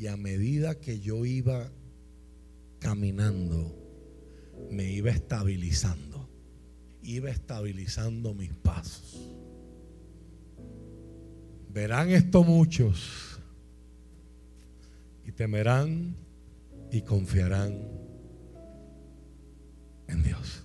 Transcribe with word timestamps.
Y 0.00 0.06
a 0.06 0.16
medida 0.16 0.80
que 0.80 0.98
yo 0.98 1.26
iba 1.26 1.70
caminando, 2.78 3.76
me 4.70 4.90
iba 4.90 5.10
estabilizando. 5.10 6.26
Iba 7.02 7.28
estabilizando 7.28 8.32
mis 8.32 8.54
pasos. 8.54 9.30
Verán 11.68 12.08
esto 12.08 12.42
muchos 12.44 13.38
y 15.26 15.32
temerán 15.32 16.16
y 16.90 17.02
confiarán 17.02 17.86
en 20.08 20.22
Dios. 20.22 20.64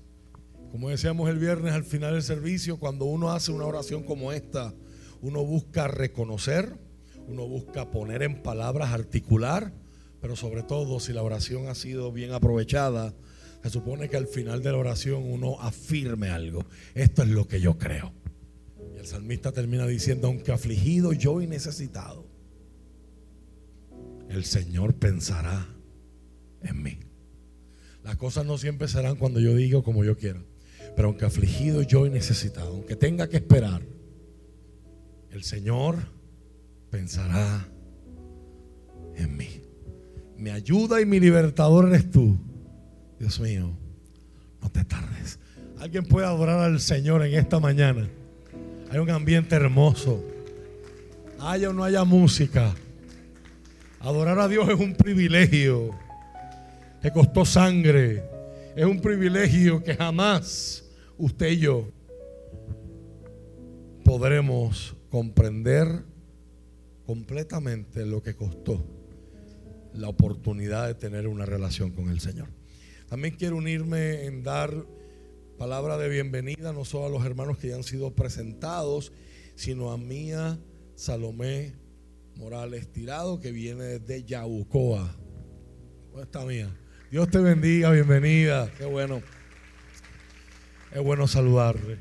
Como 0.71 0.89
decíamos 0.89 1.29
el 1.29 1.39
viernes 1.39 1.73
al 1.73 1.83
final 1.83 2.13
del 2.13 2.23
servicio, 2.23 2.79
cuando 2.79 3.03
uno 3.03 3.31
hace 3.33 3.51
una 3.51 3.65
oración 3.65 4.03
como 4.03 4.31
esta, 4.31 4.73
uno 5.21 5.43
busca 5.43 5.89
reconocer, 5.89 6.84
uno 7.27 7.47
busca 7.47 7.91
poner 7.91 8.23
en 8.23 8.41
palabras, 8.41 8.91
articular, 8.91 9.73
pero 10.21 10.35
sobre 10.35 10.63
todo 10.63 10.99
si 10.99 11.13
la 11.13 11.23
oración 11.23 11.67
ha 11.67 11.75
sido 11.75 12.11
bien 12.11 12.33
aprovechada, 12.33 13.13
se 13.63 13.69
supone 13.69 14.09
que 14.09 14.17
al 14.17 14.27
final 14.27 14.61
de 14.61 14.71
la 14.71 14.77
oración 14.77 15.23
uno 15.23 15.59
afirme 15.59 16.29
algo. 16.29 16.65
Esto 16.93 17.23
es 17.23 17.29
lo 17.29 17.47
que 17.47 17.59
yo 17.59 17.77
creo. 17.77 18.13
Y 18.95 18.99
el 18.99 19.07
salmista 19.07 19.51
termina 19.51 19.87
diciendo, 19.87 20.27
aunque 20.27 20.51
afligido 20.51 21.13
yo 21.13 21.41
y 21.41 21.47
necesitado, 21.47 22.27
el 24.29 24.45
Señor 24.45 24.95
pensará 24.95 25.67
en 26.61 26.83
mí. 26.83 26.99
Las 28.03 28.17
cosas 28.17 28.45
no 28.45 28.57
siempre 28.59 28.87
serán 28.87 29.15
cuando 29.15 29.39
yo 29.39 29.55
diga 29.55 29.81
como 29.81 30.03
yo 30.03 30.15
quiera. 30.15 30.43
Pero 30.95 31.07
aunque 31.07 31.25
afligido 31.25 31.81
yo 31.81 32.05
y 32.05 32.11
necesitado, 32.11 32.69
aunque 32.69 32.95
tenga 32.95 33.27
que 33.27 33.37
esperar, 33.37 33.81
el 35.31 35.43
Señor 35.43 36.14
pensará 36.95 37.67
en 39.17 39.35
mí. 39.35 39.61
Mi 40.37 40.49
ayuda 40.49 41.01
y 41.01 41.05
mi 41.05 41.19
libertador 41.19 41.89
eres 41.89 42.09
tú. 42.09 42.37
Dios 43.19 43.37
mío, 43.41 43.77
no 44.61 44.71
te 44.71 44.85
tardes. 44.85 45.37
Alguien 45.77 46.05
puede 46.05 46.25
adorar 46.25 46.59
al 46.59 46.79
Señor 46.79 47.25
en 47.25 47.33
esta 47.33 47.59
mañana. 47.59 48.07
Hay 48.89 48.99
un 48.99 49.09
ambiente 49.09 49.55
hermoso. 49.55 50.23
Haya 51.41 51.69
o 51.69 51.73
no 51.73 51.83
haya 51.83 52.05
música. 52.05 52.73
Adorar 53.99 54.39
a 54.39 54.47
Dios 54.47 54.69
es 54.69 54.79
un 54.79 54.95
privilegio 54.95 55.89
que 57.01 57.11
costó 57.11 57.43
sangre. 57.43 58.23
Es 58.73 58.85
un 58.85 59.01
privilegio 59.01 59.83
que 59.83 59.95
jamás 59.95 60.85
usted 61.17 61.49
y 61.49 61.57
yo 61.57 61.89
podremos 64.05 64.95
comprender 65.09 66.14
completamente 67.05 68.05
lo 68.05 68.21
que 68.21 68.35
costó 68.35 68.85
la 69.93 70.09
oportunidad 70.09 70.87
de 70.87 70.95
tener 70.95 71.27
una 71.27 71.45
relación 71.45 71.91
con 71.91 72.09
el 72.09 72.19
Señor. 72.19 72.49
También 73.07 73.35
quiero 73.35 73.57
unirme 73.57 74.25
en 74.25 74.43
dar 74.43 74.85
palabra 75.57 75.97
de 75.97 76.09
bienvenida 76.09 76.73
no 76.73 76.83
solo 76.83 77.05
a 77.05 77.09
los 77.09 77.25
hermanos 77.25 77.57
que 77.57 77.69
ya 77.69 77.75
han 77.75 77.83
sido 77.83 78.13
presentados, 78.13 79.13
sino 79.55 79.91
a 79.91 79.97
Mía 79.97 80.59
Salomé 80.95 81.75
Morales 82.35 82.91
Tirado, 82.91 83.39
que 83.39 83.51
viene 83.51 83.83
desde 83.83 84.23
Yabucoa. 84.23 85.15
¿Cómo 86.11 86.23
está 86.23 86.43
Mía? 86.43 86.75
Dios 87.09 87.29
te 87.29 87.37
bendiga, 87.37 87.91
bienvenida. 87.91 88.69
Qué 88.77 88.85
bueno. 88.85 89.21
Es 90.91 91.01
bueno 91.01 91.27
saludarle. 91.27 91.99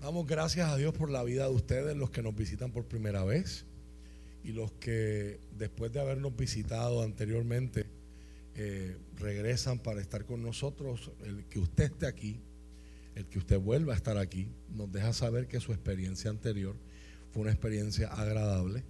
Damos 0.00 0.26
gracias 0.26 0.70
a 0.70 0.76
Dios 0.76 0.94
por 0.94 1.10
la 1.10 1.22
vida 1.24 1.46
de 1.48 1.54
ustedes, 1.54 1.96
los 1.96 2.10
que 2.10 2.22
nos 2.22 2.34
visitan 2.34 2.72
por 2.72 2.86
primera 2.86 3.24
vez 3.24 3.66
y 4.42 4.52
los 4.52 4.72
que 4.72 5.40
después 5.56 5.92
de 5.92 6.00
habernos 6.00 6.36
visitado 6.36 7.02
anteriormente 7.02 7.86
eh, 8.54 8.96
regresan 9.16 9.78
para 9.78 10.00
estar 10.00 10.24
con 10.24 10.42
nosotros. 10.42 11.12
El 11.24 11.44
que 11.46 11.58
usted 11.58 11.84
esté 11.84 12.06
aquí, 12.06 12.40
el 13.14 13.26
que 13.26 13.38
usted 13.38 13.58
vuelva 13.58 13.94
a 13.94 13.96
estar 13.96 14.16
aquí, 14.18 14.48
nos 14.70 14.90
deja 14.90 15.12
saber 15.12 15.46
que 15.46 15.60
su 15.60 15.72
experiencia 15.72 16.30
anterior 16.30 16.76
fue 17.32 17.42
una 17.42 17.52
experiencia 17.52 18.08
agradable 18.08 18.84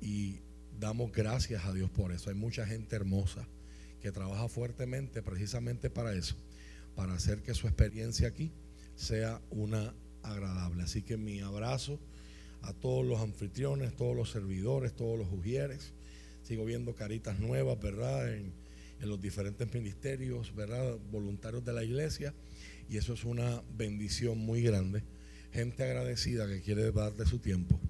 y 0.00 0.40
damos 0.78 1.12
gracias 1.12 1.64
a 1.64 1.72
Dios 1.72 1.90
por 1.90 2.12
eso. 2.12 2.30
Hay 2.30 2.36
mucha 2.36 2.66
gente 2.66 2.96
hermosa 2.96 3.46
que 4.00 4.12
trabaja 4.12 4.48
fuertemente 4.48 5.22
precisamente 5.22 5.90
para 5.90 6.12
eso 6.14 6.36
para 6.94 7.14
hacer 7.14 7.42
que 7.42 7.54
su 7.54 7.66
experiencia 7.66 8.28
aquí 8.28 8.52
sea 8.94 9.40
una 9.50 9.94
agradable. 10.22 10.82
Así 10.82 11.02
que 11.02 11.16
mi 11.16 11.40
abrazo 11.40 11.98
a 12.62 12.72
todos 12.72 13.04
los 13.04 13.20
anfitriones, 13.20 13.94
todos 13.96 14.16
los 14.16 14.30
servidores, 14.30 14.94
todos 14.94 15.18
los 15.18 15.28
ujieres. 15.32 15.92
Sigo 16.42 16.64
viendo 16.64 16.94
caritas 16.94 17.38
nuevas, 17.38 17.80
¿verdad? 17.80 18.32
En, 18.32 18.52
los 19.00 19.20
diferentes 19.20 19.74
ministerios, 19.74 20.54
¿verdad? 20.54 20.96
Voluntarios 21.10 21.64
de 21.64 21.72
la 21.72 21.82
iglesia. 21.82 22.32
Y 22.88 22.98
eso 22.98 23.14
es 23.14 23.24
una 23.24 23.60
bendición 23.76 24.38
muy 24.38 24.62
grande. 24.62 25.02
Gente 25.52 25.82
agradecida 25.82 26.46
que 26.46 26.60
quiere 26.60 26.92
dar 26.92 27.12
de 27.16 27.26
su 27.26 27.40
tiempo 27.40 27.80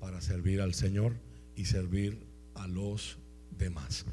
para 0.00 0.22
servir 0.22 0.62
al 0.62 0.72
Señor 0.72 1.16
y 1.54 1.66
servir 1.66 2.18
a 2.54 2.66
los 2.66 3.18
demás. 3.58 4.06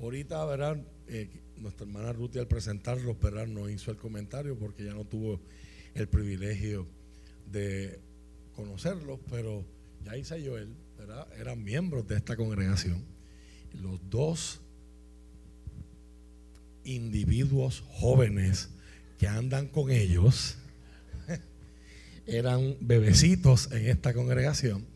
Ahorita, 0.00 0.42
¿verdad? 0.46 0.82
Eh, 1.06 1.28
nuestra 1.58 1.84
hermana 1.84 2.14
Ruth 2.14 2.34
al 2.38 2.48
presentarlo, 2.48 3.14
¿verdad? 3.16 3.46
No 3.46 3.68
hizo 3.68 3.90
el 3.90 3.98
comentario 3.98 4.58
porque 4.58 4.84
ya 4.84 4.94
no 4.94 5.04
tuvo 5.04 5.38
el 5.94 6.08
privilegio 6.08 6.86
de 7.50 8.00
conocerlos, 8.60 9.20
pero 9.30 9.64
ya 10.04 10.16
y 10.16 10.46
Joel. 10.46 10.74
Eran 11.38 11.64
miembros 11.64 12.06
de 12.06 12.16
esta 12.16 12.36
congregación. 12.36 13.02
Los 13.72 13.98
dos 14.10 14.60
individuos 16.84 17.82
jóvenes 17.88 18.68
que 19.18 19.28
andan 19.28 19.68
con 19.68 19.90
ellos 19.90 20.56
eran 22.26 22.76
bebecitos 22.80 23.72
en 23.72 23.86
esta 23.86 24.12
congregación, 24.12 24.86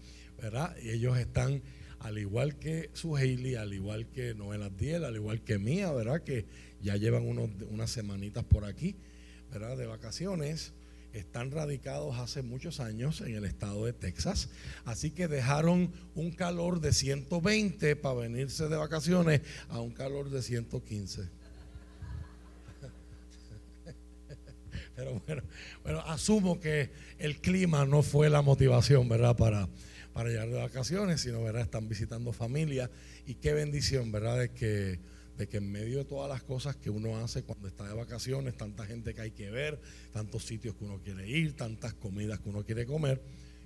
¿verdad? 0.41 0.77
Y 0.83 0.91
ellos 0.91 1.19
están 1.19 1.63
al 2.01 2.19
igual 2.19 2.59
que 2.59 2.91
su 2.93 3.17
Hailey, 3.17 3.55
al 3.55 3.73
igual 3.73 4.07
que 4.09 4.35
Noel 4.35 4.63
Abdiel, 4.63 5.05
al 5.05 5.17
igual 5.17 5.43
que 5.43 5.59
mía, 5.59 5.91
¿verdad? 5.93 6.23
Que 6.23 6.45
ya 6.83 6.97
llevan 6.97 7.27
unos, 7.27 7.49
unas 7.71 7.91
semanitas 7.91 8.45
por 8.45 8.67
aquí, 8.67 8.95
¿verdad? 9.51 9.77
De 9.79 9.87
vacaciones. 9.87 10.75
Están 11.15 11.51
radicados 11.53 12.19
hace 12.19 12.43
muchos 12.43 12.81
años 12.81 13.21
en 13.21 13.37
el 13.37 13.45
estado 13.45 13.87
de 13.87 13.93
Texas. 13.93 14.49
Así 14.85 15.13
que 15.13 15.29
dejaron 15.29 15.93
un 16.17 16.33
calor 16.33 16.81
de 16.81 16.93
120 16.93 17.95
para 17.95 18.17
venirse 18.17 18.69
de 18.69 18.77
vacaciones 18.77 19.41
a 19.69 19.79
un 19.79 19.93
calor 19.93 20.29
de 20.29 20.43
115. 20.43 21.23
Pero 24.97 25.23
bueno, 25.25 25.43
bueno, 25.85 26.01
asumo 26.01 26.59
que 26.59 26.91
el 27.19 27.41
clima 27.41 27.87
no 27.87 28.03
fue 28.03 28.29
la 28.29 28.43
motivación, 28.43 29.09
¿verdad? 29.09 29.37
Para, 29.37 29.69
para 30.13 30.31
llegar 30.31 30.49
de 30.49 30.59
vacaciones, 30.59 31.21
sino 31.21 31.45
¿verdad? 31.45 31.63
están 31.63 31.89
visitando 31.89 32.33
familia. 32.33 32.91
Y 33.25 33.37
qué 33.37 33.53
bendición, 33.53 34.11
¿verdad? 34.11 34.41
De 34.41 34.51
que, 34.51 34.99
de 35.37 35.49
que 35.49 35.57
en 35.57 35.71
medio 35.71 35.99
de 35.99 36.05
todas 36.05 36.29
las 36.29 36.43
cosas 36.43 36.77
que 36.77 36.91
uno 36.91 37.19
hace 37.19 37.43
cuando 37.43 37.69
está 37.69 37.87
de 37.89 37.95
vacaciones, 37.95 38.57
tanta 38.57 38.87
gente 38.87 39.15
que 39.15 39.21
hay 39.21 39.31
que 39.33 39.51
ver, 39.51 39.81
tantos 40.13 40.45
sitios 40.45 40.77
que 40.77 40.85
uno 40.85 41.01
quiere 41.03 41.29
ir, 41.29 41.57
tantas 41.57 41.95
comidas 41.95 42.41
que 42.41 42.49
uno 42.49 42.65
quiere 42.65 42.87
comer, 42.87 43.21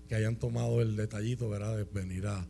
que 0.08 0.14
hayan 0.14 0.36
tomado 0.36 0.80
el 0.80 0.96
detallito, 0.96 1.48
¿verdad? 1.48 1.76
De 1.76 1.84
venir 1.84 2.26
a, 2.26 2.46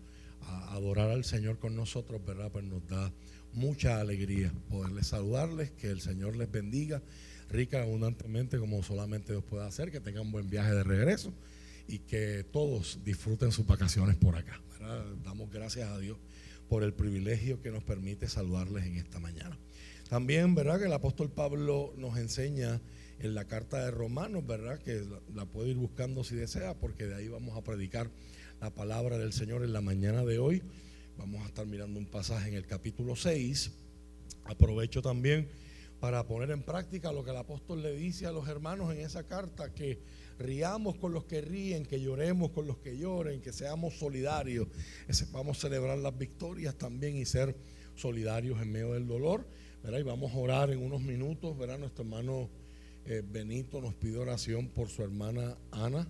adorar 0.70 1.10
al 1.10 1.24
Señor 1.24 1.58
con 1.58 1.76
nosotros, 1.76 2.24
¿verdad? 2.24 2.50
Pues 2.50 2.64
nos 2.64 2.86
da 2.86 3.12
mucha 3.52 4.00
alegría 4.00 4.52
poderles 4.70 5.08
saludarles, 5.08 5.72
que 5.72 5.88
el 5.88 6.00
Señor 6.00 6.36
les 6.36 6.50
bendiga 6.50 7.02
rica 7.50 7.82
abundantemente 7.82 8.58
como 8.58 8.82
solamente 8.82 9.32
Dios 9.32 9.44
puede 9.44 9.66
hacer, 9.66 9.90
que 9.90 10.00
tengan 10.00 10.22
un 10.22 10.32
buen 10.32 10.48
viaje 10.48 10.72
de 10.72 10.84
regreso 10.84 11.32
y 11.86 11.98
que 12.00 12.44
todos 12.50 13.00
disfruten 13.04 13.50
sus 13.52 13.66
vacaciones 13.66 14.16
por 14.16 14.36
acá. 14.36 14.60
Damos 15.24 15.50
gracias 15.50 15.88
a 15.90 15.98
Dios 15.98 16.18
por 16.68 16.82
el 16.82 16.92
privilegio 16.92 17.60
que 17.60 17.70
nos 17.70 17.82
permite 17.82 18.28
saludarles 18.28 18.86
en 18.86 18.96
esta 18.96 19.18
mañana. 19.18 19.58
También, 20.08 20.54
¿verdad? 20.54 20.78
Que 20.78 20.86
el 20.86 20.92
apóstol 20.92 21.30
Pablo 21.30 21.92
nos 21.96 22.16
enseña 22.16 22.80
en 23.18 23.34
la 23.34 23.46
carta 23.46 23.84
de 23.84 23.90
Romanos, 23.90 24.46
¿verdad? 24.46 24.78
Que 24.78 25.04
la 25.34 25.44
puede 25.44 25.70
ir 25.70 25.76
buscando 25.76 26.24
si 26.24 26.36
desea, 26.36 26.74
porque 26.74 27.06
de 27.06 27.14
ahí 27.14 27.28
vamos 27.28 27.56
a 27.56 27.62
predicar 27.62 28.10
la 28.60 28.70
palabra 28.70 29.18
del 29.18 29.32
Señor 29.32 29.64
en 29.64 29.72
la 29.72 29.80
mañana 29.80 30.24
de 30.24 30.38
hoy. 30.38 30.62
Vamos 31.16 31.42
a 31.42 31.46
estar 31.46 31.66
mirando 31.66 31.98
un 31.98 32.06
pasaje 32.06 32.48
en 32.48 32.54
el 32.54 32.66
capítulo 32.66 33.16
6. 33.16 33.72
Aprovecho 34.44 35.02
también 35.02 35.48
para 36.00 36.26
poner 36.26 36.50
en 36.52 36.62
práctica 36.62 37.12
lo 37.12 37.24
que 37.24 37.30
el 37.30 37.36
apóstol 37.36 37.82
le 37.82 37.94
dice 37.96 38.26
a 38.26 38.32
los 38.32 38.48
hermanos 38.48 38.92
en 38.94 39.00
esa 39.00 39.24
carta, 39.26 39.74
que 39.74 39.98
riamos 40.38 40.96
con 40.96 41.12
los 41.12 41.24
que 41.24 41.40
ríen, 41.40 41.84
que 41.84 42.00
lloremos 42.00 42.50
con 42.50 42.66
los 42.66 42.78
que 42.78 42.96
lloren, 42.96 43.40
que 43.40 43.52
seamos 43.52 43.94
solidarios, 43.94 44.68
que 45.06 45.14
sepamos 45.14 45.58
celebrar 45.58 45.98
las 45.98 46.16
victorias 46.16 46.76
también 46.76 47.16
y 47.16 47.24
ser 47.24 47.56
solidarios 47.96 48.60
en 48.62 48.72
medio 48.72 48.92
del 48.92 49.06
dolor. 49.06 49.46
¿verdad? 49.82 49.98
Y 49.98 50.02
vamos 50.02 50.32
a 50.32 50.36
orar 50.36 50.70
en 50.70 50.82
unos 50.82 51.00
minutos, 51.00 51.56
¿verdad? 51.56 51.78
Nuestro 51.78 52.04
hermano 52.04 52.48
eh, 53.06 53.22
Benito 53.26 53.80
nos 53.80 53.94
pide 53.94 54.18
oración 54.18 54.68
por 54.68 54.88
su 54.88 55.02
hermana 55.02 55.56
Ana, 55.70 56.08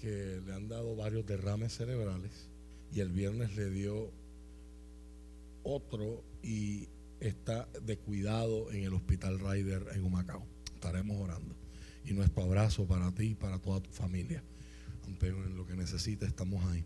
que 0.00 0.40
le 0.46 0.52
han 0.52 0.68
dado 0.68 0.94
varios 0.96 1.26
derrames 1.26 1.74
cerebrales 1.74 2.48
y 2.94 3.00
el 3.00 3.08
viernes 3.08 3.56
le 3.56 3.70
dio 3.70 4.10
otro 5.62 6.22
y 6.42 6.88
está 7.20 7.68
de 7.82 7.96
cuidado 7.96 8.70
en 8.72 8.84
el 8.84 8.94
Hospital 8.94 9.38
Ryder 9.38 9.86
en 9.94 10.04
Humacao. 10.04 10.44
Estaremos 10.74 11.20
orando. 11.20 11.61
Y 12.04 12.12
nuestro 12.12 12.44
abrazo 12.44 12.86
para 12.86 13.12
ti 13.14 13.24
y 13.24 13.34
para 13.34 13.58
toda 13.58 13.80
tu 13.80 13.90
familia. 13.90 14.42
Aunque 15.04 15.28
en 15.28 15.56
lo 15.56 15.66
que 15.66 15.76
necesites 15.76 16.28
estamos 16.28 16.64
ahí. 16.66 16.84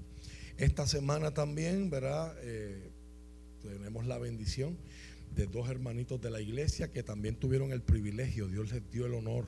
Esta 0.59 0.87
semana 0.87 1.33
también, 1.33 1.91
¿verdad? 1.91 2.35
Eh, 2.43 2.91
tenemos 3.63 4.07
la 4.07 4.19
bendición 4.19 4.77
de 5.35 5.47
dos 5.47 5.69
hermanitos 5.69 6.21
de 6.21 6.31
la 6.31 6.41
iglesia 6.41 6.93
que 6.93 7.03
también 7.03 7.37
tuvieron 7.37 7.73
el 7.73 7.83
privilegio, 7.83 8.49
Dios 8.49 8.73
les 8.73 8.91
dio 8.91 9.07
el 9.07 9.15
honor 9.15 9.47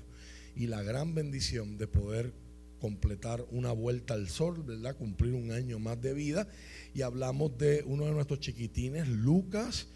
y 0.55 0.67
la 0.67 0.82
gran 0.82 1.15
bendición 1.15 1.79
de 1.79 1.87
poder 1.87 2.35
completar 2.81 3.44
una 3.50 3.73
vuelta 3.73 4.15
al 4.15 4.29
sol, 4.29 4.62
¿verdad? 4.62 4.97
Cumplir 4.97 5.35
un 5.35 5.50
año 5.50 5.79
más 5.79 6.00
de 6.00 6.15
vida. 6.15 6.49
Y 6.94 7.03
hablamos 7.03 7.56
de 7.59 7.82
uno 7.87 8.06
de 8.06 8.12
nuestros 8.12 8.41
chiquitines, 8.41 9.09
Lucas, 9.09 9.88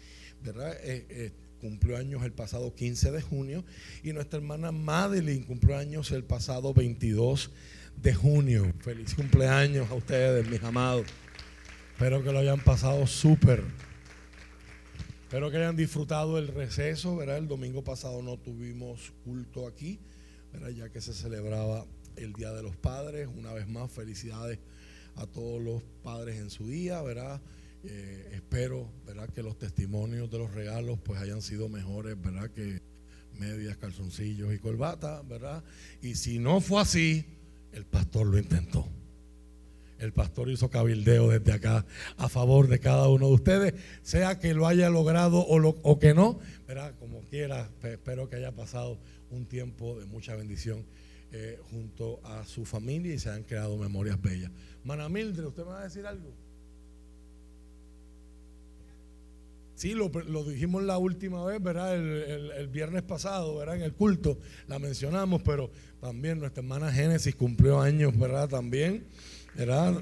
¿verdad? 0.43 0.73
Eh, 0.83 1.05
eh, 1.09 1.31
cumplió 1.63 1.95
años 1.95 2.23
el 2.23 2.33
pasado 2.33 2.75
15 2.75 3.11
de 3.11 3.21
junio 3.21 3.63
y 4.03 4.11
nuestra 4.11 4.37
hermana 4.37 4.73
Madeline 4.73 5.45
cumplió 5.45 5.77
años 5.77 6.11
el 6.11 6.25
pasado 6.25 6.73
22 6.73 7.51
de 7.95 8.13
junio. 8.13 8.73
Feliz 8.81 9.15
cumpleaños 9.15 9.89
a 9.89 9.93
ustedes, 9.93 10.45
mis 10.49 10.61
amados. 10.61 11.07
Espero 11.93 12.21
que 12.21 12.33
lo 12.33 12.39
hayan 12.39 12.59
pasado 12.59 13.07
súper. 13.07 13.63
Espero 15.23 15.49
que 15.51 15.57
hayan 15.57 15.77
disfrutado 15.77 16.37
el 16.37 16.49
receso, 16.49 17.15
¿verdad? 17.15 17.37
El 17.37 17.47
domingo 17.47 17.81
pasado 17.81 18.21
no 18.21 18.37
tuvimos 18.37 19.13
culto 19.23 19.65
aquí, 19.65 20.01
¿verdad? 20.51 20.69
Ya 20.69 20.89
que 20.89 20.99
se 20.99 21.13
celebraba 21.13 21.85
el 22.17 22.33
Día 22.33 22.51
de 22.51 22.61
los 22.61 22.75
Padres. 22.75 23.29
Una 23.33 23.53
vez 23.53 23.69
más, 23.69 23.89
felicidades 23.89 24.59
a 25.15 25.27
todos 25.27 25.61
los 25.61 25.81
padres 26.03 26.41
en 26.41 26.49
su 26.49 26.67
día, 26.67 27.01
¿verdad? 27.01 27.39
Eh, 27.85 28.29
espero, 28.33 28.89
¿verdad? 29.05 29.29
Que 29.29 29.43
los 29.43 29.57
testimonios 29.57 30.31
de 30.31 30.37
los 30.37 30.53
regalos 30.53 30.99
pues 31.03 31.19
hayan 31.19 31.41
sido 31.41 31.67
mejores, 31.67 32.19
¿verdad? 32.21 32.49
Que 32.51 32.81
medias, 33.39 33.77
calzoncillos 33.77 34.53
y 34.53 34.59
corbata, 34.59 35.21
¿verdad? 35.23 35.63
Y 36.01 36.15
si 36.15 36.39
no 36.39 36.61
fue 36.61 36.81
así, 36.81 37.25
el 37.73 37.85
pastor 37.85 38.27
lo 38.27 38.37
intentó. 38.37 38.87
El 39.99 40.11
pastor 40.11 40.49
hizo 40.49 40.69
cabildeo 40.69 41.29
desde 41.29 41.53
acá 41.53 41.85
a 42.17 42.27
favor 42.27 42.67
de 42.67 42.79
cada 42.79 43.07
uno 43.09 43.27
de 43.27 43.33
ustedes, 43.33 43.73
sea 44.01 44.39
que 44.39 44.53
lo 44.53 44.67
haya 44.67 44.89
logrado 44.89 45.45
o, 45.45 45.59
lo, 45.59 45.75
que 45.99 46.13
no, 46.13 46.39
¿verdad? 46.67 46.93
Como 46.99 47.21
quiera, 47.21 47.69
espero 47.83 48.29
que 48.29 48.35
haya 48.35 48.51
pasado 48.51 48.99
un 49.29 49.45
tiempo 49.45 49.97
de 49.99 50.05
mucha 50.05 50.35
bendición 50.35 50.85
eh, 51.31 51.59
junto 51.71 52.19
a 52.25 52.45
su 52.45 52.65
familia 52.65 53.13
y 53.13 53.19
se 53.19 53.29
han 53.29 53.43
creado 53.43 53.77
memorias 53.77 54.21
bellas. 54.21 54.51
Mana 54.83 55.07
Mildred, 55.09 55.45
¿usted 55.45 55.63
me 55.63 55.69
va 55.69 55.81
a 55.81 55.85
decir 55.85 56.05
algo? 56.05 56.33
Sí, 59.83 59.95
lo, 59.95 60.07
dijimos 60.45 60.81
la 60.83 60.97
última 60.97 61.43
vez, 61.43 61.61
¿verdad? 61.61 61.97
El, 61.97 62.69
viernes 62.69 63.01
pasado, 63.01 63.57
¿verdad? 63.57 63.75
En 63.75 63.81
el 63.81 63.91
culto 63.91 64.39
la 64.69 64.79
mencionamos, 64.79 65.41
pero 65.43 65.71
también 65.99 66.39
nuestra 66.39 66.63
hermana 66.63 66.89
Génesis 66.89 67.35
cumplió 67.35 67.81
años, 67.81 68.17
¿verdad? 68.17 68.47
También, 68.47 69.05
¿verdad? 69.57 70.01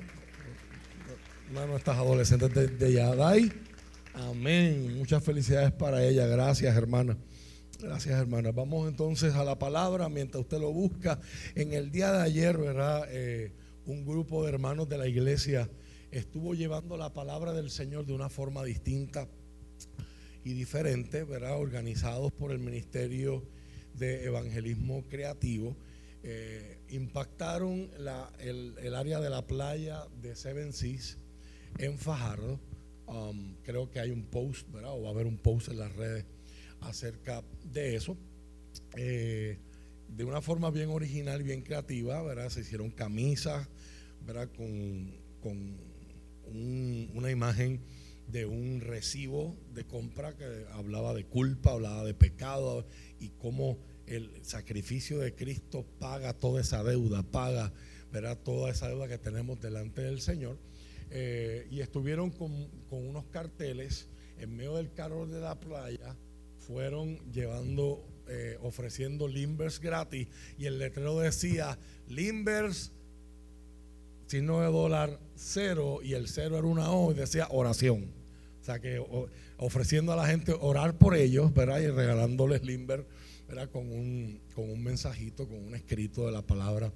Una 1.49 1.61
de 1.61 1.67
nuestras 1.67 1.97
adolescentes 1.97 2.53
de, 2.53 2.67
de 2.67 2.93
Yaday. 2.93 3.51
Amén. 4.13 4.99
Muchas 4.99 5.23
felicidades 5.23 5.71
para 5.71 6.05
ella. 6.05 6.27
Gracias, 6.27 6.77
hermana. 6.77 7.17
Gracias, 7.79 8.21
hermana. 8.21 8.51
Vamos 8.51 8.87
entonces 8.87 9.33
a 9.33 9.43
la 9.43 9.57
palabra 9.57 10.09
mientras 10.09 10.41
usted 10.41 10.59
lo 10.59 10.71
busca. 10.71 11.19
En 11.55 11.73
el 11.73 11.89
día 11.89 12.11
de 12.11 12.21
ayer, 12.21 12.55
¿verdad? 12.55 13.07
Eh, 13.09 13.51
un 13.87 14.05
grupo 14.05 14.43
de 14.43 14.51
hermanos 14.51 14.87
de 14.87 14.99
la 14.99 15.07
iglesia 15.07 15.71
estuvo 16.11 16.53
llevando 16.53 16.97
la 16.97 17.13
palabra 17.13 17.51
del 17.51 17.71
Señor 17.71 18.05
de 18.05 18.13
una 18.13 18.29
forma 18.29 18.63
distinta 18.63 19.27
y 20.43 20.53
diferente, 20.53 21.23
¿verdad? 21.23 21.57
Organizados 21.57 22.31
por 22.31 22.51
el 22.51 22.59
Ministerio 22.59 23.43
de 23.93 24.25
Evangelismo 24.25 25.03
Creativo. 25.09 25.75
Eh, 26.23 26.79
impactaron 26.89 27.89
el, 28.39 28.95
área 28.95 29.19
de 29.19 29.29
la 29.29 29.45
playa 29.45 30.05
de 30.21 30.35
Seven 30.35 30.73
Seas 30.73 31.17
en 31.77 31.97
Fajardo. 31.97 32.59
Um, 33.07 33.55
creo 33.63 33.89
que 33.89 33.99
hay 33.99 34.11
un 34.11 34.23
post, 34.23 34.71
¿verdad? 34.71 34.91
O 34.93 35.01
va 35.01 35.09
a 35.09 35.11
haber 35.11 35.25
un 35.25 35.37
post 35.37 35.69
en 35.69 35.79
las 35.79 35.93
redes 35.95 36.25
acerca 36.81 37.43
de 37.63 37.95
eso. 37.95 38.17
Eh, 38.95 39.57
de 40.07 40.25
una 40.25 40.41
forma 40.41 40.69
bien 40.71 40.89
original 40.89 41.41
bien 41.43 41.61
creativa, 41.61 42.21
¿verdad? 42.21 42.49
Se 42.49 42.61
hicieron 42.61 42.91
camisas, 42.91 43.67
¿verdad? 44.25 44.49
Con, 44.55 45.19
una 46.53 47.31
imagen 47.31 47.81
de 48.31 48.45
un 48.45 48.81
recibo 48.81 49.57
de 49.73 49.85
compra 49.85 50.35
que 50.35 50.65
hablaba 50.71 51.13
de 51.13 51.25
culpa, 51.25 51.71
hablaba 51.71 52.03
de 52.03 52.13
pecado 52.13 52.85
y 53.19 53.29
cómo 53.29 53.77
el 54.07 54.31
sacrificio 54.43 55.19
de 55.19 55.35
Cristo 55.35 55.85
paga 55.99 56.33
toda 56.33 56.61
esa 56.61 56.83
deuda, 56.83 57.23
paga, 57.23 57.73
¿verdad? 58.11 58.37
Toda 58.37 58.71
esa 58.71 58.87
deuda 58.87 59.07
que 59.07 59.17
tenemos 59.17 59.61
delante 59.61 60.01
del 60.01 60.21
Señor. 60.21 60.57
Eh, 61.09 61.67
y 61.69 61.81
estuvieron 61.81 62.31
con, 62.31 62.67
con 62.89 63.05
unos 63.05 63.25
carteles 63.25 64.07
en 64.37 64.55
medio 64.55 64.75
del 64.75 64.93
calor 64.93 65.27
de 65.27 65.39
la 65.39 65.59
playa, 65.59 66.15
fueron 66.57 67.17
llevando, 67.31 68.05
eh, 68.27 68.57
ofreciendo 68.61 69.27
limbers 69.27 69.79
gratis 69.79 70.27
y 70.57 70.65
el 70.65 70.79
letrero 70.79 71.19
decía 71.19 71.77
limbers, 72.07 72.91
signo 74.27 74.61
de 74.61 74.67
dólar 74.67 75.19
cero 75.35 75.99
y 76.01 76.13
el 76.13 76.27
cero 76.27 76.57
era 76.57 76.67
una 76.67 76.91
O 76.91 77.11
y 77.11 77.15
decía 77.15 77.47
oración. 77.51 78.20
O 78.61 78.63
sea 78.63 78.79
que 78.79 79.03
ofreciendo 79.57 80.13
a 80.13 80.15
la 80.15 80.27
gente 80.27 80.53
orar 80.59 80.97
por 80.97 81.15
ellos, 81.15 81.51
¿verdad? 81.51 81.79
Y 81.81 81.87
regalándoles 81.87 82.63
limber, 82.63 83.07
¿verdad? 83.47 83.69
Con 83.71 83.91
un, 83.91 84.39
con 84.53 84.69
un 84.69 84.83
mensajito, 84.83 85.47
con 85.47 85.57
un 85.57 85.73
escrito 85.73 86.27
de 86.27 86.31
la 86.31 86.43
palabra 86.43 86.93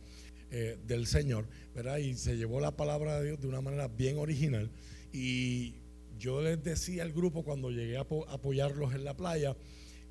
eh, 0.51 0.77
del 0.85 1.07
Señor, 1.07 1.47
¿verdad? 1.73 1.97
Y 1.97 2.13
se 2.13 2.37
llevó 2.37 2.59
la 2.59 2.77
palabra 2.77 3.19
de 3.19 3.25
Dios 3.25 3.41
de 3.41 3.47
una 3.47 3.61
manera 3.61 3.87
bien 3.87 4.19
original. 4.19 4.69
Y 5.11 5.73
yo 6.19 6.41
les 6.41 6.63
decía 6.63 7.01
al 7.01 7.13
grupo 7.13 7.43
cuando 7.43 7.71
llegué 7.71 7.97
a 7.97 8.05
apoyarlos 8.29 8.93
en 8.93 9.03
la 9.03 9.17
playa 9.17 9.55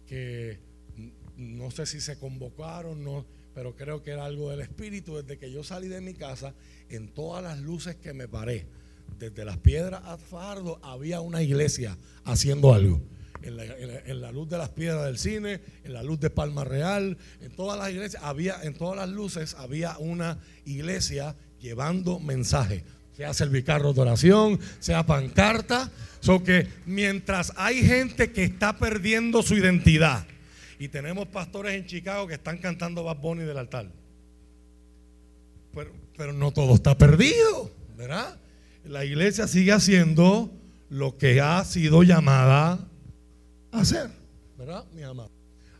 que 0.07 0.59
no 1.37 1.71
sé 1.71 1.87
si 1.87 2.01
se 2.01 2.19
convocaron, 2.19 3.05
no, 3.05 3.27
pero 3.55 3.77
creo 3.77 4.03
que 4.03 4.11
era 4.11 4.25
algo 4.25 4.51
del 4.51 4.61
espíritu. 4.61 5.17
Desde 5.17 5.39
que 5.39 5.53
yo 5.53 5.63
salí 5.63 5.87
de 5.87 6.01
mi 6.01 6.15
casa, 6.15 6.53
en 6.89 7.09
todas 7.09 7.45
las 7.45 7.61
luces 7.61 7.95
que 7.95 8.13
me 8.13 8.27
paré, 8.27 8.67
desde 9.19 9.45
las 9.45 9.59
piedras 9.59 10.03
a 10.05 10.17
Fardo, 10.17 10.81
había 10.83 11.21
una 11.21 11.43
iglesia 11.43 11.97
haciendo 12.25 12.75
algo. 12.75 13.01
En 13.43 14.21
la, 14.21 14.33
luz 14.33 14.49
de 14.49 14.57
las 14.57 14.71
piedras 14.71 15.05
del 15.05 15.19
cine, 15.19 15.61
en 15.85 15.93
la 15.93 16.03
luz 16.03 16.19
de 16.19 16.31
Palma 16.31 16.65
Real, 16.65 17.19
en 17.43 17.53
todas 17.53 17.79
las 17.79 17.91
iglesias, 17.91 18.23
había, 18.23 18.63
en 18.63 18.73
todas 18.73 18.97
las 18.97 19.11
luces 19.11 19.55
había 19.59 19.99
una 19.99 20.39
iglesia 20.65 21.37
llevando 21.61 22.19
mensaje 22.21 22.85
sea 23.17 23.33
servicarro 23.33 23.93
de 23.93 24.01
oración, 24.01 24.59
sea 24.81 25.07
pancarta. 25.07 25.91
So 26.21 26.43
que 26.43 26.67
mientras 26.87 27.53
hay 27.57 27.85
gente 27.87 28.33
que 28.33 28.45
está 28.45 28.77
perdiendo 28.77 29.43
su 29.43 29.55
identidad, 29.55 30.27
y 30.79 30.89
tenemos 30.89 31.29
pastores 31.29 31.75
en 31.75 31.87
Chicago 31.87 32.27
que 32.27 32.35
están 32.35 32.59
cantando 32.59 33.05
Bad 33.05 33.19
Bunny 33.19 33.45
del 33.45 33.59
altar, 33.59 33.91
pero 36.17 36.33
no 36.33 36.51
todo 36.53 36.75
está 36.75 36.97
perdido, 36.97 37.71
¿verdad? 37.97 38.39
La 38.85 39.05
iglesia 39.05 39.47
sigue 39.49 39.73
haciendo 39.73 40.53
lo 40.89 41.17
que 41.17 41.41
ha 41.41 41.65
sido 41.65 42.03
llamada 42.03 42.87
a 43.73 43.81
hacer, 43.81 44.11
¿verdad, 44.59 44.85
mi 44.93 45.03
amado? 45.03 45.31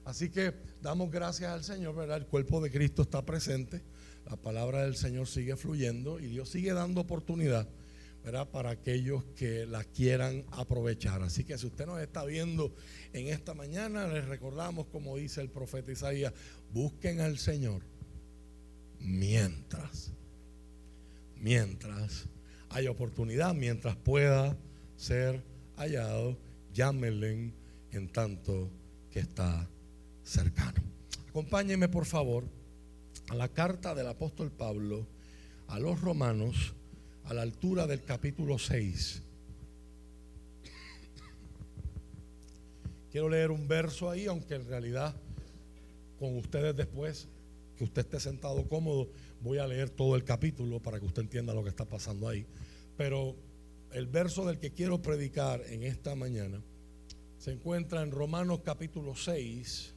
Así 0.05 0.31
que 0.31 0.55
damos 0.83 1.11
gracias 1.11 1.51
al 1.51 1.65
Señor, 1.65 1.95
¿verdad? 1.95 2.19
El 2.19 2.27
cuerpo 2.27 2.61
de 2.61 2.71
Cristo 2.71 3.03
está 3.03 3.25
presente 3.25 3.83
la 4.27 4.37
palabra 4.37 4.85
del 4.85 4.97
Señor 4.97 5.27
sigue 5.27 5.57
fluyendo 5.57 6.19
y 6.19 6.27
Dios 6.27 6.49
sigue 6.49 6.73
dando 6.73 7.03
oportunidad 7.03 7.69
¿verdad? 8.25 8.49
para 8.49 8.71
aquellos 8.71 9.23
que 9.37 9.67
la 9.67 9.85
quieran 9.85 10.45
aprovechar. 10.51 11.23
Así 11.23 11.45
que 11.45 11.59
si 11.59 11.67
usted 11.67 11.87
nos 11.87 12.01
está 12.01 12.25
viendo 12.25 12.75
en 13.13 13.29
esta 13.29 13.53
mañana, 13.53 14.07
les 14.07 14.27
recordamos, 14.27 14.87
como 14.87 15.17
dice 15.17 15.43
el 15.43 15.51
profeta 15.51 15.93
Isaías, 15.93 16.33
busquen 16.73 17.21
al 17.21 17.39
Señor 17.39 17.83
mientras, 18.99 20.11
mientras 21.37 22.25
hay 22.75 22.89
oportunidad, 22.89 23.55
mientras 23.55 23.95
pueda 23.95 24.57
ser 24.97 25.41
hallado, 25.77 26.37
llámenle 26.73 27.53
en 27.93 28.09
tanto 28.09 28.69
que 29.13 29.21
está 29.21 29.69
cercano. 30.25 30.83
Acompáñenme 31.29 31.89
por 31.89 32.05
favor 32.05 32.45
a 33.29 33.37
la 33.37 33.49
carta 33.49 33.95
del 33.95 34.09
apóstol 34.09 34.51
Pablo 34.51 35.07
a 35.69 35.79
los 35.79 36.01
romanos 36.01 36.75
a 37.27 37.33
la 37.33 37.43
altura 37.43 37.87
del 37.87 38.03
capítulo 38.03 38.59
6. 38.59 39.23
Quiero 43.13 43.29
leer 43.29 43.53
un 43.53 43.69
verso 43.69 44.11
ahí, 44.11 44.27
aunque 44.27 44.57
en 44.57 44.67
realidad 44.67 45.15
con 46.19 46.37
ustedes 46.37 46.75
después, 46.77 47.29
que 47.79 47.85
usted 47.85 48.03
esté 48.03 48.19
sentado 48.19 48.67
cómodo, 48.69 49.09
voy 49.41 49.59
a 49.59 49.67
leer 49.67 49.91
todo 49.91 50.17
el 50.17 50.25
capítulo 50.25 50.81
para 50.81 50.99
que 50.99 51.07
usted 51.07 51.23
entienda 51.23 51.55
lo 51.55 51.63
que 51.63 51.71
está 51.71 51.85
pasando 51.85 52.29
ahí. 52.29 52.47
Pero 52.97 53.37
el 53.93 54.07
verso 54.07 54.45
del 54.45 54.59
que 54.59 54.73
quiero 54.73 55.03
predicar 55.03 55.63
en 55.69 55.83
esta 55.83 56.15
mañana 56.15 56.63
se 57.39 57.53
encuentra 57.53 58.03
en 58.03 58.11
Romanos 58.11 58.61
capítulo 58.65 59.15
6, 59.15 59.95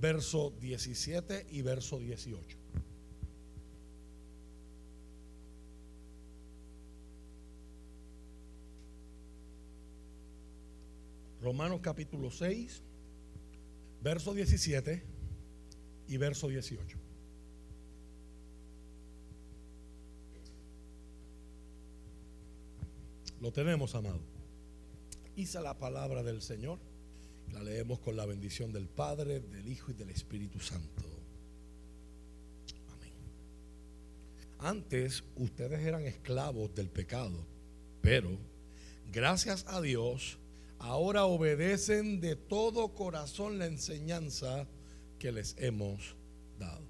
verso 0.00 0.52
17 0.60 1.46
y 1.50 1.62
verso 1.62 1.98
18. 1.98 2.58
Romanos 11.42 11.80
capítulo 11.82 12.30
6, 12.30 12.82
verso 14.00 14.32
17 14.32 15.02
y 16.08 16.16
verso 16.16 16.48
18. 16.48 17.01
Lo 23.42 23.50
tenemos, 23.50 23.96
amado. 23.96 24.20
Hice 25.34 25.60
la 25.60 25.76
palabra 25.76 26.22
del 26.22 26.42
Señor. 26.42 26.78
La 27.52 27.60
leemos 27.60 27.98
con 27.98 28.16
la 28.16 28.24
bendición 28.24 28.72
del 28.72 28.86
Padre, 28.86 29.40
del 29.40 29.66
Hijo 29.66 29.90
y 29.90 29.94
del 29.94 30.10
Espíritu 30.10 30.60
Santo. 30.60 31.02
Amén. 32.92 33.12
Antes 34.60 35.24
ustedes 35.34 35.80
eran 35.80 36.06
esclavos 36.06 36.72
del 36.76 36.88
pecado, 36.88 37.44
pero 38.00 38.30
gracias 39.10 39.64
a 39.66 39.80
Dios, 39.80 40.38
ahora 40.78 41.24
obedecen 41.24 42.20
de 42.20 42.36
todo 42.36 42.94
corazón 42.94 43.58
la 43.58 43.66
enseñanza 43.66 44.68
que 45.18 45.32
les 45.32 45.56
hemos 45.58 46.14
dado. 46.60 46.86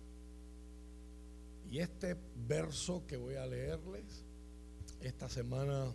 Y 1.71 1.79
este 1.79 2.15
verso 2.47 3.07
que 3.07 3.17
voy 3.17 3.37
a 3.37 3.47
leerles 3.47 4.27
esta 5.01 5.31
semana 5.31 5.95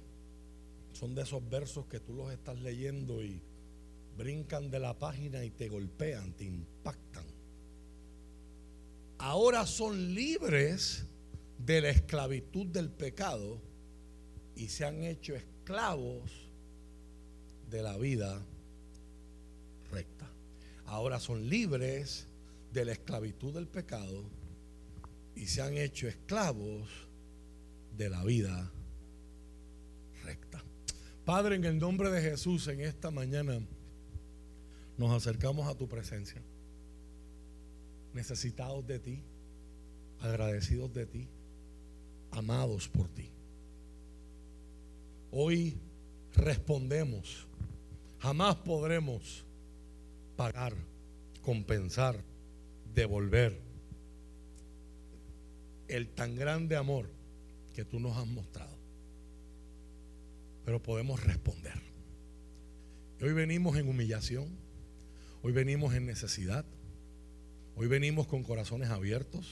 son 0.97 1.13
de 1.13 1.21
esos 1.21 1.47
versos 1.47 1.85
que 1.85 1.99
tú 1.99 2.13
los 2.13 2.31
estás 2.31 2.59
leyendo 2.59 3.23
y 3.23 3.39
brincan 4.17 4.71
de 4.71 4.79
la 4.79 4.97
página 4.97 5.43
y 5.43 5.51
te 5.51 5.69
golpean, 5.69 6.33
te 6.33 6.45
impactan. 6.45 7.25
Ahora 9.19 9.67
son 9.67 10.15
libres 10.15 11.05
de 11.59 11.81
la 11.81 11.89
esclavitud 11.89 12.65
del 12.65 12.89
pecado 12.89 13.61
y 14.55 14.69
se 14.69 14.85
han 14.85 15.03
hecho 15.03 15.35
esclavos 15.35 16.31
de 17.69 17.83
la 17.83 17.95
vida 17.97 18.43
recta. 19.91 20.27
Ahora 20.87 21.19
son 21.19 21.47
libres 21.47 22.27
de 22.73 22.85
la 22.85 22.93
esclavitud 22.93 23.53
del 23.53 23.67
pecado 23.67 24.23
y 25.35 25.45
se 25.45 25.61
han 25.61 25.77
hecho 25.77 26.07
esclavos 26.07 26.89
de 27.95 28.09
la 28.09 28.23
vida 28.23 28.71
recta. 30.23 30.66
Padre, 31.27 31.57
en 31.57 31.65
el 31.65 31.77
nombre 31.77 32.09
de 32.09 32.21
Jesús, 32.21 32.69
en 32.69 32.79
esta 32.79 33.11
mañana 33.11 33.59
nos 34.97 35.11
acercamos 35.11 35.67
a 35.67 35.75
tu 35.75 35.85
presencia, 35.85 36.41
necesitados 38.13 38.87
de 38.87 38.97
ti, 38.99 39.21
agradecidos 40.21 40.93
de 40.93 41.05
ti, 41.05 41.27
amados 42.31 42.87
por 42.87 43.09
ti. 43.09 43.29
Hoy 45.29 45.75
respondemos, 46.33 47.45
jamás 48.19 48.55
podremos 48.55 49.43
pagar, 50.37 50.75
compensar, 51.41 52.23
devolver 52.95 53.59
el 55.89 56.07
tan 56.07 56.37
grande 56.37 56.77
amor 56.77 57.09
que 57.75 57.83
tú 57.83 57.99
nos 57.99 58.15
has 58.15 58.27
mostrado 58.27 58.76
pero 60.67 60.83
podemos 60.83 61.23
responder. 61.23 61.81
hoy 63.21 63.31
venimos 63.31 63.77
en 63.77 63.87
humillación, 63.87 64.49
hoy 65.41 65.53
venimos 65.53 65.93
en 65.93 66.05
necesidad, 66.05 66.65
hoy 67.77 67.87
venimos 67.87 68.27
con 68.27 68.43
corazones 68.43 68.89
abiertos, 68.89 69.47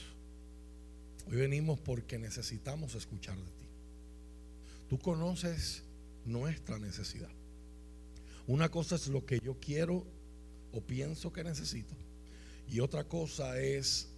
hoy 1.26 1.36
venimos 1.36 1.80
porque 1.80 2.18
necesitamos 2.18 2.94
escuchar 2.94 3.38
de 3.38 3.50
ti. 3.50 3.64
Tú 4.90 4.98
conoces 4.98 5.84
nuestra 6.26 6.78
necesidad. 6.78 7.32
Una 8.46 8.68
cosa 8.68 8.96
es 8.96 9.08
lo 9.08 9.24
que 9.24 9.40
yo 9.40 9.56
quiero 9.58 10.06
o 10.70 10.82
pienso 10.82 11.32
que 11.32 11.44
necesito 11.44 11.94
y 12.68 12.80
otra 12.80 13.04
cosa 13.04 13.58
es 13.58 14.10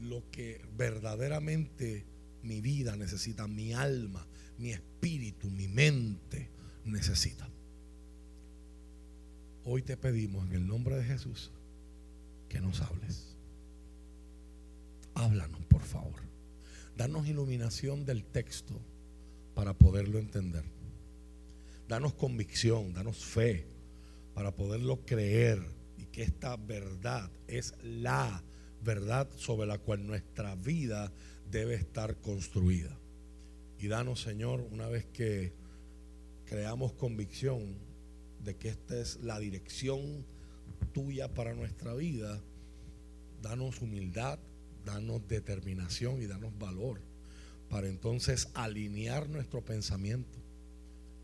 lo 0.00 0.24
que 0.30 0.62
verdaderamente 0.78 2.06
mi 2.42 2.62
vida 2.62 2.96
necesita, 2.96 3.46
mi 3.46 3.74
alma, 3.74 4.26
mi 4.58 4.70
espíritu, 4.70 5.48
mi 5.48 5.68
mente 5.68 6.50
necesita. 6.84 7.48
Hoy 9.64 9.82
te 9.82 9.96
pedimos 9.96 10.46
en 10.46 10.54
el 10.54 10.66
nombre 10.66 10.96
de 10.96 11.04
Jesús 11.04 11.50
que 12.48 12.60
nos 12.60 12.80
hables. 12.80 13.36
Háblanos, 15.14 15.60
por 15.66 15.82
favor. 15.82 16.20
Danos 16.96 17.28
iluminación 17.28 18.04
del 18.04 18.24
texto 18.24 18.80
para 19.54 19.74
poderlo 19.74 20.18
entender. 20.18 20.64
Danos 21.86 22.14
convicción, 22.14 22.92
danos 22.92 23.24
fe 23.24 23.66
para 24.34 24.54
poderlo 24.54 25.04
creer 25.04 25.62
y 25.96 26.04
que 26.06 26.22
esta 26.22 26.56
verdad 26.56 27.30
es 27.46 27.74
la 27.82 28.42
verdad 28.82 29.28
sobre 29.36 29.66
la 29.66 29.78
cual 29.78 30.06
nuestra 30.06 30.54
vida 30.54 31.12
debe 31.50 31.74
estar 31.74 32.16
construida. 32.16 32.97
Y 33.78 33.88
danos, 33.88 34.22
Señor, 34.22 34.66
una 34.72 34.88
vez 34.88 35.06
que 35.06 35.52
creamos 36.46 36.92
convicción 36.94 37.76
de 38.42 38.56
que 38.56 38.68
esta 38.68 38.98
es 38.98 39.16
la 39.22 39.38
dirección 39.38 40.24
tuya 40.92 41.32
para 41.34 41.54
nuestra 41.54 41.94
vida, 41.94 42.40
danos 43.42 43.80
humildad, 43.80 44.38
danos 44.84 45.26
determinación 45.28 46.20
y 46.22 46.26
danos 46.26 46.56
valor 46.58 47.00
para 47.68 47.88
entonces 47.88 48.48
alinear 48.54 49.28
nuestro 49.28 49.64
pensamiento, 49.64 50.38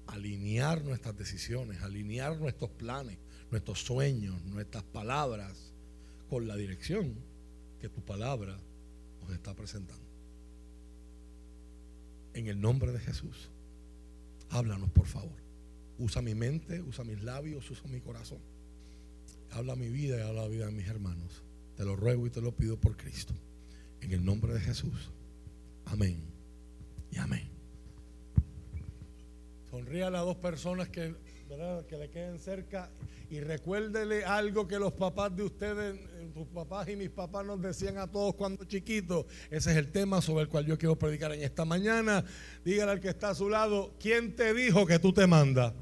alinear 0.06 0.84
nuestras 0.84 1.16
decisiones, 1.16 1.82
alinear 1.82 2.38
nuestros 2.38 2.70
planes, 2.70 3.18
nuestros 3.50 3.80
sueños, 3.80 4.44
nuestras 4.44 4.84
palabras 4.84 5.72
con 6.28 6.46
la 6.46 6.56
dirección 6.56 7.14
que 7.80 7.88
tu 7.88 8.02
palabra 8.02 8.58
nos 9.22 9.32
está 9.32 9.54
presentando 9.54 10.03
en 12.34 12.48
el 12.48 12.60
nombre 12.60 12.92
de 12.92 12.98
Jesús. 12.98 13.50
Háblanos, 14.50 14.90
por 14.90 15.06
favor. 15.06 15.42
Usa 15.98 16.20
mi 16.20 16.34
mente, 16.34 16.82
usa 16.82 17.04
mis 17.04 17.22
labios, 17.22 17.70
usa 17.70 17.88
mi 17.88 18.00
corazón. 18.00 18.40
Habla 19.50 19.76
mi 19.76 19.88
vida 19.88 20.18
y 20.18 20.20
habla 20.20 20.42
la 20.42 20.48
vida 20.48 20.66
de 20.66 20.72
mis 20.72 20.88
hermanos. 20.88 21.42
Te 21.76 21.84
lo 21.84 21.96
ruego 21.96 22.26
y 22.26 22.30
te 22.30 22.40
lo 22.40 22.52
pido 22.52 22.78
por 22.78 22.96
Cristo. 22.96 23.34
En 24.00 24.12
el 24.12 24.24
nombre 24.24 24.52
de 24.52 24.60
Jesús. 24.60 25.10
Amén. 25.86 26.18
Y 27.10 27.18
amén. 27.18 27.48
Sonríe 29.70 30.04
a 30.04 30.10
las 30.10 30.24
dos 30.24 30.36
personas 30.36 30.88
que, 30.88 31.14
que 31.88 31.96
le 31.96 32.10
queden 32.10 32.38
cerca 32.38 32.90
y 33.30 33.40
recuérdele 33.40 34.24
algo 34.24 34.66
que 34.66 34.78
los 34.78 34.92
papás 34.92 35.34
de 35.36 35.42
ustedes, 35.42 36.00
tus 36.32 36.46
papás 36.48 36.88
y 36.88 36.96
mis 36.96 37.10
papás 37.10 37.44
nos 37.44 37.60
decían 37.60 37.98
a 37.98 38.10
todos 38.10 38.34
cuando 38.34 38.64
chiquitos. 38.64 39.26
Ese 39.50 39.70
es 39.70 39.76
el 39.76 39.92
tema 39.92 40.20
sobre 40.20 40.42
el 40.42 40.48
cual 40.48 40.66
yo 40.66 40.78
quiero 40.78 40.96
predicar 40.96 41.32
en 41.32 41.42
esta 41.42 41.64
mañana. 41.64 42.24
Dígale 42.64 42.92
al 42.92 43.00
que 43.00 43.10
está 43.10 43.30
a 43.30 43.34
su 43.34 43.48
lado, 43.48 43.94
¿quién 44.00 44.34
te 44.34 44.54
dijo 44.54 44.86
que 44.86 44.98
tú 44.98 45.12
te 45.12 45.26
mandas? 45.26 45.74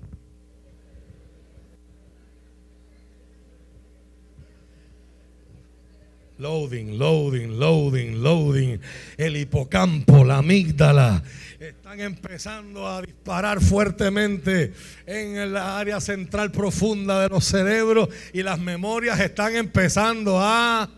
Loading, 6.39 6.99
loading, 6.99 7.59
loading, 7.59 8.23
loading. 8.23 8.81
El 9.17 9.37
hipocampo, 9.37 10.25
la 10.25 10.39
amígdala, 10.39 11.23
están 11.61 12.01
empezando 12.01 12.89
a 12.89 13.03
disparar 13.03 13.61
fuertemente 13.61 14.73
en 15.07 15.53
la 15.53 15.79
área 15.79 16.01
central 16.01 16.51
profunda 16.51 17.21
de 17.21 17.29
los 17.29 17.45
cerebros 17.45 18.09
y 18.33 18.43
las 18.43 18.59
memorias 18.59 19.21
están 19.21 19.55
empezando 19.55 20.39
a... 20.41 20.91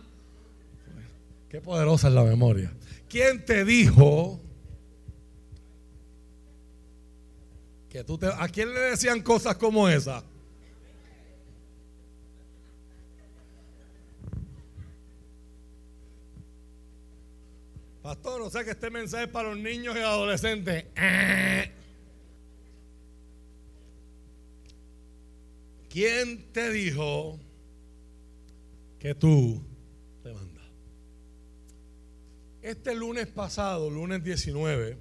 Qué 1.49 1.61
poderosa 1.61 2.07
es 2.07 2.13
la 2.13 2.23
memoria. 2.23 2.73
¿Quién 3.07 3.45
te 3.45 3.63
dijo 3.63 4.41
que 7.89 8.03
tú 8.03 8.17
te... 8.17 8.27
¿A 8.27 8.47
quién 8.47 8.73
le 8.73 8.79
decían 8.79 9.21
cosas 9.21 9.55
como 9.57 9.87
esa? 9.87 10.23
Pastor, 18.05 18.39
o 18.43 18.51
sea 18.51 18.63
que 18.63 18.69
este 18.69 18.91
mensaje 18.91 19.23
es 19.23 19.29
para 19.31 19.49
los 19.49 19.57
niños 19.57 19.95
y 19.95 19.99
adolescentes. 19.99 20.85
¿Quién 25.89 26.51
te 26.51 26.69
dijo 26.69 27.39
que 28.99 29.15
tú 29.15 29.59
te 30.21 30.31
mandas? 30.31 30.67
Este 32.61 32.93
lunes 32.93 33.25
pasado, 33.25 33.89
lunes 33.89 34.23
19, 34.23 34.99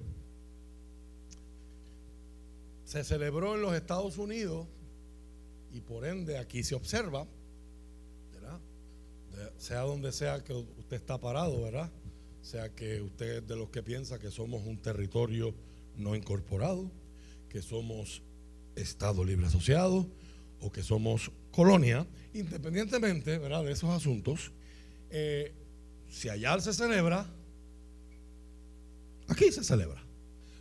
se 2.86 3.04
celebró 3.04 3.54
en 3.54 3.60
los 3.60 3.74
Estados 3.74 4.16
Unidos 4.16 4.66
y 5.74 5.82
por 5.82 6.06
ende 6.06 6.38
aquí 6.38 6.62
se 6.62 6.74
observa, 6.74 7.26
¿verdad? 8.32 8.58
sea 9.58 9.80
donde 9.80 10.10
sea 10.10 10.42
que 10.42 10.54
usted 10.54 10.96
está 10.96 11.20
parado, 11.20 11.60
¿verdad? 11.60 11.92
Sea 12.44 12.68
que 12.68 13.00
usted 13.00 13.38
es 13.38 13.48
de 13.48 13.56
los 13.56 13.70
que 13.70 13.82
piensa 13.82 14.18
que 14.18 14.30
somos 14.30 14.66
un 14.66 14.76
territorio 14.76 15.54
no 15.96 16.14
incorporado, 16.14 16.90
que 17.48 17.62
somos 17.62 18.20
Estado 18.76 19.24
libre 19.24 19.46
asociado 19.46 20.06
o 20.60 20.70
que 20.70 20.82
somos 20.82 21.32
colonia, 21.50 22.06
independientemente 22.34 23.38
¿verdad? 23.38 23.64
de 23.64 23.72
esos 23.72 23.88
asuntos, 23.88 24.52
eh, 25.08 25.54
si 26.10 26.28
allá 26.28 26.60
se 26.60 26.74
celebra, 26.74 27.26
aquí 29.28 29.50
se 29.50 29.64
celebra. 29.64 30.04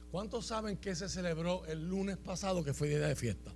¿Cuántos 0.09 0.45
saben 0.45 0.77
que 0.77 0.95
se 0.95 1.09
celebró 1.09 1.65
el 1.65 1.89
lunes 1.89 2.15
pasado 2.17 2.63
que 2.63 2.73
fue 2.73 2.87
día 2.87 2.99
de 2.99 3.15
fiesta? 3.17 3.51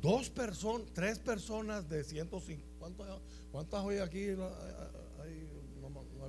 Dos 0.00 0.30
personas, 0.30 0.86
tres 0.94 1.18
personas 1.18 1.88
de 1.88 2.04
150. 2.04 2.64
¿Cuántas, 2.78 3.18
cuántas 3.50 3.82
hoy 3.82 3.98
aquí? 3.98 4.36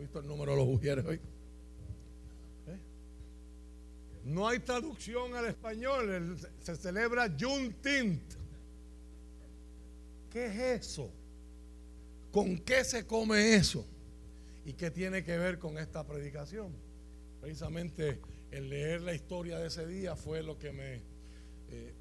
Visto 0.04 0.20
el 0.20 0.28
número 0.28 0.52
de 0.52 0.58
los 0.58 0.68
ujieres 0.68 1.06
hoy. 1.06 1.16
¿Eh? 2.68 2.78
No 4.26 4.48
hay 4.48 4.60
traducción 4.60 5.34
al 5.34 5.46
español. 5.46 6.38
se 6.60 6.76
celebra 6.76 7.34
Juneteenth. 7.40 8.36
¿Qué 10.30 10.46
es 10.46 10.82
eso? 10.82 11.10
¿Con 12.32 12.58
qué 12.60 12.84
se 12.84 13.06
come 13.06 13.56
eso? 13.56 13.86
¿Y 14.66 14.74
qué 14.74 14.92
tiene 14.92 15.24
que 15.24 15.38
ver 15.38 15.60
con 15.60 15.78
esta 15.78 16.06
predicación? 16.06 16.74
Precisamente 17.40 18.20
el 18.52 18.70
leer 18.70 19.02
la 19.02 19.14
historia 19.14 19.60
de 19.60 19.68
ese 19.68 19.86
día 19.88 20.16
fue 20.16 20.44
lo 20.44 20.58
que 20.58 20.72
me, 20.72 21.02
eh, 21.70 21.94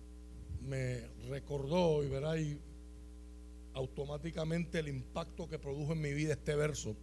me 0.62 1.06
recordó 1.28 2.02
y, 2.02 2.08
verá, 2.08 2.38
y 2.38 2.58
automáticamente 3.74 4.80
el 4.80 4.88
impacto 4.88 5.48
que 5.48 5.58
produjo 5.58 5.92
en 5.92 6.00
mi 6.00 6.12
vida 6.12 6.32
este 6.32 6.56
verso 6.56 6.96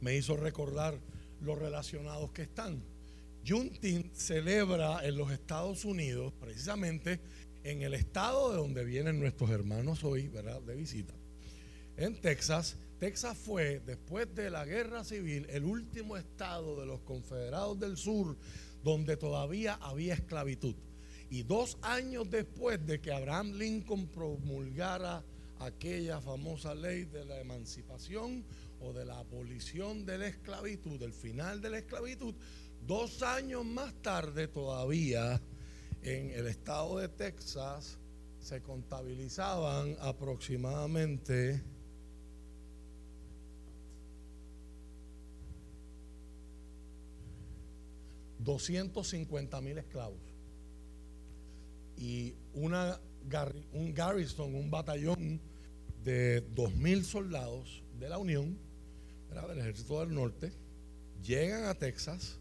me 0.00 0.16
hizo 0.16 0.36
recordar 0.36 0.98
los 1.40 1.58
relacionados 1.58 2.32
que 2.32 2.42
están. 2.42 2.82
Juneteenth 3.46 4.14
celebra 4.14 5.06
en 5.06 5.16
los 5.16 5.32
Estados 5.32 5.84
Unidos, 5.84 6.32
precisamente 6.38 7.20
en 7.64 7.82
el 7.82 7.94
estado 7.94 8.50
de 8.50 8.58
donde 8.58 8.84
vienen 8.84 9.18
nuestros 9.18 9.50
hermanos 9.50 10.04
hoy, 10.04 10.28
¿verdad? 10.28 10.60
De 10.62 10.74
visita. 10.74 11.14
En 11.96 12.20
Texas, 12.20 12.76
Texas 12.98 13.36
fue, 13.36 13.80
después 13.80 14.34
de 14.34 14.50
la 14.50 14.64
guerra 14.64 15.04
civil, 15.04 15.46
el 15.50 15.64
último 15.64 16.16
estado 16.16 16.78
de 16.80 16.86
los 16.86 17.00
confederados 17.00 17.78
del 17.78 17.96
sur 17.96 18.36
donde 18.82 19.16
todavía 19.16 19.74
había 19.80 20.14
esclavitud. 20.14 20.74
Y 21.30 21.42
dos 21.42 21.78
años 21.82 22.28
después 22.30 22.84
de 22.86 23.00
que 23.00 23.12
Abraham 23.12 23.52
Lincoln 23.52 24.08
promulgara 24.08 25.22
aquella 25.60 26.20
famosa 26.20 26.74
ley 26.74 27.04
de 27.04 27.24
la 27.24 27.38
emancipación 27.40 28.44
o 28.80 28.92
de 28.92 29.04
la 29.04 29.18
abolición 29.18 30.06
de 30.06 30.18
la 30.18 30.26
esclavitud, 30.26 30.98
del 30.98 31.12
final 31.12 31.60
de 31.60 31.70
la 31.70 31.78
esclavitud, 31.78 32.34
dos 32.86 33.22
años 33.22 33.64
más 33.64 33.94
tarde 34.02 34.48
todavía 34.48 35.40
en 36.02 36.30
el 36.30 36.46
estado 36.46 36.98
de 36.98 37.08
Texas 37.08 37.98
se 38.40 38.62
contabilizaban 38.62 39.96
aproximadamente 40.00 41.62
250 48.38 49.60
mil 49.60 49.76
esclavos. 49.76 50.18
Y 51.98 52.34
una, 52.54 52.98
un 53.74 53.92
garrison, 53.92 54.54
un 54.54 54.70
batallón 54.70 55.49
de 56.04 56.40
2 56.54 56.74
mil 56.76 57.04
soldados 57.04 57.82
de 57.98 58.08
la 58.08 58.18
Unión, 58.18 58.58
del 59.30 59.58
Ejército 59.58 60.00
del 60.00 60.14
Norte, 60.14 60.52
llegan 61.22 61.64
a 61.64 61.74
Texas 61.74 62.38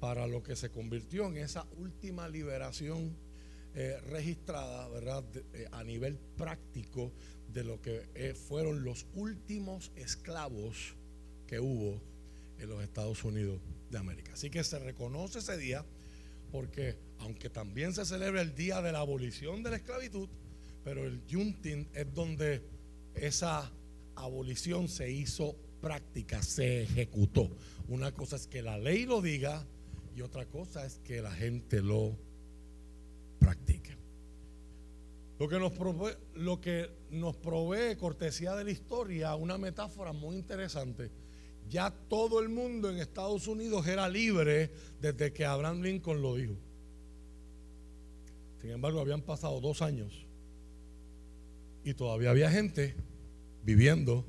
para 0.00 0.26
lo 0.26 0.42
que 0.42 0.56
se 0.56 0.70
convirtió 0.70 1.26
en 1.26 1.38
esa 1.38 1.66
última 1.76 2.28
liberación 2.28 3.16
eh, 3.74 3.98
registrada, 4.10 4.88
¿verdad? 4.88 5.24
Eh, 5.52 5.66
a 5.72 5.84
nivel 5.84 6.18
práctico 6.36 7.12
de 7.52 7.64
lo 7.64 7.80
que 7.80 8.08
eh, 8.14 8.34
fueron 8.34 8.84
los 8.84 9.06
últimos 9.14 9.92
esclavos 9.96 10.94
que 11.46 11.60
hubo 11.60 12.00
en 12.58 12.68
los 12.68 12.82
Estados 12.82 13.24
Unidos 13.24 13.60
de 13.90 13.98
América. 13.98 14.32
Así 14.34 14.50
que 14.50 14.62
se 14.64 14.78
reconoce 14.78 15.38
ese 15.38 15.56
día 15.56 15.84
porque 16.50 16.96
aunque 17.18 17.50
también 17.50 17.92
se 17.92 18.04
celebra 18.04 18.40
el 18.40 18.54
día 18.54 18.80
de 18.82 18.92
la 18.92 19.00
abolición 19.00 19.62
de 19.62 19.70
la 19.70 19.76
esclavitud, 19.76 20.28
pero 20.84 21.04
el 21.04 21.22
Juneteenth 21.30 21.94
es 21.96 22.14
donde 22.14 22.62
esa 23.26 23.72
abolición 24.14 24.88
se 24.88 25.10
hizo 25.10 25.56
práctica, 25.80 26.42
se 26.42 26.82
ejecutó. 26.82 27.50
Una 27.88 28.12
cosa 28.12 28.36
es 28.36 28.46
que 28.46 28.62
la 28.62 28.78
ley 28.78 29.06
lo 29.06 29.22
diga 29.22 29.66
y 30.16 30.22
otra 30.22 30.46
cosa 30.46 30.84
es 30.84 30.98
que 30.98 31.22
la 31.22 31.30
gente 31.32 31.82
lo 31.82 32.16
practique. 33.38 33.96
Lo 35.38 35.48
que 35.48 35.58
nos 35.58 35.72
provee, 35.72 36.14
lo 36.34 36.60
que 36.60 36.90
nos 37.10 37.36
provee 37.36 37.96
cortesía 37.96 38.56
de 38.56 38.64
la 38.64 38.70
historia, 38.72 39.34
una 39.36 39.56
metáfora 39.56 40.12
muy 40.12 40.36
interesante 40.36 41.10
ya 41.68 41.90
todo 42.08 42.40
el 42.40 42.48
mundo 42.48 42.90
en 42.90 42.98
Estados 42.98 43.46
Unidos 43.46 43.86
era 43.86 44.08
libre 44.08 44.70
desde 45.00 45.32
que 45.32 45.44
Abraham 45.44 45.82
Lincoln 45.82 46.22
lo 46.22 46.34
dijo. 46.34 46.54
Sin 48.60 48.70
embargo, 48.70 49.00
habían 49.00 49.22
pasado 49.22 49.60
dos 49.60 49.82
años 49.82 50.26
y 51.84 51.94
todavía 51.94 52.30
había 52.30 52.50
gente 52.50 52.96
viviendo 53.68 54.24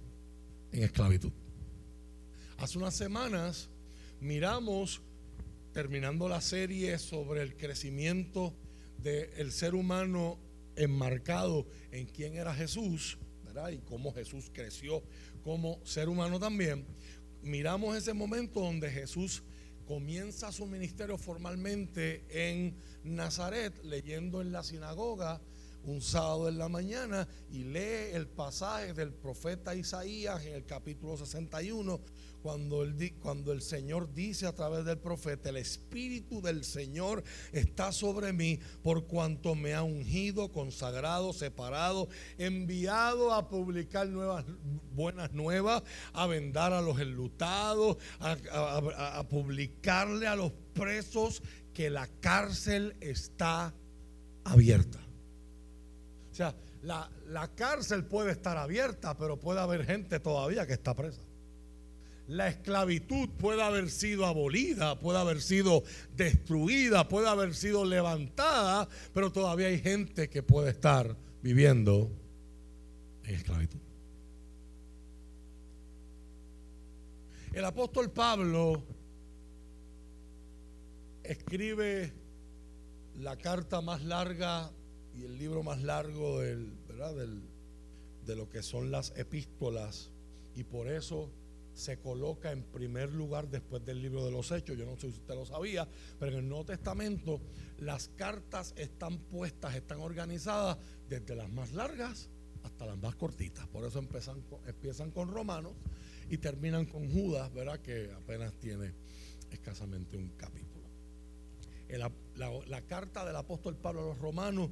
en 0.74 0.84
esclavitud. 0.84 1.32
Hace 2.58 2.78
unas 2.78 2.94
semanas 2.94 3.70
miramos, 4.20 5.02
terminando 5.72 6.28
la 6.28 6.42
serie 6.42 7.00
sobre 7.00 7.42
el 7.44 7.56
crecimiento 7.56 8.54
del 8.98 9.54
ser 9.54 9.76
humano 9.76 10.38
enmarcado 10.76 11.66
en 11.92 12.06
quién 12.08 12.36
era 12.36 12.54
Jesús, 12.54 13.18
¿verdad? 13.46 13.70
Y 13.70 13.78
cómo 13.78 14.14
Jesús 14.14 14.52
creció 14.52 15.04
como 15.42 15.80
ser 15.86 16.10
humano 16.10 16.38
también 16.38 16.86
miramos 17.42 17.96
ese 17.96 18.14
momento 18.14 18.60
donde 18.60 18.92
Jesús 18.92 19.44
comienza 19.86 20.52
su 20.52 20.66
ministerio 20.66 21.18
formalmente 21.18 22.26
en 22.30 22.76
Nazaret, 23.06 23.74
leyendo 23.86 24.42
en 24.42 24.52
la 24.52 24.64
sinagoga 24.64 25.40
un 25.90 26.02
sábado 26.02 26.48
en 26.50 26.58
la 26.58 26.70
mañana 26.70 27.28
y 27.52 27.64
lee 27.64 28.14
el 28.14 28.28
pasaje 28.28 28.94
del 28.94 29.12
profeta 29.12 29.76
Isaías 29.76 30.46
en 30.46 30.54
el 30.54 30.66
capítulo 30.66 31.18
61 31.18 32.00
cuando 32.42 32.84
el, 32.84 33.14
cuando 33.20 33.52
el 33.52 33.62
Señor 33.62 34.14
dice 34.14 34.46
a 34.46 34.54
través 34.54 34.86
del 34.86 34.98
profeta, 35.00 35.50
el 35.50 35.58
Espíritu 35.58 36.42
del 36.42 36.64
Señor 36.64 37.24
está 37.52 37.92
sobre 37.92 38.32
mí 38.34 38.60
por 38.82 39.08
cuanto 39.08 39.56
me 39.56 39.74
ha 39.74 39.84
ungido, 39.84 40.52
consagrado, 40.52 41.34
separado, 41.34 42.08
enviado 42.38 43.34
a 43.34 43.50
publicar 43.50 44.08
nuevas, 44.08 44.46
buenas 44.94 45.34
nuevas, 45.34 45.84
a 46.14 46.28
vendar 46.28 46.72
a 46.72 46.82
los 46.82 47.00
enlutados, 47.00 47.98
a, 48.20 49.26
publicarle 49.30 50.28
a 50.28 50.36
los 50.36 50.52
presos 50.74 51.42
que 51.74 51.90
la 51.90 52.08
cárcel 52.22 52.96
está 53.02 53.74
abierta. 54.46 55.09
Sea, 56.40 56.56
la, 56.84 57.12
la 57.28 57.54
cárcel 57.54 58.06
puede 58.06 58.32
estar 58.32 58.56
abierta, 58.56 59.18
pero 59.18 59.38
puede 59.38 59.60
haber 59.60 59.86
gente 59.86 60.22
todavía 60.22 60.66
que 60.66 60.72
está 60.72 60.96
presa 60.96 61.22
la 62.30 62.48
esclavitud 62.48 63.28
puede 63.40 63.64
haber 63.64 63.90
sido 63.90 64.28
abolida, 64.28 65.00
puede 65.00 65.18
haber 65.18 65.42
sido 65.42 65.84
destruida, 66.16 67.08
puede 67.08 67.28
haber 67.28 67.56
sido 67.56 67.84
levantada, 67.84 68.88
pero 69.16 69.32
todavía 69.32 69.66
hay 69.68 69.80
gente 69.80 70.30
que 70.30 70.44
puede 70.44 70.70
estar 70.70 71.18
viviendo 71.42 72.12
en 73.24 73.34
esclavitud. 73.34 73.80
El 77.52 77.66
apóstol 77.66 78.12
Pablo 78.12 78.84
escribe 81.24 82.14
la 83.16 83.36
carta 83.38 83.82
más 83.82 84.04
larga 84.04 84.72
y 85.20 85.26
el 85.26 85.38
libro 85.38 85.64
más 85.64 85.82
largo 85.82 86.40
del, 86.40 86.72
de 88.26 88.36
lo 88.36 88.50
que 88.50 88.64
son 88.64 88.92
las 88.92 89.14
epístolas 89.18 90.12
y 90.56 90.64
por 90.64 90.88
eso 90.88 91.30
se 91.74 91.98
coloca 91.98 92.52
en 92.52 92.64
primer 92.64 93.12
lugar 93.12 93.50
después 93.50 93.84
del 93.86 94.02
libro 94.02 94.26
de 94.26 94.32
los 94.32 94.52
Hechos. 94.52 94.78
Yo 94.78 94.86
no 94.86 94.96
sé 94.96 95.12
si 95.12 95.20
usted 95.20 95.36
lo 95.36 95.46
sabía, 95.46 95.88
pero 96.20 96.32
en 96.32 96.40
el 96.40 96.50
Nuevo 96.50 96.66
Testamento 96.66 97.42
las 97.78 98.10
cartas 98.10 98.74
están 98.78 99.18
puestas, 99.18 99.76
están 99.76 100.00
organizadas 100.00 100.78
desde 101.08 101.36
las 101.36 101.50
más 101.50 101.74
largas 101.74 102.30
hasta 102.64 102.86
las 102.86 102.98
más 102.98 103.16
cortitas. 103.16 103.68
Por 103.68 103.86
eso 103.86 104.00
empiezan 104.00 104.42
con, 104.42 104.60
empiezan 104.68 105.12
con 105.12 105.30
Romanos 105.30 105.74
y 106.30 106.38
terminan 106.38 106.86
con 106.86 107.10
Judas, 107.12 107.52
¿verdad? 107.54 107.80
Que 107.80 108.12
apenas 108.12 108.54
tiene 108.60 108.94
escasamente 109.52 110.18
un 110.18 110.30
capítulo. 110.30 110.88
la, 112.68 112.82
carta 112.82 113.26
del 113.26 113.36
apóstol 113.36 113.76
Pablo 113.76 114.02
a 114.02 114.06
los 114.08 114.20
romanos 114.20 114.70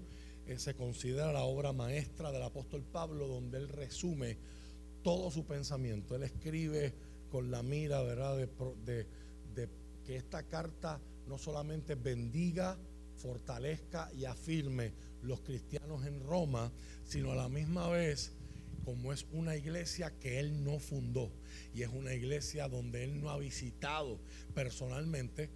se 0.58 0.74
considera 0.76 1.32
la 1.34 1.44
obra 1.44 1.74
maestra 1.74 2.32
del 2.32 2.44
apóstol 2.44 2.84
Pablo, 2.84 3.28
donde 3.28 3.58
él 3.58 3.70
resume 3.70 4.38
todo 5.04 5.30
su 5.32 5.46
pensamiento. 5.46 6.16
Él 6.16 6.24
escribe 6.24 6.94
con 7.30 7.52
la 7.52 7.64
mira, 7.64 8.02
¿verdad?, 8.02 8.38
de 8.38 9.08
que 10.06 10.16
esta 10.16 10.44
carta 10.44 11.02
no 11.28 11.38
solamente 11.38 11.96
bendiga, 11.96 12.78
fortalezca 13.18 14.10
y 14.14 14.26
afirme 14.26 14.94
los 15.22 15.42
cristianos 15.42 16.06
en 16.06 16.22
Roma, 16.22 16.72
sino 17.04 17.32
a 17.32 17.36
la 17.36 17.50
misma 17.50 17.90
vez 17.90 18.32
como 18.86 19.12
es 19.12 19.26
una 19.34 19.58
iglesia 19.58 20.18
que 20.18 20.40
él 20.40 20.64
no 20.64 20.80
fundó 20.80 21.30
y 21.74 21.82
es 21.82 21.90
una 21.90 22.14
iglesia 22.14 22.70
donde 22.70 23.04
él 23.04 23.20
no 23.20 23.30
ha 23.30 23.38
visitado 23.38 24.18
personalmente, 24.56 25.50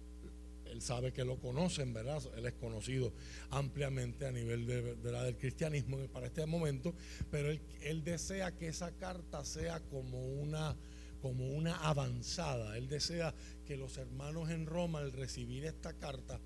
él 0.72 0.82
sabe 0.82 1.12
que 1.12 1.24
lo 1.24 1.38
conocen, 1.38 1.92
¿verdad? 1.92 2.22
Él 2.36 2.46
es 2.46 2.54
conocido 2.54 3.12
ampliamente 3.50 4.26
a 4.26 4.32
nivel 4.32 4.66
de, 4.66 4.96
del 4.96 5.36
cristianismo 5.36 5.98
para 6.08 6.26
este 6.26 6.46
momento, 6.46 6.94
pero 7.30 7.50
él, 7.50 8.04
desea 8.04 8.52
que 8.56 8.68
esa 8.68 8.92
carta 8.92 9.44
sea 9.44 9.80
como 9.80 10.24
una, 10.24 10.74
como 11.20 11.46
una 11.48 11.76
avanzada. 11.76 12.76
Él 12.76 12.88
desea 12.88 13.34
que 13.66 13.76
los 13.76 13.98
hermanos 13.98 14.50
en 14.50 14.66
Roma, 14.66 15.00
al 15.00 15.12
recibir 15.12 15.64
esta 15.64 15.92
carta, 15.92 16.40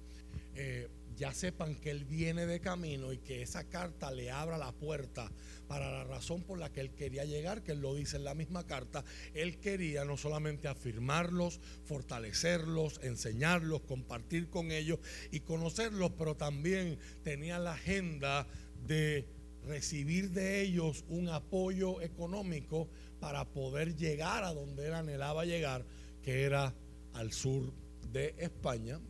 eh, 0.54 0.88
ya 1.16 1.32
sepan 1.32 1.74
que 1.76 1.90
Él 1.90 2.04
viene 2.04 2.46
de 2.46 2.60
camino 2.60 3.12
y 3.12 3.18
que 3.18 3.42
esa 3.42 3.64
carta 3.64 4.10
le 4.10 4.30
abra 4.30 4.58
la 4.58 4.72
puerta 4.72 5.30
para 5.66 5.90
la 5.90 6.04
razón 6.04 6.42
por 6.42 6.58
la 6.58 6.70
que 6.70 6.80
Él 6.80 6.90
quería 6.94 7.24
llegar, 7.24 7.62
que 7.62 7.72
Él 7.72 7.80
lo 7.80 7.94
dice 7.94 8.16
en 8.16 8.24
la 8.24 8.34
misma 8.34 8.66
carta. 8.66 9.04
Él 9.34 9.58
quería 9.58 10.04
no 10.04 10.16
solamente 10.16 10.68
afirmarlos, 10.68 11.60
fortalecerlos, 11.84 13.00
enseñarlos, 13.02 13.82
compartir 13.82 14.48
con 14.48 14.70
ellos 14.70 14.98
y 15.30 15.40
conocerlos, 15.40 16.12
pero 16.18 16.36
también 16.36 16.98
tenía 17.22 17.58
la 17.58 17.72
agenda 17.72 18.46
de 18.86 19.26
recibir 19.64 20.30
de 20.30 20.60
ellos 20.62 21.04
un 21.08 21.28
apoyo 21.28 22.00
económico 22.02 22.88
para 23.20 23.44
poder 23.46 23.96
llegar 23.96 24.44
a 24.44 24.52
donde 24.52 24.86
Él 24.86 24.94
anhelaba 24.94 25.44
llegar, 25.44 25.84
que 26.22 26.42
era 26.42 26.74
al 27.14 27.32
sur 27.32 27.72
de 28.12 28.34
España, 28.38 29.00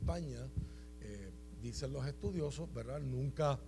España, 0.00 0.44
eh, 0.44 0.59
dicen 1.62 1.92
los 1.92 2.06
estudiosos, 2.06 2.72
¿verdad? 2.72 3.00
Nunca, 3.00 3.60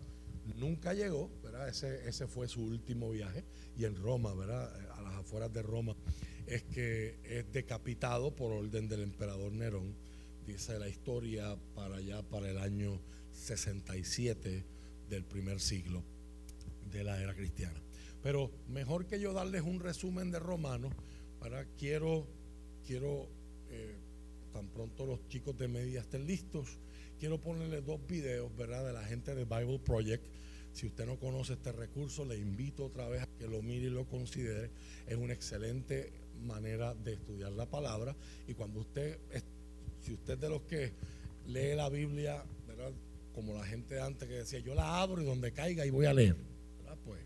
nunca 0.56 0.94
llegó, 0.94 1.30
¿verdad? 1.42 1.68
Ese, 1.68 2.08
ese 2.08 2.26
fue 2.26 2.48
su 2.48 2.62
último 2.62 3.10
viaje. 3.10 3.44
Y 3.76 3.84
en 3.84 3.96
Roma, 3.96 4.34
¿verdad? 4.34 4.74
A 4.92 5.02
las 5.02 5.14
afueras 5.14 5.52
de 5.52 5.62
Roma, 5.62 5.96
es 6.46 6.62
que 6.64 7.18
es 7.24 7.50
decapitado 7.52 8.34
por 8.34 8.52
orden 8.52 8.88
del 8.88 9.02
emperador 9.02 9.52
Nerón, 9.52 9.94
dice 10.46 10.78
la 10.78 10.88
historia, 10.88 11.56
para 11.74 11.96
allá, 11.96 12.22
para 12.22 12.50
el 12.50 12.58
año 12.58 13.00
67 13.32 14.64
del 15.08 15.24
primer 15.24 15.60
siglo 15.60 16.02
de 16.90 17.04
la 17.04 17.20
era 17.20 17.34
cristiana. 17.34 17.80
Pero 18.22 18.50
mejor 18.68 19.06
que 19.06 19.20
yo 19.20 19.32
darles 19.32 19.62
un 19.62 19.80
resumen 19.80 20.30
de 20.30 20.38
Romanos, 20.38 20.92
para 21.40 21.64
quiero, 21.76 22.26
quiero 22.86 23.28
eh, 23.70 23.96
tan 24.52 24.68
pronto 24.68 25.06
los 25.06 25.26
chicos 25.28 25.56
de 25.58 25.68
media 25.68 26.00
estén 26.00 26.26
listos, 26.26 26.78
quiero 27.22 27.40
ponerles 27.40 27.86
dos 27.86 28.04
videos, 28.08 28.50
¿verdad?, 28.56 28.84
de 28.84 28.92
la 28.92 29.04
gente 29.04 29.32
de 29.36 29.44
Bible 29.44 29.78
Project. 29.78 30.24
Si 30.72 30.88
usted 30.88 31.06
no 31.06 31.20
conoce 31.20 31.52
este 31.52 31.70
recurso, 31.70 32.24
le 32.24 32.36
invito 32.36 32.86
otra 32.86 33.08
vez 33.08 33.22
a 33.22 33.28
que 33.38 33.46
lo 33.46 33.62
mire 33.62 33.86
y 33.86 33.90
lo 33.90 34.08
considere. 34.08 34.72
Es 35.06 35.16
una 35.16 35.32
excelente 35.32 36.10
manera 36.44 36.94
de 36.94 37.12
estudiar 37.12 37.52
la 37.52 37.66
palabra. 37.66 38.16
Y 38.48 38.54
cuando 38.54 38.80
usted, 38.80 39.20
si 40.00 40.14
usted 40.14 40.32
es 40.32 40.40
de 40.40 40.48
los 40.48 40.62
que 40.62 40.94
lee 41.46 41.76
la 41.76 41.88
Biblia, 41.90 42.42
¿verdad? 42.66 42.90
Como 43.32 43.54
la 43.54 43.64
gente 43.66 44.00
antes 44.00 44.28
que 44.28 44.34
decía, 44.38 44.58
yo 44.58 44.74
la 44.74 45.00
abro 45.00 45.22
y 45.22 45.24
donde 45.24 45.52
caiga 45.52 45.86
y 45.86 45.90
voy 45.90 46.06
a 46.06 46.14
leer, 46.14 46.34
¿verdad? 46.78 46.98
Pues 47.04 47.20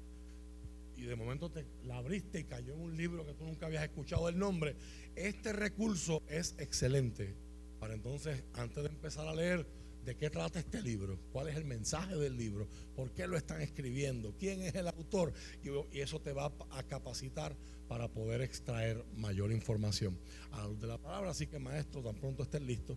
y 0.95 1.05
de 1.05 1.17
momento 1.17 1.51
te 1.51 1.65
la 1.85 1.97
abriste 1.97 2.41
y 2.41 2.45
cayó 2.45 2.75
en 2.75 2.81
un 2.83 2.97
libro 2.99 3.25
que 3.25 3.33
tú 3.33 3.45
nunca 3.45 3.65
habías 3.65 3.85
escuchado 3.85 4.29
el 4.29 4.39
nombre. 4.39 4.77
Este 5.15 5.55
recurso 5.55 6.23
es 6.29 6.55
excelente 6.59 7.35
para 7.79 7.95
entonces, 7.95 8.43
antes 8.55 8.83
de 8.83 8.89
empezar 8.89 9.29
a 9.29 9.35
leer, 9.35 9.67
¿de 10.07 10.17
qué 10.17 10.31
trata 10.31 10.61
este 10.61 10.81
libro? 10.81 11.19
¿Cuál 11.33 11.49
es 11.49 11.57
el 11.57 11.65
mensaje 11.65 12.17
del 12.17 12.37
libro? 12.37 12.67
¿Por 12.95 13.11
qué 13.13 13.27
lo 13.27 13.37
están 13.37 13.61
escribiendo? 13.61 14.35
¿Quién 14.39 14.63
es 14.63 14.75
el 14.75 14.89
autor? 14.89 15.35
Y, 15.63 15.99
eso 16.01 16.21
te 16.21 16.33
va 16.33 16.53
a 16.71 16.83
capacitar 16.85 17.57
para 17.89 18.09
poder 18.09 18.41
extraer 18.41 19.05
mayor 19.17 19.53
información 19.53 20.19
a 20.53 20.67
la 20.69 20.75
de 20.75 20.87
la 20.87 20.99
palabra. 20.99 21.31
Así 21.31 21.47
que, 21.47 21.59
maestro, 21.59 22.03
tan 22.03 22.15
pronto 22.15 22.45
estén 22.45 22.67
listos, 22.67 22.97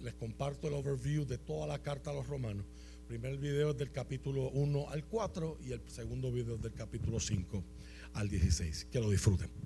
les 0.00 0.14
comparto 0.14 0.68
el 0.68 0.74
overview 0.74 1.26
de 1.26 1.38
toda 1.38 1.66
la 1.66 1.82
carta 1.82 2.10
a 2.10 2.14
los 2.14 2.26
romanos 2.26 2.64
primer 3.06 3.38
video 3.38 3.70
es 3.70 3.76
del 3.76 3.92
capítulo 3.92 4.50
1 4.50 4.90
al 4.90 5.04
4 5.04 5.58
y 5.64 5.72
el 5.72 5.80
segundo 5.88 6.32
video 6.32 6.56
es 6.56 6.62
del 6.62 6.72
capítulo 6.72 7.20
5 7.20 7.62
al 8.14 8.28
16. 8.28 8.86
Que 8.90 9.00
lo 9.00 9.10
disfruten. 9.10 9.65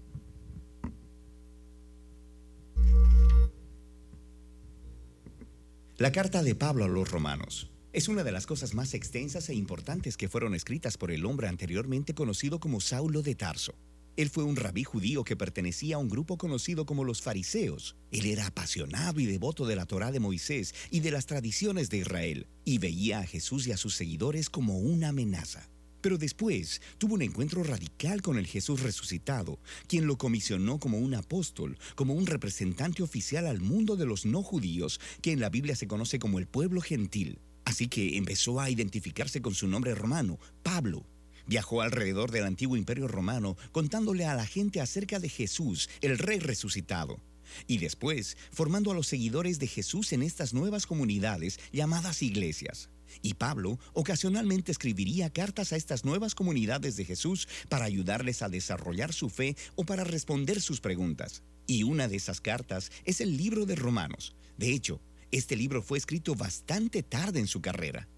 La 6.00 6.12
carta 6.12 6.42
de 6.42 6.54
Pablo 6.54 6.86
a 6.86 6.88
los 6.88 7.10
romanos 7.10 7.70
es 7.92 8.08
una 8.08 8.24
de 8.24 8.32
las 8.32 8.46
cosas 8.46 8.72
más 8.72 8.94
extensas 8.94 9.50
e 9.50 9.54
importantes 9.54 10.16
que 10.16 10.30
fueron 10.30 10.54
escritas 10.54 10.96
por 10.96 11.10
el 11.10 11.26
hombre 11.26 11.46
anteriormente 11.46 12.14
conocido 12.14 12.58
como 12.58 12.80
Saulo 12.80 13.20
de 13.20 13.34
Tarso. 13.34 13.74
Él 14.16 14.30
fue 14.30 14.44
un 14.44 14.56
rabí 14.56 14.82
judío 14.82 15.24
que 15.24 15.36
pertenecía 15.36 15.96
a 15.96 15.98
un 15.98 16.08
grupo 16.08 16.38
conocido 16.38 16.86
como 16.86 17.04
los 17.04 17.20
fariseos. 17.20 17.96
Él 18.12 18.24
era 18.24 18.46
apasionado 18.46 19.20
y 19.20 19.26
devoto 19.26 19.66
de 19.66 19.76
la 19.76 19.84
Torá 19.84 20.10
de 20.10 20.20
Moisés 20.20 20.74
y 20.90 21.00
de 21.00 21.10
las 21.10 21.26
tradiciones 21.26 21.90
de 21.90 21.98
Israel, 21.98 22.46
y 22.64 22.78
veía 22.78 23.18
a 23.18 23.26
Jesús 23.26 23.66
y 23.66 23.72
a 23.72 23.76
sus 23.76 23.94
seguidores 23.94 24.48
como 24.48 24.78
una 24.78 25.08
amenaza. 25.08 25.68
Pero 26.00 26.18
después 26.18 26.80
tuvo 26.98 27.14
un 27.14 27.22
encuentro 27.22 27.62
radical 27.62 28.22
con 28.22 28.38
el 28.38 28.46
Jesús 28.46 28.82
resucitado, 28.82 29.58
quien 29.86 30.06
lo 30.06 30.16
comisionó 30.18 30.78
como 30.78 30.98
un 30.98 31.14
apóstol, 31.14 31.78
como 31.94 32.14
un 32.14 32.26
representante 32.26 33.02
oficial 33.02 33.46
al 33.46 33.60
mundo 33.60 33.96
de 33.96 34.06
los 34.06 34.26
no 34.26 34.42
judíos, 34.42 35.00
que 35.22 35.32
en 35.32 35.40
la 35.40 35.50
Biblia 35.50 35.76
se 35.76 35.88
conoce 35.88 36.18
como 36.18 36.38
el 36.38 36.46
pueblo 36.46 36.80
gentil. 36.80 37.38
Así 37.64 37.88
que 37.88 38.16
empezó 38.16 38.60
a 38.60 38.70
identificarse 38.70 39.42
con 39.42 39.54
su 39.54 39.68
nombre 39.68 39.94
romano, 39.94 40.38
Pablo, 40.62 41.04
Viajó 41.50 41.82
alrededor 41.82 42.30
del 42.30 42.44
antiguo 42.44 42.76
imperio 42.76 43.08
romano 43.08 43.56
contándole 43.72 44.24
a 44.24 44.34
la 44.34 44.46
gente 44.46 44.80
acerca 44.80 45.18
de 45.18 45.28
Jesús, 45.28 45.88
el 46.00 46.16
rey 46.16 46.38
resucitado. 46.38 47.18
Y 47.66 47.78
después, 47.78 48.36
formando 48.52 48.92
a 48.92 48.94
los 48.94 49.08
seguidores 49.08 49.58
de 49.58 49.66
Jesús 49.66 50.12
en 50.12 50.22
estas 50.22 50.54
nuevas 50.54 50.86
comunidades 50.86 51.58
llamadas 51.72 52.22
iglesias. 52.22 52.88
Y 53.22 53.34
Pablo 53.34 53.78
ocasionalmente 53.92 54.72
escribiría 54.72 55.30
cartas 55.30 55.72
a 55.72 55.76
estas 55.76 56.04
nuevas 56.04 56.34
comunidades 56.34 56.96
de 56.96 57.04
Jesús 57.04 57.48
para 57.68 57.84
ayudarles 57.84 58.42
a 58.42 58.48
desarrollar 58.48 59.12
su 59.12 59.30
fe 59.30 59.56
o 59.76 59.84
para 59.84 60.04
responder 60.04 60.60
sus 60.60 60.80
preguntas. 60.80 61.42
Y 61.66 61.82
una 61.82 62.08
de 62.08 62.16
esas 62.16 62.40
cartas 62.40 62.90
es 63.04 63.20
el 63.20 63.36
libro 63.36 63.66
de 63.66 63.76
Romanos. 63.76 64.34
De 64.58 64.72
hecho, 64.72 65.00
este 65.30 65.56
libro 65.56 65.82
fue 65.82 65.98
escrito 65.98 66.34
bastante 66.34 67.02
tarde 67.02 67.40
en 67.40 67.46
su 67.46 67.60
carrera. 67.60 68.08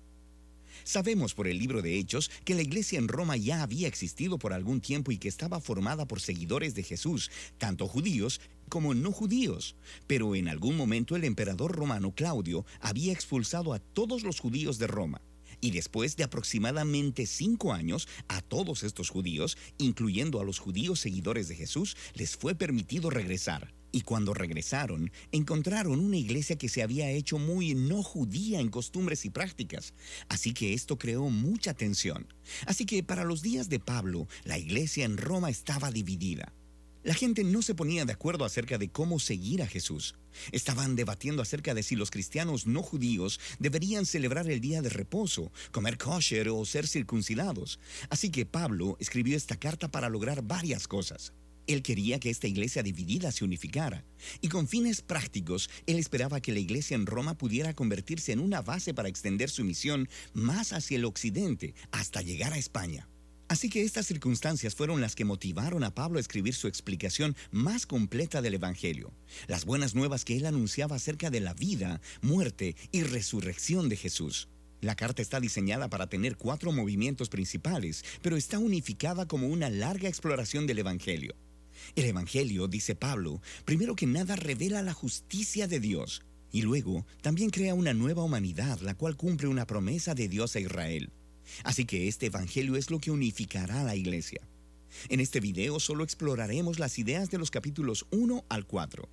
Sabemos 0.85 1.35
por 1.35 1.49
el 1.49 1.59
libro 1.59 1.83
de 1.83 1.99
Hechos 1.99 2.31
que 2.45 2.55
la 2.55 2.63
iglesia 2.63 2.99
en 2.99 3.09
Roma 3.09 3.37
ya 3.37 3.63
había 3.63 3.89
existido 3.89 4.39
por 4.39 4.53
algún 4.53 4.81
tiempo 4.81 5.13
y 5.13 5.19
que 5.19 5.29
estaba 5.29 5.61
formada 5.61 6.07
por 6.07 6.21
seguidores 6.21 6.75
de 6.75 6.83
Jesús, 6.83 7.31
tanto 7.59 7.89
judíos 7.89 8.41
como 8.69 8.95
no 8.95 9.13
judíos. 9.13 9.77
Pero 10.07 10.35
en 10.35 10.49
algún 10.49 10.77
momento 10.77 11.17
el 11.17 11.25
emperador 11.25 11.73
romano 11.73 12.13
Claudio 12.15 12.65
había 12.81 13.13
expulsado 13.13 13.75
a 13.75 13.79
todos 13.79 14.23
los 14.23 14.41
judíos 14.41 14.79
de 14.79 14.87
Roma. 14.87 15.21
Y 15.61 15.71
después 15.71 16.17
de 16.17 16.25
aproximadamente 16.25 17.27
cinco 17.27 17.73
años, 17.73 18.09
a 18.29 18.41
todos 18.41 18.83
estos 18.83 19.11
judíos, 19.11 19.57
incluyendo 19.79 20.41
a 20.41 20.45
los 20.45 20.59
judíos 20.59 21.01
seguidores 21.01 21.49
de 21.49 21.55
Jesús, 21.55 21.97
les 22.15 22.37
fue 22.37 22.55
permitido 22.55 23.11
regresar. 23.11 23.73
Y 23.93 24.01
cuando 24.01 24.33
regresaron, 24.33 25.13
encontraron 25.31 26.01
una 26.01 26.17
iglesia 26.17 26.57
que 26.57 26.71
se 26.71 26.83
había 26.83 27.11
hecho 27.11 27.39
muy 27.39 27.75
no 27.75 28.03
judía 28.03 28.59
en 28.59 28.71
costumbres 28.71 29.27
y 29.27 29.31
prácticas. 29.31 29.93
Así 30.29 30.55
que 30.55 30.73
esto 30.73 30.99
creó 30.99 31.29
mucha 31.29 31.75
tensión. 31.75 32.27
Así 32.67 32.87
que 32.87 33.03
para 33.03 33.25
los 33.25 33.43
días 33.43 33.69
de 33.69 33.79
Pablo, 33.79 34.27
la 34.45 34.59
iglesia 34.59 35.05
en 35.05 35.19
Roma 35.19 35.51
estaba 35.51 35.91
dividida. 35.91 36.53
La 37.05 37.15
gente 37.15 37.43
no 37.43 37.63
se 37.63 37.75
ponía 37.75 38.05
de 38.05 38.13
acuerdo 38.13 38.45
acerca 38.45 38.79
de 38.79 38.89
cómo 38.89 39.19
seguir 39.19 39.61
a 39.61 39.67
Jesús. 39.67 40.15
Estaban 40.53 40.95
debatiendo 40.95 41.43
acerca 41.43 41.75
de 41.75 41.83
si 41.83 41.97
los 41.97 42.13
cristianos 42.13 42.67
no 42.67 42.81
judíos 42.81 43.41
deberían 43.59 44.07
celebrar 44.07 44.49
el 44.49 44.61
día 44.61 44.83
de 44.83 44.89
reposo, 44.89 45.51
comer 45.73 45.99
kosher 45.99 46.49
o 46.49 46.65
ser 46.65 46.87
circuncidados. 46.87 47.81
Así 48.09 48.31
que 48.31 48.47
Pablo 48.47 48.97
escribió 49.01 49.37
esta 49.37 49.57
carta 49.57 49.91
para 49.91 50.09
lograr 50.09 50.43
varias 50.43 50.87
cosas. 50.87 51.33
Él 51.67 51.83
quería 51.83 52.19
que 52.19 52.31
esta 52.31 52.49
iglesia 52.49 52.83
dividida 52.83 53.33
se 53.33 53.45
unificara, 53.45 54.05
y 54.41 54.49
con 54.49 54.69
fines 54.69 55.03
prácticos, 55.03 55.71
él 55.87 55.99
esperaba 55.99 56.41
que 56.41 56.53
la 56.53 56.59
iglesia 56.59 56.95
en 56.95 57.07
Roma 57.07 57.39
pudiera 57.39 57.75
convertirse 57.75 58.33
en 58.33 58.41
una 58.41 58.63
base 58.63 58.95
para 58.95 59.09
extender 59.09 59.51
su 59.51 59.65
misión 59.65 60.09
más 60.33 60.73
hacia 60.73 60.97
el 60.97 61.05
occidente, 61.05 61.75
hasta 61.93 62.23
llegar 62.23 62.53
a 62.53 62.59
España. 62.59 63.09
Así 63.53 63.69
que 63.69 63.83
estas 63.83 64.07
circunstancias 64.07 64.75
fueron 64.75 65.03
las 65.03 65.15
que 65.15 65.27
motivaron 65.27 65.85
a 65.85 65.95
Pablo 65.95 66.17
a 66.17 66.21
escribir 66.21 66.55
su 66.55 66.69
explicación 66.69 67.37
más 67.51 67.85
completa 67.85 68.41
del 68.41 68.55
Evangelio, 68.55 69.13
las 69.47 69.67
buenas 69.67 69.95
nuevas 69.95 70.25
que 70.25 70.39
él 70.39 70.47
anunciaba 70.47 70.97
acerca 70.97 71.29
de 71.29 71.41
la 71.41 71.53
vida, 71.53 72.01
muerte 72.23 72.77
y 72.93 73.03
resurrección 73.03 73.91
de 73.91 73.97
Jesús. 73.97 74.49
La 74.81 74.97
carta 74.97 75.21
está 75.21 75.39
diseñada 75.39 75.91
para 75.91 76.09
tener 76.09 76.37
cuatro 76.37 76.73
movimientos 76.73 77.29
principales, 77.29 78.05
pero 78.23 78.37
está 78.39 78.59
unificada 78.59 79.29
como 79.29 79.49
una 79.49 79.69
larga 79.69 80.09
exploración 80.09 80.67
del 80.67 80.79
Evangelio. 80.79 81.37
El 81.97 82.05
Evangelio, 82.05 82.69
dice 82.69 82.95
Pablo, 82.95 83.41
primero 83.65 83.95
que 83.97 84.07
nada 84.07 84.37
revela 84.37 84.83
la 84.83 84.93
justicia 84.93 85.67
de 85.69 85.81
Dios 85.81 86.23
y 86.51 86.63
luego 86.63 87.07
también 87.23 87.51
crea 87.51 87.75
una 87.75 87.95
nueva 87.95 88.23
humanidad, 88.23 88.81
la 88.81 88.95
cual 88.95 89.17
cumple 89.17 89.49
una 89.49 89.67
promesa 89.67 90.15
de 90.15 90.29
Dios 90.29 90.55
a 90.57 90.61
Israel. 90.61 91.11
Así 91.65 91.85
que 91.85 92.09
este 92.09 92.27
Evangelio 92.27 92.77
es 92.77 92.91
lo 92.91 92.99
que 92.99 93.11
unificará 93.11 93.81
a 93.81 93.85
la 93.85 93.97
iglesia. 93.97 94.41
En 95.09 95.21
este 95.21 95.41
video 95.41 95.81
solo 95.81 96.05
exploraremos 96.05 96.79
las 96.79 96.99
ideas 96.99 97.31
de 97.31 97.39
los 97.39 97.51
capítulos 97.51 98.07
1 98.11 98.45
al 98.49 98.67
4. 98.67 99.09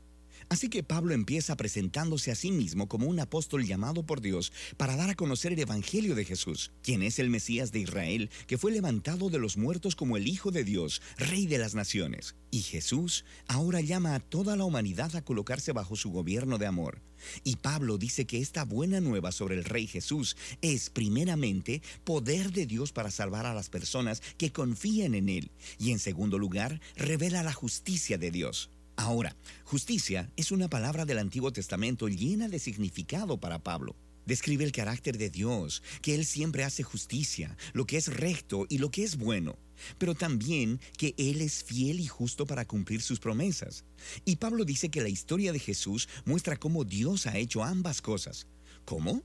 Así 0.50 0.68
que 0.68 0.82
Pablo 0.82 1.14
empieza 1.14 1.56
presentándose 1.56 2.32
a 2.32 2.36
sí 2.36 2.52
mismo 2.52 2.88
como 2.88 3.06
un 3.06 3.20
apóstol 3.20 3.68
llamado 3.68 4.04
por 4.04 4.20
Dios 4.20 4.52
para 4.78 4.96
dar 4.96 5.12
a 5.12 5.16
conocer 5.16 5.54
el 5.54 5.60
Evangelio 5.60 6.16
de 6.16 6.26
Jesús, 6.26 6.72
quien 6.82 7.04
es 7.04 7.20
el 7.20 7.30
Mesías 7.30 7.72
de 7.72 7.82
Israel, 7.82 8.32
que 8.48 8.58
fue 8.58 8.72
levantado 8.72 9.30
de 9.30 9.38
los 9.38 9.58
muertos 9.58 9.96
como 9.96 10.18
el 10.18 10.28
Hijo 10.28 10.50
de 10.50 10.64
Dios, 10.64 11.04
Rey 11.18 11.46
de 11.46 11.60
las 11.60 11.76
Naciones. 11.76 12.36
Y 12.50 12.62
Jesús 12.62 13.26
ahora 13.48 13.80
llama 13.82 14.16
a 14.16 14.20
toda 14.20 14.58
la 14.58 14.66
humanidad 14.66 15.16
a 15.16 15.24
colocarse 15.24 15.72
bajo 15.72 15.96
su 15.96 16.10
gobierno 16.10 16.58
de 16.58 16.66
amor. 16.66 17.04
Y 17.44 17.58
Pablo 17.58 18.00
dice 18.00 18.26
que 18.26 18.40
esta 18.40 18.66
buena 18.66 19.02
nueva 19.02 19.32
sobre 19.32 19.56
el 19.56 19.66
Rey 19.66 19.86
Jesús 19.86 20.36
es 20.64 20.90
primeramente 20.90 21.84
poder 22.04 22.52
de 22.52 22.66
Dios 22.66 22.92
para 22.92 23.12
salvar 23.12 23.46
a 23.46 23.54
las 23.54 23.70
personas 23.70 24.24
que 24.38 24.52
confían 24.52 25.14
en 25.14 25.30
Él. 25.30 25.52
Y 25.78 25.92
en 25.92 26.00
segundo 26.00 26.40
lugar, 26.40 26.82
revela 26.96 27.44
la 27.44 27.54
justicia 27.54 28.18
de 28.18 28.32
Dios. 28.32 28.72
Ahora, 29.00 29.34
justicia 29.64 30.30
es 30.36 30.52
una 30.52 30.70
palabra 30.70 31.06
del 31.06 31.20
Antiguo 31.20 31.54
Testamento 31.54 32.10
llena 32.10 32.50
de 32.50 32.60
significado 32.60 33.40
para 33.40 33.58
Pablo. 33.58 33.96
Describe 34.26 34.66
el 34.66 34.74
carácter 34.74 35.18
de 35.18 35.30
Dios, 35.30 35.82
que 36.02 36.16
Él 36.16 36.26
siempre 36.26 36.66
hace 36.66 36.84
justicia, 36.84 37.56
lo 37.72 37.86
que 37.86 37.96
es 37.96 38.14
recto 38.14 38.66
y 38.68 38.78
lo 38.78 38.92
que 38.92 39.06
es 39.06 39.16
bueno, 39.16 39.58
pero 40.00 40.16
también 40.16 40.82
que 40.98 41.16
Él 41.18 41.40
es 41.40 41.64
fiel 41.64 42.02
y 42.02 42.08
justo 42.08 42.46
para 42.46 42.66
cumplir 42.66 43.02
sus 43.02 43.22
promesas. 43.22 43.86
Y 44.26 44.36
Pablo 44.36 44.66
dice 44.66 44.90
que 44.90 45.00
la 45.00 45.08
historia 45.08 45.54
de 45.54 45.60
Jesús 45.60 46.10
muestra 46.26 46.58
cómo 46.58 46.84
Dios 46.84 47.26
ha 47.26 47.38
hecho 47.38 47.64
ambas 47.64 48.02
cosas. 48.02 48.48
¿Cómo? 48.84 49.24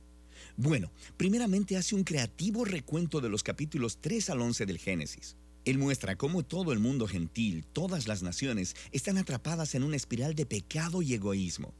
Bueno, 0.57 0.93
primeramente 1.17 1.77
hace 1.77 1.97
un 1.97 2.05
creativo 2.05 2.65
recuento 2.65 3.21
de 3.21 3.29
los 3.29 3.43
capítulos 3.43 3.99
3 4.01 4.31
al 4.31 4.41
11 4.41 4.67
del 4.67 4.79
Génesis. 4.79 5.37
Él 5.65 5.79
muestra 5.79 6.17
cómo 6.17 6.43
todo 6.43 6.73
el 6.73 6.79
mundo 6.79 7.07
gentil, 7.09 7.65
todas 7.65 8.07
las 8.07 8.23
naciones, 8.23 8.77
están 8.93 9.17
atrapadas 9.17 9.75
en 9.75 9.83
una 9.83 9.97
espiral 9.97 10.35
de 10.35 10.45
pecado 10.45 11.01
y 11.01 11.15
egoísmo. 11.15 11.73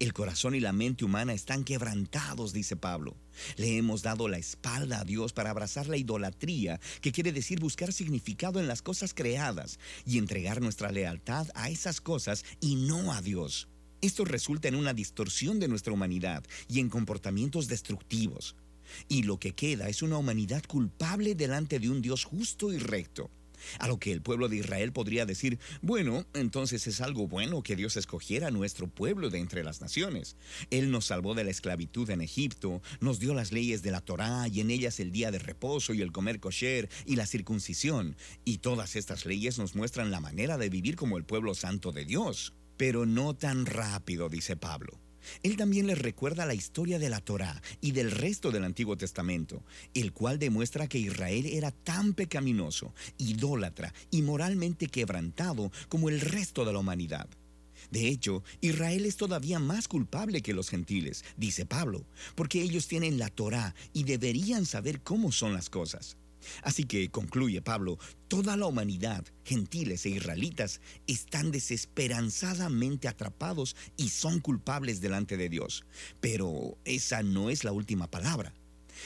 El 0.00 0.12
corazón 0.12 0.56
y 0.56 0.60
la 0.60 0.72
mente 0.72 1.04
humana 1.04 1.32
están 1.32 1.62
quebrantados, 1.62 2.52
dice 2.52 2.74
Pablo. 2.74 3.16
Le 3.56 3.76
hemos 3.76 4.02
dado 4.02 4.26
la 4.26 4.38
espalda 4.38 5.00
a 5.00 5.04
Dios 5.04 5.32
para 5.32 5.50
abrazar 5.50 5.86
la 5.86 5.96
idolatría, 5.96 6.80
que 7.00 7.12
quiere 7.12 7.32
decir 7.32 7.60
buscar 7.60 7.92
significado 7.92 8.58
en 8.58 8.66
las 8.66 8.82
cosas 8.82 9.14
creadas 9.14 9.78
y 10.04 10.18
entregar 10.18 10.60
nuestra 10.60 10.90
lealtad 10.90 11.46
a 11.54 11.70
esas 11.70 12.00
cosas 12.00 12.44
y 12.60 12.74
no 12.74 13.12
a 13.12 13.22
Dios. 13.22 13.68
Esto 14.00 14.24
resulta 14.24 14.68
en 14.68 14.74
una 14.74 14.94
distorsión 14.94 15.58
de 15.58 15.68
nuestra 15.68 15.92
humanidad 15.92 16.44
y 16.68 16.80
en 16.80 16.88
comportamientos 16.88 17.68
destructivos. 17.68 18.56
Y 19.08 19.22
lo 19.22 19.38
que 19.38 19.54
queda 19.54 19.88
es 19.88 20.02
una 20.02 20.18
humanidad 20.18 20.62
culpable 20.66 21.34
delante 21.34 21.78
de 21.78 21.90
un 21.90 22.02
Dios 22.02 22.24
justo 22.24 22.72
y 22.72 22.78
recto. 22.78 23.30
A 23.78 23.88
lo 23.88 23.98
que 23.98 24.12
el 24.12 24.22
pueblo 24.22 24.48
de 24.48 24.56
Israel 24.56 24.92
podría 24.92 25.26
decir, 25.26 25.58
bueno, 25.82 26.26
entonces 26.34 26.86
es 26.86 27.00
algo 27.00 27.26
bueno 27.26 27.62
que 27.62 27.76
Dios 27.76 27.96
escogiera 27.96 28.48
a 28.48 28.52
nuestro 28.52 28.88
pueblo 28.88 29.30
de 29.30 29.38
entre 29.38 29.64
las 29.64 29.80
naciones. 29.80 30.36
Él 30.70 30.90
nos 30.90 31.06
salvó 31.06 31.34
de 31.34 31.44
la 31.44 31.50
esclavitud 31.50 32.08
en 32.10 32.20
Egipto, 32.20 32.82
nos 33.00 33.18
dio 33.18 33.34
las 33.34 33.52
leyes 33.52 33.82
de 33.82 33.90
la 33.90 34.00
Torá 34.00 34.46
y 34.48 34.60
en 34.60 34.70
ellas 34.70 35.00
el 35.00 35.12
día 35.12 35.30
de 35.30 35.38
reposo 35.38 35.94
y 35.94 36.02
el 36.02 36.12
comer 36.12 36.40
kosher 36.40 36.88
y 37.06 37.16
la 37.16 37.26
circuncisión. 37.26 38.16
Y 38.44 38.58
todas 38.58 38.96
estas 38.96 39.26
leyes 39.26 39.58
nos 39.58 39.74
muestran 39.74 40.10
la 40.10 40.20
manera 40.20 40.58
de 40.58 40.70
vivir 40.70 40.96
como 40.96 41.18
el 41.18 41.24
pueblo 41.24 41.54
santo 41.54 41.92
de 41.92 42.04
Dios. 42.04 42.54
Pero 42.76 43.06
no 43.06 43.34
tan 43.34 43.66
rápido, 43.66 44.28
dice 44.28 44.56
Pablo. 44.56 45.00
Él 45.42 45.56
también 45.56 45.86
les 45.86 45.98
recuerda 45.98 46.46
la 46.46 46.54
historia 46.54 46.98
de 46.98 47.10
la 47.10 47.20
Torá 47.20 47.62
y 47.80 47.92
del 47.92 48.10
resto 48.10 48.50
del 48.50 48.64
Antiguo 48.64 48.96
Testamento, 48.96 49.62
el 49.94 50.12
cual 50.12 50.38
demuestra 50.38 50.88
que 50.88 50.98
Israel 50.98 51.46
era 51.46 51.70
tan 51.70 52.14
pecaminoso, 52.14 52.94
idólatra 53.18 53.92
y 54.10 54.22
moralmente 54.22 54.86
quebrantado 54.86 55.70
como 55.88 56.08
el 56.08 56.20
resto 56.20 56.64
de 56.64 56.72
la 56.72 56.78
humanidad. 56.78 57.28
De 57.90 58.08
hecho, 58.08 58.42
Israel 58.60 59.06
es 59.06 59.16
todavía 59.16 59.58
más 59.58 59.88
culpable 59.88 60.42
que 60.42 60.52
los 60.52 60.68
gentiles, 60.68 61.24
dice 61.36 61.64
Pablo, 61.64 62.04
porque 62.34 62.60
ellos 62.60 62.88
tienen 62.88 63.18
la 63.18 63.28
Torá 63.28 63.74
y 63.92 64.04
deberían 64.04 64.66
saber 64.66 65.00
cómo 65.00 65.32
son 65.32 65.54
las 65.54 65.70
cosas. 65.70 66.16
Así 66.62 66.84
que, 66.84 67.10
concluye 67.10 67.62
Pablo, 67.62 67.98
toda 68.28 68.56
la 68.56 68.66
humanidad, 68.66 69.24
gentiles 69.44 70.06
e 70.06 70.10
israelitas, 70.10 70.80
están 71.06 71.50
desesperanzadamente 71.50 73.08
atrapados 73.08 73.76
y 73.96 74.10
son 74.10 74.40
culpables 74.40 75.00
delante 75.00 75.36
de 75.36 75.48
Dios. 75.48 75.84
Pero 76.20 76.78
esa 76.84 77.22
no 77.22 77.50
es 77.50 77.64
la 77.64 77.72
última 77.72 78.10
palabra. 78.10 78.52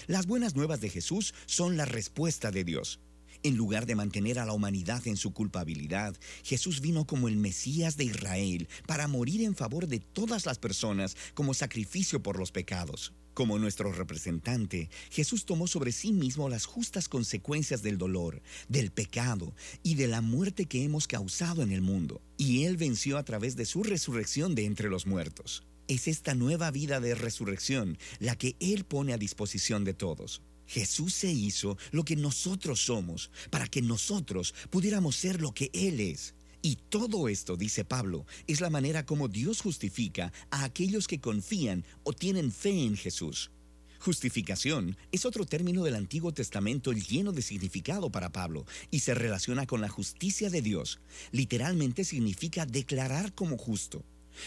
Las 0.07 0.27
buenas 0.27 0.57
nuevas 0.57 0.81
de 0.81 0.89
Jesús 0.89 1.35
son 1.47 1.77
la 1.77 1.85
respuesta 1.85 2.51
de 2.51 2.65
Dios. 2.65 3.01
En 3.45 3.57
lugar 3.57 3.87
de 3.87 3.97
mantener 3.97 4.39
a 4.39 4.47
la 4.47 4.53
humanidad 4.53 5.07
en 5.09 5.17
su 5.17 5.33
culpabilidad, 5.33 6.15
Jesús 6.45 6.81
vino 6.81 7.07
como 7.07 7.27
el 7.27 7.37
Mesías 7.37 7.97
de 7.97 8.05
Israel 8.05 8.69
para 8.87 9.09
morir 9.09 9.43
en 9.43 9.57
favor 9.57 9.89
de 9.89 9.99
todas 9.99 10.47
las 10.47 10.59
personas 10.59 11.17
como 11.35 11.53
sacrificio 11.53 12.23
por 12.23 12.39
los 12.39 12.53
pecados. 12.53 13.13
Como 13.35 13.59
nuestro 13.59 13.91
representante, 13.93 14.91
Jesús 15.11 15.47
tomó 15.47 15.67
sobre 15.67 15.93
sí 15.93 16.13
mismo 16.13 16.51
las 16.51 16.67
justas 16.67 17.09
consecuencias 17.09 17.83
del 17.83 17.97
dolor, 17.97 18.43
del 18.69 18.91
pecado 18.91 19.55
y 19.83 19.95
de 19.95 20.07
la 20.07 20.21
muerte 20.21 20.67
que 20.67 20.85
hemos 20.85 21.07
causado 21.07 21.63
en 21.63 21.73
el 21.73 21.81
mundo, 21.81 22.21
y 22.37 22.65
Él 22.65 22.77
venció 22.77 23.17
a 23.17 23.25
través 23.25 23.57
de 23.57 23.65
su 23.65 23.83
resurrección 23.83 24.55
de 24.55 24.67
entre 24.67 24.91
los 24.91 25.07
muertos. 25.07 25.65
Es 25.89 26.09
esta 26.09 26.35
nueva 26.35 26.71
vida 26.71 27.01
de 27.01 27.15
resurrección 27.15 27.97
la 28.19 28.37
que 28.37 28.55
Él 28.61 28.85
pone 28.85 29.15
a 29.15 29.19
disposición 29.19 29.85
de 29.85 29.95
todos. 29.95 30.43
Jesús 30.67 31.15
se 31.15 31.31
hizo 31.31 31.79
lo 31.91 32.05
que 32.05 32.17
nosotros 32.17 32.85
somos, 32.85 33.31
para 33.51 33.67
que 33.67 33.83
nosotros 33.83 34.55
pudiéramos 34.71 35.17
ser 35.17 35.41
lo 35.41 35.53
que 35.53 35.71
Él 35.73 36.01
es. 36.01 36.35
Y 36.63 36.77
todo 36.77 37.29
esto, 37.29 37.57
dice 37.57 37.85
Pablo, 37.85 38.25
es 38.47 38.61
la 38.61 38.71
manera 38.71 39.05
como 39.05 39.27
Dios 39.27 39.61
justifica 39.61 40.33
a 40.51 40.63
aquellos 40.63 41.09
que 41.09 41.21
confían 41.21 41.85
o 42.05 42.13
tienen 42.13 42.53
fe 42.53 42.85
en 42.85 42.97
Jesús. 42.97 43.51
Justificación 43.99 44.97
es 45.11 45.27
otro 45.27 45.45
término 45.45 45.83
del 45.83 45.97
Antiguo 45.97 46.33
Testamento 46.33 46.93
lleno 46.93 47.33
de 47.33 47.43
significado 47.43 48.11
para 48.11 48.31
Pablo 48.31 48.65
y 48.91 49.01
se 49.01 49.15
relaciona 49.15 49.67
con 49.67 49.81
la 49.81 49.89
justicia 49.89 50.51
de 50.51 50.63
Dios. 50.63 51.01
Literalmente 51.33 52.05
significa 52.05 52.65
declarar 52.65 53.35
como 53.35 53.59
justo. 53.59 54.05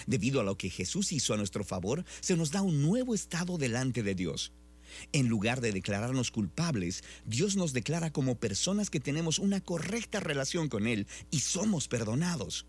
Debido 0.08 0.40
a 0.40 0.44
lo 0.44 0.58
que 0.58 0.70
Jesús 0.70 1.12
hizo 1.12 1.34
a 1.34 1.38
nuestro 1.38 1.64
favor, 1.64 2.06
se 2.22 2.36
nos 2.38 2.52
da 2.52 2.62
un 2.62 2.82
nuevo 2.82 3.14
estado 3.14 3.58
delante 3.58 4.04
de 4.04 4.16
Dios. 4.16 4.52
En 5.12 5.28
lugar 5.28 5.62
de 5.62 5.72
declararnos 5.72 6.32
culpables, 6.32 7.04
Dios 7.26 7.56
nos 7.56 7.74
declara 7.74 8.12
como 8.12 8.40
personas 8.40 8.90
que 8.90 9.00
tenemos 9.00 9.40
una 9.40 9.62
correcta 9.62 10.20
relación 10.20 10.70
con 10.70 10.88
Él 10.88 11.08
y 11.32 11.40
somos 11.40 11.88
perdonados. 11.88 12.66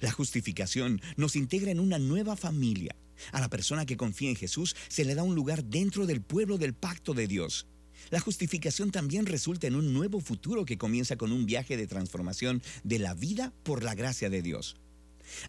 La 0.00 0.10
justificación 0.10 1.00
nos 1.16 1.36
integra 1.36 1.70
en 1.70 1.80
una 1.80 1.98
nueva 1.98 2.36
familia. 2.36 2.96
A 3.32 3.40
la 3.40 3.48
persona 3.48 3.86
que 3.86 3.96
confía 3.96 4.30
en 4.30 4.36
Jesús 4.36 4.74
se 4.88 5.04
le 5.04 5.14
da 5.14 5.22
un 5.22 5.34
lugar 5.34 5.64
dentro 5.64 6.06
del 6.06 6.20
pueblo 6.20 6.58
del 6.58 6.74
pacto 6.74 7.14
de 7.14 7.26
Dios. 7.26 7.66
La 8.10 8.20
justificación 8.20 8.90
también 8.90 9.26
resulta 9.26 9.66
en 9.66 9.76
un 9.76 9.92
nuevo 9.92 10.20
futuro 10.20 10.64
que 10.64 10.78
comienza 10.78 11.16
con 11.16 11.32
un 11.32 11.46
viaje 11.46 11.76
de 11.76 11.86
transformación 11.86 12.62
de 12.82 12.98
la 12.98 13.14
vida 13.14 13.52
por 13.62 13.82
la 13.82 13.94
gracia 13.94 14.30
de 14.30 14.42
Dios. 14.42 14.76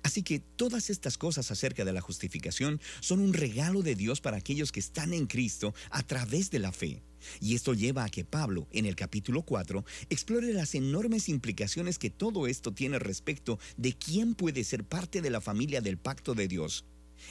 Así 0.03 0.23
que 0.23 0.39
todas 0.39 0.89
estas 0.89 1.17
cosas 1.17 1.51
acerca 1.51 1.85
de 1.85 1.93
la 1.93 2.01
justificación 2.01 2.79
son 2.99 3.19
un 3.19 3.33
regalo 3.33 3.81
de 3.81 3.95
Dios 3.95 4.21
para 4.21 4.37
aquellos 4.37 4.71
que 4.71 4.79
están 4.79 5.13
en 5.13 5.27
Cristo 5.27 5.73
a 5.89 6.03
través 6.03 6.51
de 6.51 6.59
la 6.59 6.71
fe. 6.71 7.01
Y 7.39 7.55
esto 7.55 7.73
lleva 7.73 8.03
a 8.03 8.09
que 8.09 8.23
Pablo, 8.23 8.67
en 8.71 8.85
el 8.85 8.95
capítulo 8.95 9.43
4, 9.43 9.83
explore 10.09 10.53
las 10.53 10.75
enormes 10.75 11.29
implicaciones 11.29 11.97
que 11.97 12.09
todo 12.09 12.47
esto 12.47 12.73
tiene 12.73 12.99
respecto 12.99 13.59
de 13.77 13.93
quién 13.93 14.35
puede 14.35 14.63
ser 14.63 14.83
parte 14.83 15.21
de 15.21 15.29
la 15.29 15.41
familia 15.41 15.81
del 15.81 15.97
pacto 15.97 16.35
de 16.35 16.47
Dios. 16.47 16.85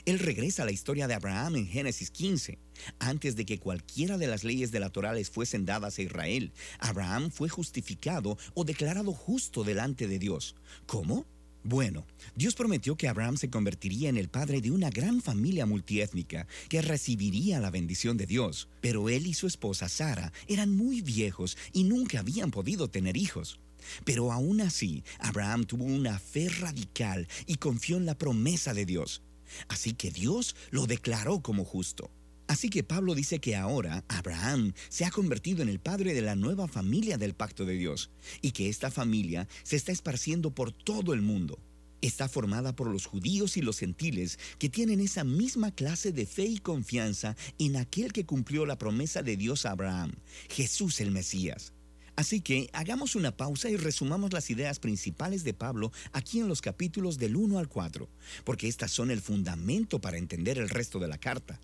Él 0.05 0.19
regresa 0.19 0.63
a 0.63 0.67
la 0.67 0.73
historia 0.73 1.07
de 1.07 1.15
Abraham 1.15 1.57
en 1.57 1.67
Génesis 1.67 2.11
15. 2.11 2.59
Antes 2.99 3.37
de 3.37 3.45
que 3.45 3.59
cualquiera 3.59 4.19
de 4.19 4.27
las 4.27 4.45
leyes 4.45 4.73
de 4.73 4.81
la 4.81 4.91
Torah 4.91 5.13
les 5.13 5.31
fuesen 5.31 5.65
dadas 5.65 5.99
a 5.99 6.03
Israel, 6.03 6.53
Abraham 6.79 7.31
fue 7.31 7.49
justificado 7.49 8.37
o 8.55 8.65
declarado 8.65 9.13
justo 9.13 9.63
delante 9.63 10.09
de 10.09 10.19
Dios. 10.19 10.57
¿Cómo? 10.87 11.27
Bueno, 11.67 12.05
Dios 12.37 12.55
prometió 12.55 12.95
que 12.95 13.09
Abraham 13.09 13.39
se 13.39 13.49
convertiría 13.49 14.11
en 14.11 14.19
el 14.19 14.29
padre 14.29 14.61
de 14.61 14.71
una 14.71 14.91
gran 14.91 15.23
familia 15.23 15.65
multiétnica 15.65 16.47
que 16.69 16.83
recibiría 16.83 17.59
la 17.59 17.71
bendición 17.71 18.19
de 18.19 18.27
Dios, 18.27 18.69
pero 18.83 19.09
él 19.09 19.27
y 19.27 19.33
su 19.33 19.47
esposa 19.47 19.89
Sara 19.89 20.31
eran 20.47 20.77
muy 20.77 21.01
viejos 21.01 21.57
y 21.73 21.85
nunca 21.85 22.21
habían 22.21 22.51
podido 22.51 22.89
tener 22.89 23.17
hijos. 23.17 23.61
Pero 24.05 24.31
aún 24.31 24.61
así, 24.61 25.05
Abraham 25.19 25.65
tuvo 25.65 25.85
una 25.85 26.19
fe 26.19 26.51
radical 26.51 27.27
y 27.47 27.55
confió 27.55 27.97
en 27.97 28.05
la 28.05 28.19
promesa 28.19 28.75
de 28.75 28.85
Dios. 28.85 29.23
Así 29.69 29.95
que 29.95 30.11
Dios 30.11 30.57
lo 30.71 30.87
declaró 30.87 31.41
como 31.41 31.65
justo. 31.65 32.11
Así 32.47 32.69
que 32.69 32.85
Pablo 32.85 33.15
dice 33.15 33.39
que 33.41 33.57
ahora 33.57 34.05
Abraham 34.09 34.75
se 34.89 35.05
ha 35.05 35.11
convertido 35.11 35.63
en 35.63 35.69
el 35.69 35.81
padre 35.81 36.13
de 36.13 36.21
la 36.21 36.37
nueva 36.37 36.69
familia 36.69 37.17
del 37.17 37.35
pacto 37.35 37.65
de 37.65 37.75
Dios 37.75 38.11
y 38.43 38.53
que 38.53 38.69
esta 38.69 38.91
familia 38.91 39.49
se 39.63 39.77
está 39.77 39.93
esparciendo 39.93 40.55
por 40.55 40.73
todo 40.73 41.15
el 41.15 41.23
mundo. 41.23 41.59
Está 42.03 42.29
formada 42.29 42.77
por 42.77 42.89
los 42.89 43.07
judíos 43.07 43.57
y 43.57 43.63
los 43.63 43.79
gentiles 43.79 44.39
que 44.59 44.69
tienen 44.69 45.01
esa 45.01 45.25
misma 45.25 45.71
clase 45.71 46.13
de 46.13 46.27
fe 46.27 46.45
y 46.45 46.59
confianza 46.59 47.35
en 47.59 47.77
aquel 47.77 48.13
que 48.13 48.27
cumplió 48.27 48.67
la 48.67 48.77
promesa 48.77 49.23
de 49.23 49.39
Dios 49.39 49.65
a 49.65 49.71
Abraham, 49.71 50.13
Jesús 50.51 51.01
el 51.01 51.13
Mesías. 51.13 51.73
Así 52.17 52.43
que 52.43 52.69
hagamos 52.75 53.17
una 53.17 53.37
pausa 53.37 53.71
y 53.71 53.77
resumamos 53.77 54.35
las 54.35 54.51
ideas 54.51 54.79
principales 54.79 55.45
de 55.45 55.55
Pablo 55.55 55.93
aquí 56.13 56.41
en 56.41 56.49
los 56.49 56.61
capítulos 56.61 57.17
del 57.17 57.37
1 57.37 57.59
al 57.59 57.69
4, 57.69 58.09
porque 58.45 58.69
estas 58.69 58.93
son 58.93 59.11
el 59.11 59.23
fundamento 59.23 59.99
para 59.99 60.19
entender 60.19 60.59
el 60.59 60.69
resto 60.69 60.99
de 60.99 61.09
la 61.09 61.19
carta. 61.19 61.59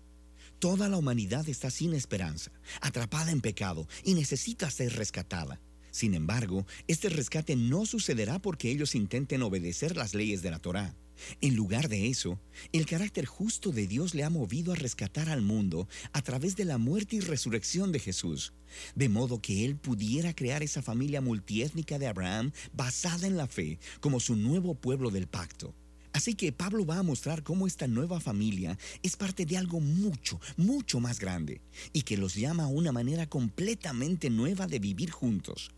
Toda 0.61 0.89
la 0.89 0.97
humanidad 0.97 1.49
está 1.49 1.71
sin 1.71 1.95
esperanza, 1.95 2.51
atrapada 2.81 3.31
en 3.31 3.41
pecado 3.41 3.87
y 4.03 4.13
necesita 4.13 4.69
ser 4.69 4.95
rescatada. 4.95 5.59
Sin 5.89 6.13
embargo, 6.13 6.67
este 6.87 7.09
rescate 7.09 7.55
no 7.55 7.87
sucederá 7.87 8.37
porque 8.37 8.69
ellos 8.69 8.93
intenten 8.93 9.41
obedecer 9.41 9.97
las 9.97 10.13
leyes 10.13 10.43
de 10.43 10.51
la 10.51 10.59
Torá. 10.59 10.95
En 11.41 11.55
lugar 11.55 11.89
de 11.89 12.09
eso, 12.09 12.39
el 12.73 12.85
carácter 12.85 13.25
justo 13.25 13.71
de 13.71 13.87
Dios 13.87 14.13
le 14.13 14.23
ha 14.23 14.29
movido 14.29 14.71
a 14.71 14.75
rescatar 14.75 15.29
al 15.29 15.41
mundo 15.41 15.87
a 16.13 16.21
través 16.21 16.55
de 16.55 16.65
la 16.65 16.77
muerte 16.77 17.15
y 17.15 17.21
resurrección 17.21 17.91
de 17.91 17.97
Jesús, 17.97 18.53
de 18.93 19.09
modo 19.09 19.41
que 19.41 19.65
Él 19.65 19.77
pudiera 19.77 20.35
crear 20.35 20.61
esa 20.61 20.83
familia 20.83 21.21
multiétnica 21.21 21.97
de 21.97 22.05
Abraham 22.05 22.51
basada 22.71 23.25
en 23.25 23.35
la 23.35 23.47
fe 23.47 23.79
como 23.99 24.19
su 24.19 24.35
nuevo 24.35 24.75
pueblo 24.75 25.09
del 25.09 25.25
pacto. 25.25 25.73
Así 26.13 26.35
que 26.35 26.51
Pablo 26.51 26.85
va 26.85 26.97
a 26.97 27.03
mostrar 27.03 27.43
cómo 27.43 27.67
esta 27.67 27.87
nueva 27.87 28.19
familia 28.19 28.77
es 29.01 29.15
parte 29.15 29.45
de 29.45 29.57
algo 29.57 29.79
mucho, 29.79 30.39
mucho 30.57 30.99
más 30.99 31.19
grande 31.19 31.61
y 31.93 32.01
que 32.01 32.17
los 32.17 32.35
llama 32.35 32.63
a 32.63 32.67
una 32.67 32.91
manera 32.91 33.27
completamente 33.27 34.29
nueva 34.29 34.67
de 34.67 34.79
vivir 34.79 35.11
juntos. 35.11 35.71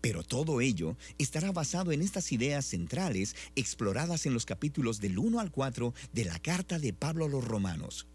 Pero 0.00 0.22
todo 0.22 0.60
ello 0.60 0.96
estará 1.18 1.52
basado 1.52 1.92
en 1.92 2.00
estas 2.00 2.32
ideas 2.32 2.64
centrales 2.64 3.34
exploradas 3.56 4.26
en 4.26 4.34
los 4.34 4.46
capítulos 4.46 5.00
del 5.00 5.18
1 5.18 5.40
al 5.40 5.50
4 5.50 5.92
de 6.12 6.24
la 6.24 6.38
carta 6.38 6.78
de 6.78 6.92
Pablo 6.92 7.26
a 7.26 7.28
los 7.28 7.44
romanos. 7.44 8.06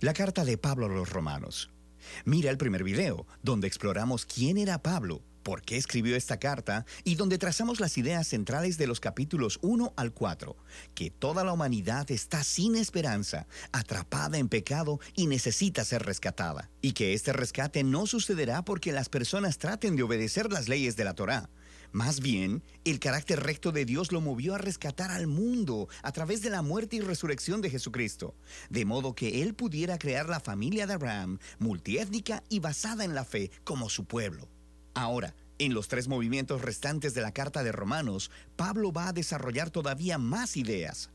La 0.00 0.12
carta 0.12 0.44
de 0.44 0.58
Pablo 0.58 0.84
a 0.84 0.88
los 0.90 1.08
romanos. 1.08 1.70
Mira 2.26 2.50
el 2.50 2.58
primer 2.58 2.84
video, 2.84 3.26
donde 3.42 3.66
exploramos 3.66 4.26
quién 4.26 4.58
era 4.58 4.82
Pablo, 4.82 5.22
por 5.42 5.62
qué 5.62 5.78
escribió 5.78 6.16
esta 6.16 6.38
carta 6.38 6.84
y 7.02 7.14
donde 7.14 7.38
trazamos 7.38 7.80
las 7.80 7.96
ideas 7.96 8.28
centrales 8.28 8.76
de 8.76 8.88
los 8.88 9.00
capítulos 9.00 9.58
1 9.62 9.94
al 9.96 10.12
4, 10.12 10.54
que 10.94 11.08
toda 11.10 11.44
la 11.44 11.54
humanidad 11.54 12.10
está 12.10 12.44
sin 12.44 12.76
esperanza, 12.76 13.46
atrapada 13.72 14.36
en 14.36 14.50
pecado 14.50 15.00
y 15.14 15.28
necesita 15.28 15.82
ser 15.82 16.02
rescatada, 16.02 16.68
y 16.82 16.92
que 16.92 17.14
este 17.14 17.32
rescate 17.32 17.82
no 17.82 18.06
sucederá 18.06 18.66
porque 18.66 18.92
las 18.92 19.08
personas 19.08 19.56
traten 19.56 19.96
de 19.96 20.02
obedecer 20.02 20.52
las 20.52 20.68
leyes 20.68 20.96
de 20.96 21.04
la 21.04 21.14
Torá, 21.14 21.48
más 21.96 22.20
bien, 22.20 22.62
el 22.84 23.00
carácter 23.00 23.42
recto 23.42 23.72
de 23.72 23.86
Dios 23.86 24.12
lo 24.12 24.20
movió 24.20 24.54
a 24.54 24.58
rescatar 24.58 25.10
al 25.10 25.26
mundo 25.26 25.88
a 26.02 26.12
través 26.12 26.42
de 26.42 26.50
la 26.50 26.60
muerte 26.60 26.96
y 26.96 27.00
resurrección 27.00 27.62
de 27.62 27.70
Jesucristo, 27.70 28.34
de 28.68 28.84
modo 28.84 29.14
que 29.14 29.40
Él 29.40 29.54
pudiera 29.54 29.96
crear 29.96 30.28
la 30.28 30.40
familia 30.40 30.86
de 30.86 30.92
Abraham, 30.92 31.38
multiétnica 31.58 32.42
y 32.50 32.60
basada 32.60 33.06
en 33.06 33.14
la 33.14 33.24
fe, 33.24 33.50
como 33.64 33.88
su 33.88 34.04
pueblo. 34.04 34.46
Ahora, 34.92 35.34
en 35.58 35.72
los 35.72 35.88
tres 35.88 36.06
movimientos 36.06 36.60
restantes 36.60 37.14
de 37.14 37.22
la 37.22 37.32
carta 37.32 37.62
de 37.62 37.72
Romanos, 37.72 38.30
Pablo 38.56 38.92
va 38.92 39.08
a 39.08 39.14
desarrollar 39.14 39.70
todavía 39.70 40.18
más 40.18 40.58
ideas. 40.58 41.08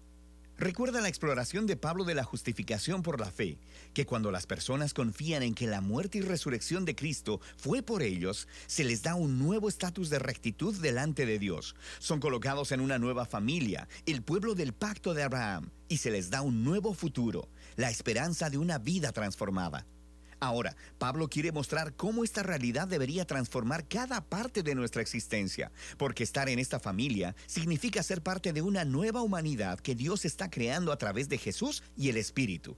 Recuerda 0.61 1.01
la 1.01 1.07
exploración 1.07 1.65
de 1.65 1.75
Pablo 1.75 2.03
de 2.03 2.13
la 2.13 2.23
justificación 2.23 3.01
por 3.01 3.19
la 3.19 3.31
fe, 3.31 3.57
que 3.95 4.05
cuando 4.05 4.29
las 4.29 4.45
personas 4.45 4.93
confían 4.93 5.41
en 5.41 5.55
que 5.55 5.65
la 5.65 5.81
muerte 5.81 6.19
y 6.19 6.21
resurrección 6.21 6.85
de 6.85 6.93
Cristo 6.93 7.41
fue 7.57 7.81
por 7.81 8.03
ellos, 8.03 8.47
se 8.67 8.83
les 8.83 9.01
da 9.01 9.15
un 9.15 9.39
nuevo 9.39 9.69
estatus 9.69 10.11
de 10.11 10.19
rectitud 10.19 10.75
delante 10.75 11.25
de 11.25 11.39
Dios. 11.39 11.75
Son 11.97 12.19
colocados 12.19 12.71
en 12.71 12.79
una 12.79 12.99
nueva 12.99 13.25
familia, 13.25 13.87
el 14.05 14.21
pueblo 14.21 14.53
del 14.53 14.73
pacto 14.73 15.15
de 15.15 15.23
Abraham, 15.23 15.71
y 15.89 15.97
se 15.97 16.11
les 16.11 16.29
da 16.29 16.43
un 16.43 16.63
nuevo 16.63 16.93
futuro, 16.93 17.49
la 17.75 17.89
esperanza 17.89 18.51
de 18.51 18.59
una 18.59 18.77
vida 18.77 19.11
transformada. 19.13 19.87
Ahora, 20.43 20.75
Pablo 20.97 21.29
quiere 21.29 21.51
mostrar 21.51 21.93
cómo 21.95 22.23
esta 22.23 22.41
realidad 22.41 22.87
debería 22.87 23.25
transformar 23.25 23.87
cada 23.87 24.21
parte 24.27 24.63
de 24.63 24.73
nuestra 24.73 25.03
existencia, 25.03 25.71
porque 25.99 26.23
estar 26.23 26.49
en 26.49 26.57
esta 26.57 26.79
familia 26.79 27.35
significa 27.45 28.01
ser 28.01 28.23
parte 28.23 28.51
de 28.51 28.63
una 28.63 28.83
nueva 28.83 29.21
humanidad 29.21 29.79
que 29.79 29.93
Dios 29.93 30.25
está 30.25 30.49
creando 30.49 30.91
a 30.91 30.97
través 30.97 31.29
de 31.29 31.37
Jesús 31.37 31.83
y 31.95 32.09
el 32.09 32.17
Espíritu. 32.17 32.75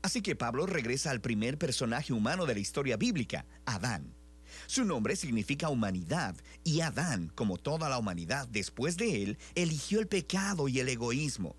Así 0.00 0.22
que 0.22 0.34
Pablo 0.34 0.64
regresa 0.64 1.10
al 1.10 1.20
primer 1.20 1.58
personaje 1.58 2.14
humano 2.14 2.46
de 2.46 2.54
la 2.54 2.60
historia 2.60 2.96
bíblica, 2.96 3.44
Adán. 3.66 4.14
Su 4.66 4.86
nombre 4.86 5.14
significa 5.14 5.68
humanidad 5.68 6.34
y 6.62 6.80
Adán, 6.80 7.30
como 7.34 7.58
toda 7.58 7.90
la 7.90 7.98
humanidad 7.98 8.48
después 8.48 8.96
de 8.96 9.22
él, 9.22 9.38
eligió 9.54 10.00
el 10.00 10.06
pecado 10.06 10.68
y 10.68 10.80
el 10.80 10.88
egoísmo. 10.88 11.54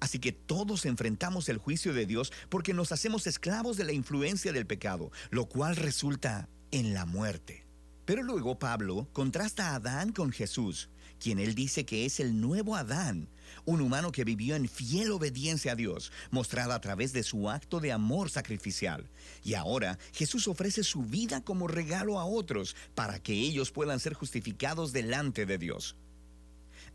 Así 0.00 0.18
que 0.18 0.32
todos 0.32 0.86
enfrentamos 0.86 1.48
el 1.48 1.58
juicio 1.58 1.92
de 1.92 2.06
Dios 2.06 2.32
porque 2.48 2.74
nos 2.74 2.92
hacemos 2.92 3.26
esclavos 3.26 3.76
de 3.76 3.84
la 3.84 3.92
influencia 3.92 4.52
del 4.52 4.66
pecado, 4.66 5.10
lo 5.30 5.46
cual 5.46 5.76
resulta 5.76 6.48
en 6.70 6.94
la 6.94 7.06
muerte. 7.06 7.66
Pero 8.04 8.22
luego 8.22 8.58
Pablo 8.58 9.08
contrasta 9.12 9.68
a 9.68 9.76
Adán 9.76 10.12
con 10.12 10.32
Jesús, 10.32 10.90
quien 11.20 11.38
él 11.38 11.54
dice 11.54 11.84
que 11.84 12.06
es 12.06 12.18
el 12.18 12.40
nuevo 12.40 12.74
Adán, 12.74 13.28
un 13.64 13.80
humano 13.80 14.10
que 14.10 14.24
vivió 14.24 14.56
en 14.56 14.68
fiel 14.68 15.12
obediencia 15.12 15.72
a 15.72 15.76
Dios, 15.76 16.10
mostrada 16.30 16.74
a 16.74 16.80
través 16.80 17.12
de 17.12 17.22
su 17.22 17.48
acto 17.48 17.78
de 17.78 17.92
amor 17.92 18.30
sacrificial. 18.30 19.08
Y 19.44 19.54
ahora 19.54 19.98
Jesús 20.12 20.48
ofrece 20.48 20.82
su 20.82 21.02
vida 21.02 21.42
como 21.42 21.68
regalo 21.68 22.18
a 22.18 22.24
otros 22.24 22.74
para 22.94 23.20
que 23.22 23.32
ellos 23.32 23.70
puedan 23.70 24.00
ser 24.00 24.14
justificados 24.14 24.92
delante 24.92 25.46
de 25.46 25.58
Dios. 25.58 25.94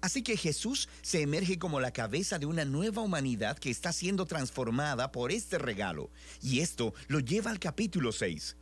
Así 0.01 0.21
que 0.21 0.37
Jesús 0.37 0.87
se 1.01 1.21
emerge 1.21 1.57
como 1.57 1.79
la 1.79 1.91
cabeza 1.91 2.39
de 2.39 2.45
una 2.45 2.65
nueva 2.65 3.01
humanidad 3.01 3.57
que 3.57 3.71
está 3.71 3.91
siendo 3.91 4.25
transformada 4.25 5.11
por 5.11 5.31
este 5.31 5.57
regalo. 5.57 6.09
Y 6.41 6.59
esto 6.59 6.93
lo 7.07 7.19
lleva 7.19 7.51
al 7.51 7.59
capítulo 7.59 8.11
6. 8.11 8.55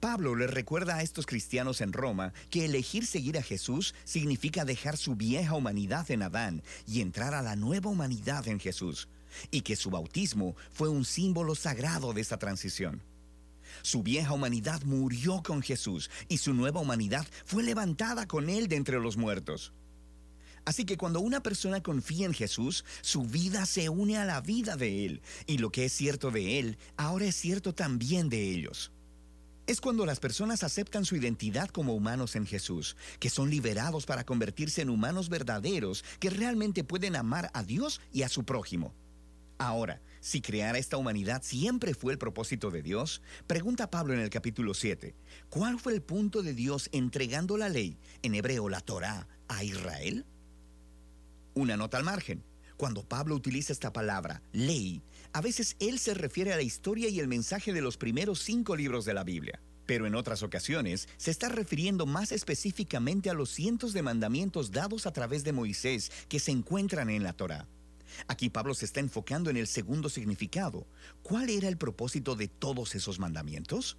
Pablo 0.00 0.34
le 0.34 0.46
recuerda 0.46 0.96
a 0.96 1.02
estos 1.02 1.26
cristianos 1.26 1.82
en 1.82 1.92
Roma 1.92 2.32
que 2.48 2.64
elegir 2.64 3.06
seguir 3.06 3.36
a 3.36 3.42
Jesús 3.42 3.94
significa 4.04 4.64
dejar 4.64 4.96
su 4.96 5.14
vieja 5.14 5.54
humanidad 5.54 6.10
en 6.10 6.22
Adán 6.22 6.62
y 6.86 7.02
entrar 7.02 7.34
a 7.34 7.42
la 7.42 7.54
nueva 7.54 7.90
humanidad 7.90 8.48
en 8.48 8.58
Jesús, 8.58 9.08
y 9.50 9.60
que 9.60 9.76
su 9.76 9.90
bautismo 9.90 10.56
fue 10.72 10.88
un 10.88 11.04
símbolo 11.04 11.54
sagrado 11.54 12.14
de 12.14 12.22
esta 12.22 12.38
transición. 12.38 13.02
Su 13.82 14.02
vieja 14.02 14.32
humanidad 14.32 14.82
murió 14.84 15.42
con 15.42 15.62
Jesús 15.62 16.10
y 16.28 16.38
su 16.38 16.54
nueva 16.54 16.80
humanidad 16.80 17.26
fue 17.44 17.62
levantada 17.62 18.26
con 18.26 18.48
él 18.48 18.68
de 18.68 18.76
entre 18.76 18.98
los 19.00 19.18
muertos. 19.18 19.72
Así 20.70 20.84
que 20.84 20.96
cuando 20.96 21.18
una 21.18 21.42
persona 21.42 21.82
confía 21.82 22.26
en 22.26 22.32
Jesús, 22.32 22.84
su 23.00 23.24
vida 23.24 23.66
se 23.66 23.88
une 23.88 24.18
a 24.18 24.24
la 24.24 24.40
vida 24.40 24.76
de 24.76 25.04
Él, 25.04 25.20
y 25.48 25.58
lo 25.58 25.72
que 25.72 25.86
es 25.86 25.92
cierto 25.92 26.30
de 26.30 26.60
Él, 26.60 26.78
ahora 26.96 27.24
es 27.24 27.34
cierto 27.34 27.74
también 27.74 28.28
de 28.28 28.52
ellos. 28.52 28.92
Es 29.66 29.80
cuando 29.80 30.06
las 30.06 30.20
personas 30.20 30.62
aceptan 30.62 31.04
su 31.04 31.16
identidad 31.16 31.70
como 31.70 31.96
humanos 31.96 32.36
en 32.36 32.46
Jesús, 32.46 32.96
que 33.18 33.30
son 33.30 33.50
liberados 33.50 34.06
para 34.06 34.22
convertirse 34.22 34.80
en 34.80 34.90
humanos 34.90 35.28
verdaderos 35.28 36.04
que 36.20 36.30
realmente 36.30 36.84
pueden 36.84 37.16
amar 37.16 37.50
a 37.52 37.64
Dios 37.64 38.00
y 38.12 38.22
a 38.22 38.28
su 38.28 38.44
prójimo. 38.44 38.94
Ahora, 39.58 40.00
si 40.20 40.40
crear 40.40 40.76
esta 40.76 40.98
humanidad 40.98 41.42
siempre 41.42 41.94
fue 41.94 42.12
el 42.12 42.18
propósito 42.18 42.70
de 42.70 42.82
Dios, 42.82 43.22
pregunta 43.48 43.90
Pablo 43.90 44.14
en 44.14 44.20
el 44.20 44.30
capítulo 44.30 44.74
7, 44.74 45.16
¿cuál 45.48 45.80
fue 45.80 45.94
el 45.94 46.00
punto 46.00 46.44
de 46.44 46.54
Dios 46.54 46.90
entregando 46.92 47.56
la 47.56 47.68
ley, 47.68 47.98
en 48.22 48.36
hebreo 48.36 48.68
la 48.68 48.80
Torah, 48.80 49.26
a 49.48 49.64
Israel? 49.64 50.26
Una 51.54 51.76
nota 51.76 51.96
al 51.96 52.04
margen. 52.04 52.44
Cuando 52.76 53.02
Pablo 53.02 53.34
utiliza 53.34 53.72
esta 53.72 53.92
palabra, 53.92 54.40
ley, 54.52 55.02
a 55.32 55.40
veces 55.40 55.76
él 55.80 55.98
se 55.98 56.14
refiere 56.14 56.52
a 56.52 56.56
la 56.56 56.62
historia 56.62 57.08
y 57.08 57.20
el 57.20 57.28
mensaje 57.28 57.72
de 57.72 57.82
los 57.82 57.96
primeros 57.96 58.40
cinco 58.40 58.76
libros 58.76 59.04
de 59.04 59.14
la 59.14 59.24
Biblia. 59.24 59.60
Pero 59.84 60.06
en 60.06 60.14
otras 60.14 60.42
ocasiones 60.44 61.08
se 61.16 61.32
está 61.32 61.48
refiriendo 61.48 62.06
más 62.06 62.30
específicamente 62.30 63.28
a 63.28 63.34
los 63.34 63.50
cientos 63.50 63.92
de 63.92 64.02
mandamientos 64.02 64.70
dados 64.70 65.06
a 65.06 65.12
través 65.12 65.42
de 65.42 65.52
Moisés 65.52 66.12
que 66.28 66.38
se 66.38 66.52
encuentran 66.52 67.10
en 67.10 67.24
la 67.24 67.32
Torá. 67.32 67.66
Aquí 68.28 68.48
Pablo 68.48 68.74
se 68.74 68.84
está 68.84 69.00
enfocando 69.00 69.50
en 69.50 69.56
el 69.56 69.66
segundo 69.66 70.08
significado. 70.08 70.86
¿Cuál 71.22 71.50
era 71.50 71.68
el 71.68 71.76
propósito 71.76 72.36
de 72.36 72.46
todos 72.48 72.94
esos 72.94 73.18
mandamientos? 73.18 73.98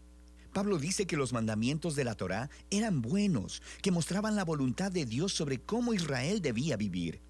Pablo 0.54 0.78
dice 0.78 1.06
que 1.06 1.18
los 1.18 1.34
mandamientos 1.34 1.96
de 1.96 2.04
la 2.04 2.16
Torá 2.16 2.50
eran 2.70 3.02
buenos, 3.02 3.62
que 3.82 3.92
mostraban 3.92 4.36
la 4.36 4.44
voluntad 4.44 4.92
de 4.92 5.06
Dios 5.06 5.34
sobre 5.34 5.62
cómo 5.62 5.94
Israel 5.94 6.42
debía 6.42 6.76
vivir. 6.78 7.22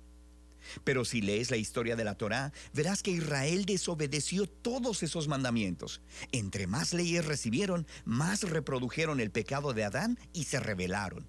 Pero 0.83 1.05
si 1.05 1.21
lees 1.21 1.51
la 1.51 1.57
historia 1.57 1.95
de 1.95 2.03
la 2.03 2.15
Torá, 2.15 2.53
verás 2.73 3.03
que 3.03 3.11
Israel 3.11 3.65
desobedeció 3.65 4.47
todos 4.47 5.03
esos 5.03 5.27
mandamientos. 5.27 6.01
Entre 6.31 6.67
más 6.67 6.93
leyes 6.93 7.25
recibieron, 7.25 7.87
más 8.05 8.43
reprodujeron 8.43 9.19
el 9.19 9.31
pecado 9.31 9.73
de 9.73 9.83
Adán 9.83 10.19
y 10.33 10.45
se 10.45 10.59
rebelaron. 10.59 11.27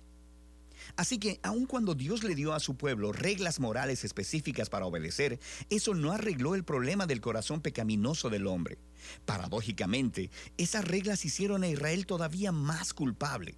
Así 0.97 1.19
que 1.19 1.41
aun 1.43 1.67
cuando 1.67 1.95
Dios 1.95 2.23
le 2.23 2.35
dio 2.35 2.53
a 2.53 2.61
su 2.61 2.77
pueblo 2.77 3.13
reglas 3.13 3.61
morales 3.61 4.05
específicas 4.05 4.69
para 4.69 4.87
obedecer, 4.87 5.39
eso 5.71 5.95
no 5.95 6.13
arregló 6.13 6.55
el 6.55 6.65
problema 6.65 7.07
del 7.07 7.21
corazón 7.21 7.61
pecaminoso 7.61 8.31
del 8.31 8.47
hombre. 8.47 8.79
Paradójicamente, 9.25 10.31
esas 10.59 10.85
reglas 10.85 11.25
hicieron 11.25 11.63
a 11.63 11.69
Israel 11.69 12.07
todavía 12.07 12.53
más 12.53 12.93
culpable. 12.93 13.57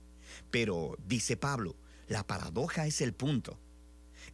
Pero, 0.51 0.97
dice 1.07 1.37
Pablo, 1.37 1.77
la 2.09 2.27
paradoja 2.27 2.87
es 2.87 3.01
el 3.01 3.15
punto. 3.15 3.59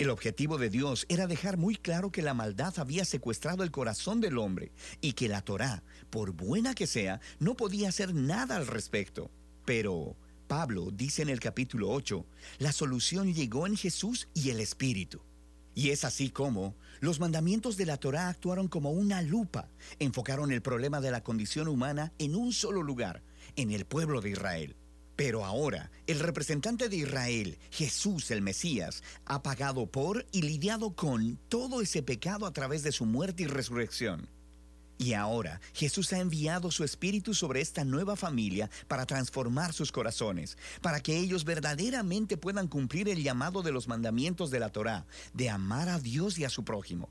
El 0.01 0.09
objetivo 0.09 0.57
de 0.57 0.71
Dios 0.71 1.05
era 1.11 1.27
dejar 1.27 1.59
muy 1.59 1.77
claro 1.77 2.11
que 2.11 2.23
la 2.23 2.33
maldad 2.33 2.73
había 2.79 3.05
secuestrado 3.05 3.65
el 3.65 3.71
corazón 3.71 4.23
del 4.23 4.39
hombre 4.39 4.73
y 5.03 5.13
que 5.13 5.29
la 5.29 5.43
Torá, 5.43 5.83
por 6.09 6.33
buena 6.33 6.75
que 6.75 6.87
sea, 6.87 7.21
no 7.39 7.55
podía 7.55 7.91
hacer 7.91 8.15
nada 8.15 8.57
al 8.57 8.67
respecto. 8.67 9.31
Pero 9.67 10.17
Pablo 10.49 10.91
dice 10.91 11.21
en 11.21 11.29
el 11.29 11.39
capítulo 11.39 11.91
8, 11.91 12.25
la 12.61 12.73
solución 12.73 13.35
llegó 13.35 13.67
en 13.67 13.77
Jesús 13.77 14.27
y 14.33 14.49
el 14.49 14.61
Espíritu. 14.61 15.21
Y 15.75 15.91
es 15.91 16.07
así 16.07 16.31
como 16.31 16.75
los 17.01 17.21
mandamientos 17.21 17.77
de 17.77 17.85
la 17.85 17.99
Torá 17.99 18.31
actuaron 18.31 18.69
como 18.69 18.93
una 18.93 19.21
lupa, 19.21 19.69
enfocaron 19.99 20.51
el 20.51 20.63
problema 20.63 21.03
de 21.03 21.11
la 21.11 21.23
condición 21.23 21.69
humana 21.69 22.15
en 22.19 22.37
un 22.37 22.55
solo 22.55 22.83
lugar, 22.83 23.23
en 23.55 23.71
el 23.71 23.85
pueblo 23.85 24.23
de 24.23 24.31
Israel. 24.31 24.77
Pero 25.21 25.45
ahora, 25.45 25.91
el 26.07 26.19
representante 26.19 26.89
de 26.89 26.97
Israel, 26.97 27.59
Jesús 27.71 28.31
el 28.31 28.41
Mesías, 28.41 29.03
ha 29.27 29.43
pagado 29.43 29.85
por 29.87 30.25
y 30.33 30.41
lidiado 30.41 30.93
con 30.95 31.37
todo 31.51 31.83
ese 31.83 32.03
pecado 32.03 32.47
a 32.47 32.55
través 32.55 32.83
de 32.83 32.91
su 32.91 33.05
muerte 33.05 33.43
y 33.43 33.47
resurrección. 33.47 34.31
Y 34.97 35.13
ahora 35.13 35.61
Jesús 35.75 36.15
ha 36.15 36.21
enviado 36.21 36.71
su 36.71 36.85
Espíritu 36.85 37.35
sobre 37.35 37.61
esta 37.61 37.85
nueva 37.85 38.17
familia 38.17 38.71
para 38.89 39.05
transformar 39.05 39.75
sus 39.75 39.93
corazones, 39.93 40.57
para 40.81 41.01
que 41.01 41.19
ellos 41.19 41.45
verdaderamente 41.45 42.39
puedan 42.39 42.67
cumplir 42.67 43.07
el 43.11 43.23
llamado 43.23 43.61
de 43.61 43.73
los 43.73 43.89
mandamientos 43.89 44.51
de 44.51 44.61
la 44.61 44.71
Torá, 44.71 45.05
de 45.35 45.51
amar 45.51 45.91
a 45.91 45.99
Dios 45.99 46.39
y 46.39 46.45
a 46.45 46.49
su 46.49 46.65
prójimo. 46.65 47.11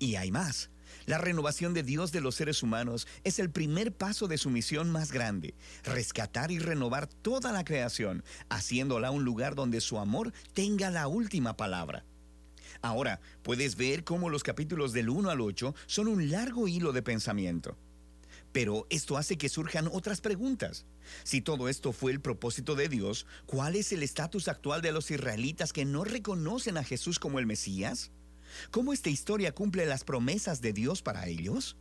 Y 0.00 0.16
hay 0.16 0.32
más. 0.32 0.68
La 1.06 1.18
renovación 1.18 1.74
de 1.74 1.82
Dios 1.82 2.12
de 2.12 2.20
los 2.20 2.34
seres 2.34 2.62
humanos 2.62 3.06
es 3.24 3.38
el 3.38 3.50
primer 3.50 3.92
paso 3.92 4.28
de 4.28 4.38
su 4.38 4.50
misión 4.50 4.90
más 4.90 5.12
grande, 5.12 5.54
rescatar 5.84 6.50
y 6.50 6.58
renovar 6.58 7.06
toda 7.06 7.52
la 7.52 7.64
creación, 7.64 8.24
haciéndola 8.48 9.10
un 9.10 9.24
lugar 9.24 9.54
donde 9.54 9.80
su 9.80 9.98
amor 9.98 10.32
tenga 10.52 10.90
la 10.90 11.08
última 11.08 11.56
palabra. 11.56 12.04
Ahora, 12.82 13.20
puedes 13.42 13.76
ver 13.76 14.04
cómo 14.04 14.28
los 14.28 14.42
capítulos 14.42 14.92
del 14.92 15.08
1 15.08 15.30
al 15.30 15.40
8 15.40 15.74
son 15.86 16.08
un 16.08 16.30
largo 16.30 16.68
hilo 16.68 16.92
de 16.92 17.02
pensamiento. 17.02 17.76
Pero 18.52 18.86
esto 18.88 19.16
hace 19.16 19.36
que 19.36 19.48
surjan 19.48 19.88
otras 19.92 20.20
preguntas. 20.20 20.86
Si 21.24 21.40
todo 21.40 21.68
esto 21.68 21.92
fue 21.92 22.12
el 22.12 22.20
propósito 22.20 22.74
de 22.74 22.88
Dios, 22.88 23.26
¿cuál 23.44 23.76
es 23.76 23.92
el 23.92 24.02
estatus 24.02 24.48
actual 24.48 24.82
de 24.82 24.92
los 24.92 25.10
israelitas 25.10 25.72
que 25.72 25.84
no 25.84 26.04
reconocen 26.04 26.78
a 26.78 26.84
Jesús 26.84 27.18
como 27.18 27.38
el 27.38 27.46
Mesías? 27.46 28.10
¿Cómo 28.70 28.92
esta 28.92 29.10
historia 29.10 29.52
cumple 29.52 29.86
las 29.86 30.04
promesas 30.04 30.60
de 30.60 30.72
Dios 30.72 31.02
para 31.02 31.26
ellos? 31.26 31.76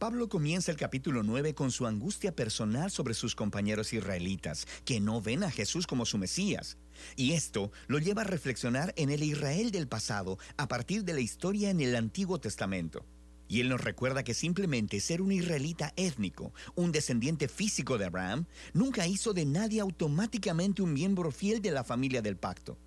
Pablo 0.00 0.30
comienza 0.30 0.70
el 0.70 0.78
capítulo 0.78 1.22
9 1.22 1.54
con 1.54 1.70
su 1.70 1.86
angustia 1.86 2.34
personal 2.34 2.90
sobre 2.90 3.12
sus 3.12 3.34
compañeros 3.34 3.92
israelitas, 3.92 4.66
que 4.86 4.98
no 4.98 5.20
ven 5.20 5.44
a 5.44 5.50
Jesús 5.50 5.86
como 5.86 6.06
su 6.06 6.16
Mesías. 6.16 6.78
Y 7.16 7.32
esto 7.32 7.70
lo 7.86 7.98
lleva 7.98 8.22
a 8.22 8.24
reflexionar 8.24 8.94
en 8.96 9.10
el 9.10 9.22
Israel 9.22 9.70
del 9.70 9.88
pasado 9.88 10.38
a 10.56 10.68
partir 10.68 11.04
de 11.04 11.12
la 11.12 11.20
historia 11.20 11.68
en 11.68 11.82
el 11.82 11.94
Antiguo 11.94 12.40
Testamento. 12.40 13.04
Y 13.46 13.60
él 13.60 13.68
nos 13.68 13.82
recuerda 13.82 14.22
que 14.22 14.32
simplemente 14.32 15.00
ser 15.00 15.20
un 15.20 15.32
israelita 15.32 15.92
étnico, 15.96 16.54
un 16.76 16.92
descendiente 16.92 17.46
físico 17.48 17.98
de 17.98 18.06
Abraham, 18.06 18.46
nunca 18.72 19.06
hizo 19.06 19.34
de 19.34 19.44
nadie 19.44 19.80
automáticamente 19.80 20.80
un 20.80 20.94
miembro 20.94 21.30
fiel 21.30 21.60
de 21.60 21.72
la 21.72 21.84
familia 21.84 22.22
del 22.22 22.38
pacto. 22.38 22.78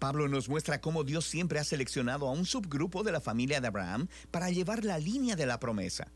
Pablo 0.00 0.28
nos 0.28 0.48
muestra 0.48 0.80
cómo 0.80 1.04
Dios 1.04 1.26
siempre 1.26 1.60
ha 1.60 1.64
seleccionado 1.64 2.26
a 2.26 2.32
un 2.32 2.46
subgrupo 2.46 3.04
de 3.04 3.12
la 3.12 3.20
familia 3.20 3.60
de 3.60 3.68
Abraham 3.68 4.08
para 4.30 4.50
llevar 4.50 4.82
la 4.84 4.98
línea 4.98 5.36
de 5.36 5.44
la 5.44 5.60
promesa. 5.60 6.10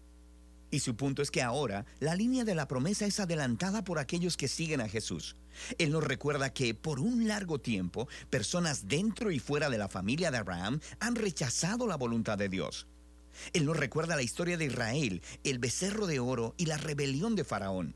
Y 0.71 0.81
su 0.81 0.97
punto 0.97 1.21
es 1.21 1.31
que 1.31 1.43
ahora 1.43 1.85
la 2.01 2.17
línea 2.17 2.45
de 2.45 2.55
la 2.55 2.67
promesa 2.67 3.05
es 3.05 3.21
adelantada 3.21 3.85
por 3.85 3.99
aquellos 3.99 4.39
que 4.39 4.49
siguen 4.49 4.81
a 4.81 4.89
Jesús. 4.89 5.37
Él 5.77 5.93
nos 5.93 6.03
recuerda 6.03 6.53
que 6.53 6.75
por 6.75 6.99
un 6.99 7.29
largo 7.29 7.61
tiempo 7.61 8.09
personas 8.31 8.89
dentro 8.89 9.31
y 9.31 9.39
fuera 9.39 9.69
de 9.69 9.79
la 9.79 9.89
familia 9.89 10.31
de 10.31 10.39
Abraham 10.39 10.81
han 10.99 11.15
rechazado 11.15 11.87
la 11.87 11.97
voluntad 11.97 12.39
de 12.39 12.49
Dios. 12.49 12.87
Él 13.53 13.67
nos 13.67 13.77
recuerda 13.77 14.17
la 14.17 14.23
historia 14.23 14.57
de 14.57 14.65
Israel, 14.65 15.23
el 15.45 15.59
becerro 15.59 16.07
de 16.07 16.21
oro 16.21 16.55
y 16.57 16.67
la 16.67 16.79
rebelión 16.79 17.37
de 17.37 17.45
Faraón. 17.45 17.95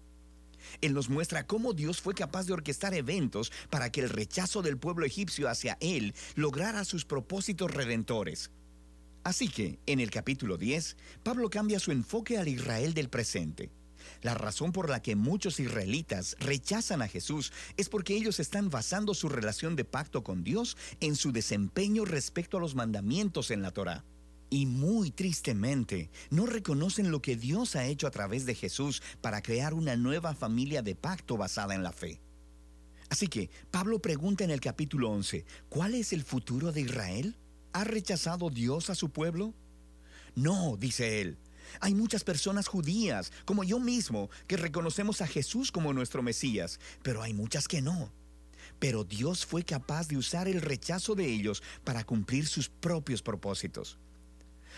Él 0.80 0.94
nos 0.94 1.08
muestra 1.08 1.46
cómo 1.46 1.72
Dios 1.72 2.00
fue 2.00 2.14
capaz 2.14 2.46
de 2.46 2.52
orquestar 2.52 2.94
eventos 2.94 3.52
para 3.70 3.90
que 3.90 4.00
el 4.00 4.10
rechazo 4.10 4.62
del 4.62 4.78
pueblo 4.78 5.06
egipcio 5.06 5.48
hacia 5.48 5.76
Él 5.80 6.14
lograra 6.34 6.84
sus 6.84 7.04
propósitos 7.04 7.70
redentores. 7.70 8.50
Así 9.24 9.48
que, 9.48 9.78
en 9.86 10.00
el 10.00 10.10
capítulo 10.10 10.56
10, 10.56 10.96
Pablo 11.22 11.50
cambia 11.50 11.80
su 11.80 11.92
enfoque 11.92 12.38
al 12.38 12.48
Israel 12.48 12.94
del 12.94 13.08
presente. 13.08 13.70
La 14.22 14.34
razón 14.34 14.72
por 14.72 14.88
la 14.88 15.02
que 15.02 15.16
muchos 15.16 15.60
israelitas 15.60 16.36
rechazan 16.40 17.02
a 17.02 17.08
Jesús 17.08 17.52
es 17.76 17.88
porque 17.88 18.14
ellos 18.14 18.40
están 18.40 18.70
basando 18.70 19.14
su 19.14 19.28
relación 19.28 19.76
de 19.76 19.84
pacto 19.84 20.22
con 20.22 20.44
Dios 20.44 20.76
en 21.00 21.14
su 21.14 21.32
desempeño 21.32 22.04
respecto 22.04 22.56
a 22.56 22.60
los 22.60 22.74
mandamientos 22.74 23.50
en 23.50 23.62
la 23.62 23.70
Torá. 23.70 24.04
Y 24.50 24.66
muy 24.66 25.10
tristemente, 25.10 26.10
no 26.30 26.46
reconocen 26.46 27.10
lo 27.10 27.20
que 27.20 27.36
Dios 27.36 27.76
ha 27.76 27.84
hecho 27.84 28.06
a 28.06 28.10
través 28.10 28.46
de 28.46 28.54
Jesús 28.54 29.02
para 29.20 29.42
crear 29.42 29.74
una 29.74 29.96
nueva 29.96 30.34
familia 30.34 30.80
de 30.82 30.94
pacto 30.94 31.36
basada 31.36 31.74
en 31.74 31.82
la 31.82 31.92
fe. 31.92 32.20
Así 33.10 33.28
que 33.28 33.50
Pablo 33.70 34.00
pregunta 34.00 34.44
en 34.44 34.50
el 34.50 34.60
capítulo 34.60 35.10
11, 35.10 35.44
¿cuál 35.68 35.94
es 35.94 36.12
el 36.12 36.22
futuro 36.22 36.72
de 36.72 36.82
Israel? 36.82 37.36
¿Ha 37.72 37.84
rechazado 37.84 38.50
Dios 38.50 38.90
a 38.90 38.94
su 38.94 39.10
pueblo? 39.10 39.54
No, 40.34 40.76
dice 40.78 41.20
él. 41.20 41.38
Hay 41.80 41.94
muchas 41.94 42.24
personas 42.24 42.66
judías, 42.66 43.32
como 43.44 43.64
yo 43.64 43.78
mismo, 43.78 44.30
que 44.46 44.56
reconocemos 44.56 45.20
a 45.20 45.26
Jesús 45.26 45.70
como 45.70 45.92
nuestro 45.92 46.22
Mesías, 46.22 46.80
pero 47.02 47.22
hay 47.22 47.34
muchas 47.34 47.68
que 47.68 47.82
no. 47.82 48.10
Pero 48.78 49.04
Dios 49.04 49.44
fue 49.44 49.64
capaz 49.64 50.08
de 50.08 50.16
usar 50.16 50.48
el 50.48 50.62
rechazo 50.62 51.14
de 51.14 51.26
ellos 51.26 51.62
para 51.84 52.04
cumplir 52.04 52.46
sus 52.46 52.68
propios 52.68 53.22
propósitos. 53.22 53.98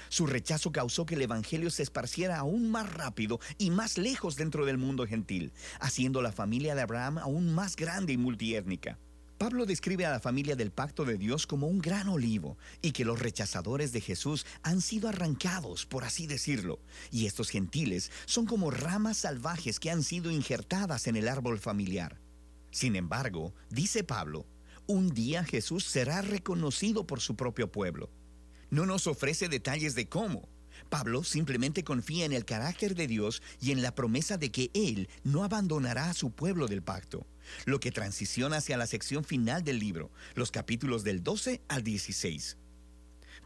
Su 0.09 0.27
rechazo 0.27 0.73
causó 0.73 1.07
que 1.07 1.15
el 1.15 1.23
Evangelio 1.23 1.71
se 1.71 1.83
esparciera 1.83 2.39
aún 2.39 2.71
más 2.71 2.93
rápido 2.93 3.41
y 3.59 3.71
más 3.71 3.99
lejos 3.99 4.37
dentro 4.37 4.67
del 4.67 4.79
mundo 4.79 5.07
gentil, 5.07 5.53
haciendo 5.81 6.23
la 6.23 6.33
familia 6.33 6.75
de 6.75 6.83
Abraham 6.83 7.19
aún 7.19 7.55
más 7.55 7.77
grande 7.77 8.13
y 8.13 8.17
multiétnica. 8.17 8.99
Pablo 9.41 9.65
describe 9.65 10.05
a 10.05 10.11
la 10.11 10.21
familia 10.21 10.55
del 10.55 10.71
pacto 10.71 11.07
de 11.07 11.17
Dios 11.17 11.47
como 11.47 11.67
un 11.67 11.79
gran 11.79 12.11
olivo 12.11 12.59
y 12.83 12.93
que 12.93 13.07
los 13.07 13.19
rechazadores 13.19 13.91
de 13.91 14.03
Jesús 14.03 14.45
han 14.63 14.83
sido 14.83 15.09
arrancados, 15.09 15.87
por 15.87 16.05
así 16.05 16.27
decirlo, 16.27 16.79
y 17.11 17.25
estos 17.25 17.49
gentiles 17.49 18.13
son 18.27 18.45
como 18.45 18.71
ramas 18.71 19.17
salvajes 19.17 19.81
que 19.81 19.91
han 19.91 20.03
sido 20.03 20.31
injertadas 20.31 21.07
en 21.07 21.17
el 21.17 21.27
árbol 21.27 21.59
familiar. 21.59 22.21
Sin 22.71 22.97
embargo, 22.97 23.55
dice 23.71 24.05
Pablo, 24.05 24.45
un 24.87 25.09
día 25.15 25.43
Jesús 25.43 25.85
será 25.85 26.21
reconocido 26.21 27.07
por 27.07 27.21
su 27.21 27.35
propio 27.35 27.73
pueblo. 27.73 28.11
No 28.71 28.87
nos 28.87 29.07
ofrece 29.07 29.49
detalles 29.49 29.95
de 29.95 30.09
cómo, 30.09 30.49
Pablo 30.89 31.23
simplemente 31.25 31.85
confía 31.85 32.25
en 32.25 32.33
el 32.33 32.45
carácter 32.45 32.95
de 32.95 33.07
Dios 33.07 33.43
y 33.61 33.71
en 33.71 33.83
la 33.83 33.95
promesa 33.95 34.39
de 34.39 34.51
que 34.51 34.71
Él 34.75 35.09
no 35.25 35.45
abandonará 35.45 36.11
a 36.11 36.15
su 36.15 36.31
pueblo 36.33 36.67
del 36.67 36.83
pacto, 36.83 37.27
lo 37.65 37.81
que 37.81 37.93
transiciona 37.93 38.57
hacia 38.57 38.77
la 38.77 38.87
sección 38.87 39.25
final 39.25 39.63
del 39.65 39.79
libro, 39.79 40.11
los 40.35 40.51
capítulos 40.51 41.05
del 41.05 41.23
12 41.23 41.61
al 41.69 41.83
16. 41.83 42.57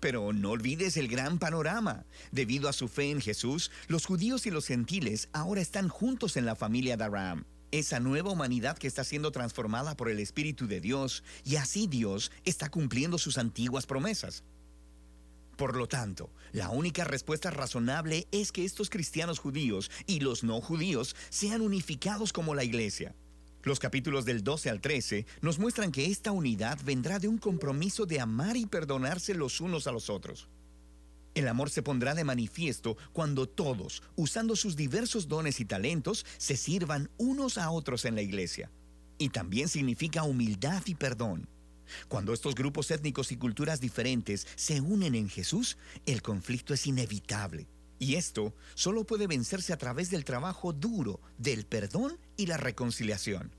Pero 0.00 0.32
no 0.32 0.50
olvides 0.50 0.96
el 0.96 1.08
gran 1.08 1.38
panorama. 1.38 2.04
Debido 2.32 2.68
a 2.68 2.72
su 2.72 2.88
fe 2.88 3.10
en 3.10 3.20
Jesús, 3.20 3.70
los 3.88 4.06
judíos 4.06 4.46
y 4.46 4.50
los 4.50 4.66
gentiles 4.66 5.28
ahora 5.32 5.60
están 5.60 5.88
juntos 5.88 6.36
en 6.36 6.46
la 6.46 6.56
familia 6.56 6.96
de 6.96 7.04
Abraham. 7.04 7.44
Esa 7.70 8.00
nueva 8.00 8.30
humanidad 8.30 8.78
que 8.78 8.86
está 8.86 9.02
siendo 9.04 9.32
transformada 9.32 9.96
por 9.96 10.08
el 10.08 10.20
Espíritu 10.20 10.66
de 10.66 10.80
Dios, 10.80 11.24
y 11.44 11.56
así 11.56 11.86
Dios 11.86 12.30
está 12.44 12.70
cumpliendo 12.70 13.18
sus 13.18 13.38
antiguas 13.38 13.86
promesas. 13.86 14.44
Por 15.56 15.76
lo 15.76 15.86
tanto, 15.86 16.30
la 16.52 16.70
única 16.70 17.04
respuesta 17.04 17.50
razonable 17.50 18.26
es 18.32 18.50
que 18.50 18.64
estos 18.64 18.90
cristianos 18.90 19.38
judíos 19.38 19.90
y 20.06 20.20
los 20.20 20.42
no 20.42 20.60
judíos 20.60 21.14
sean 21.30 21.60
unificados 21.60 22.32
como 22.32 22.54
la 22.54 22.64
iglesia. 22.64 23.14
Los 23.62 23.78
capítulos 23.78 24.24
del 24.24 24.42
12 24.42 24.68
al 24.68 24.80
13 24.80 25.26
nos 25.40 25.58
muestran 25.58 25.92
que 25.92 26.06
esta 26.06 26.32
unidad 26.32 26.78
vendrá 26.84 27.18
de 27.18 27.28
un 27.28 27.38
compromiso 27.38 28.04
de 28.04 28.20
amar 28.20 28.56
y 28.56 28.66
perdonarse 28.66 29.34
los 29.34 29.60
unos 29.60 29.86
a 29.86 29.92
los 29.92 30.10
otros. 30.10 30.48
El 31.34 31.48
amor 31.48 31.70
se 31.70 31.82
pondrá 31.82 32.14
de 32.14 32.24
manifiesto 32.24 32.96
cuando 33.12 33.48
todos, 33.48 34.02
usando 34.16 34.54
sus 34.54 34.76
diversos 34.76 35.28
dones 35.28 35.60
y 35.60 35.64
talentos, 35.64 36.26
se 36.36 36.56
sirvan 36.56 37.10
unos 37.16 37.58
a 37.58 37.70
otros 37.70 38.04
en 38.04 38.16
la 38.16 38.22
iglesia. 38.22 38.70
Y 39.18 39.30
también 39.30 39.68
significa 39.68 40.24
humildad 40.24 40.82
y 40.86 40.94
perdón. 40.94 41.48
Cuando 42.08 42.32
estos 42.32 42.54
grupos 42.54 42.90
étnicos 42.90 43.32
y 43.32 43.36
culturas 43.36 43.80
diferentes 43.80 44.46
se 44.56 44.80
unen 44.80 45.14
en 45.14 45.28
Jesús, 45.28 45.76
el 46.06 46.22
conflicto 46.22 46.74
es 46.74 46.86
inevitable. 46.86 47.66
Y 47.98 48.16
esto 48.16 48.54
solo 48.74 49.04
puede 49.04 49.26
vencerse 49.26 49.72
a 49.72 49.78
través 49.78 50.10
del 50.10 50.24
trabajo 50.24 50.72
duro, 50.72 51.20
del 51.38 51.64
perdón 51.64 52.18
y 52.36 52.46
la 52.46 52.56
reconciliación. 52.56 53.54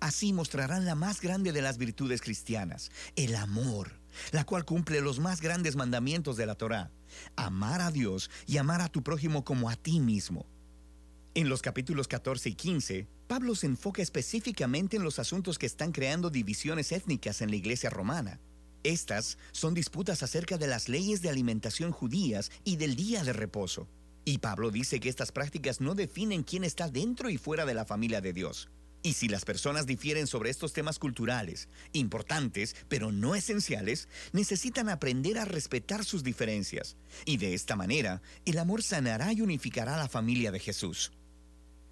Así 0.00 0.32
mostrarán 0.32 0.84
la 0.84 0.94
más 0.94 1.20
grande 1.20 1.52
de 1.52 1.62
las 1.62 1.78
virtudes 1.78 2.20
cristianas, 2.20 2.90
el 3.16 3.34
amor, 3.36 3.92
la 4.32 4.44
cual 4.44 4.64
cumple 4.64 5.00
los 5.00 5.18
más 5.18 5.40
grandes 5.40 5.76
mandamientos 5.76 6.36
de 6.36 6.46
la 6.46 6.54
Torá, 6.54 6.90
amar 7.36 7.80
a 7.80 7.90
Dios 7.90 8.30
y 8.46 8.58
amar 8.58 8.80
a 8.82 8.88
tu 8.88 9.02
prójimo 9.02 9.44
como 9.44 9.70
a 9.70 9.76
ti 9.76 10.00
mismo. 10.00 10.46
En 11.36 11.48
los 11.48 11.62
capítulos 11.62 12.06
14 12.06 12.50
y 12.50 12.54
15, 12.54 13.08
Pablo 13.26 13.56
se 13.56 13.66
enfoca 13.66 14.00
específicamente 14.00 14.96
en 14.96 15.02
los 15.02 15.18
asuntos 15.18 15.58
que 15.58 15.66
están 15.66 15.90
creando 15.90 16.30
divisiones 16.30 16.92
étnicas 16.92 17.40
en 17.40 17.50
la 17.50 17.56
iglesia 17.56 17.90
romana. 17.90 18.38
Estas 18.84 19.36
son 19.50 19.74
disputas 19.74 20.22
acerca 20.22 20.58
de 20.58 20.68
las 20.68 20.88
leyes 20.88 21.22
de 21.22 21.30
alimentación 21.30 21.90
judías 21.90 22.52
y 22.62 22.76
del 22.76 22.94
día 22.94 23.24
de 23.24 23.32
reposo. 23.32 23.88
Y 24.24 24.38
Pablo 24.38 24.70
dice 24.70 25.00
que 25.00 25.08
estas 25.08 25.32
prácticas 25.32 25.80
no 25.80 25.96
definen 25.96 26.44
quién 26.44 26.62
está 26.62 26.88
dentro 26.88 27.28
y 27.28 27.36
fuera 27.36 27.66
de 27.66 27.74
la 27.74 27.84
familia 27.84 28.20
de 28.20 28.32
Dios. 28.32 28.70
Y 29.02 29.14
si 29.14 29.26
las 29.28 29.44
personas 29.44 29.86
difieren 29.86 30.28
sobre 30.28 30.50
estos 30.50 30.72
temas 30.72 31.00
culturales, 31.00 31.68
importantes, 31.92 32.76
pero 32.88 33.10
no 33.10 33.34
esenciales, 33.34 34.08
necesitan 34.32 34.88
aprender 34.88 35.38
a 35.38 35.44
respetar 35.44 36.04
sus 36.04 36.22
diferencias. 36.22 36.96
Y 37.24 37.38
de 37.38 37.54
esta 37.54 37.74
manera, 37.74 38.22
el 38.44 38.56
amor 38.56 38.84
sanará 38.84 39.32
y 39.32 39.40
unificará 39.40 39.96
a 39.96 39.98
la 39.98 40.08
familia 40.08 40.52
de 40.52 40.60
Jesús. 40.60 41.10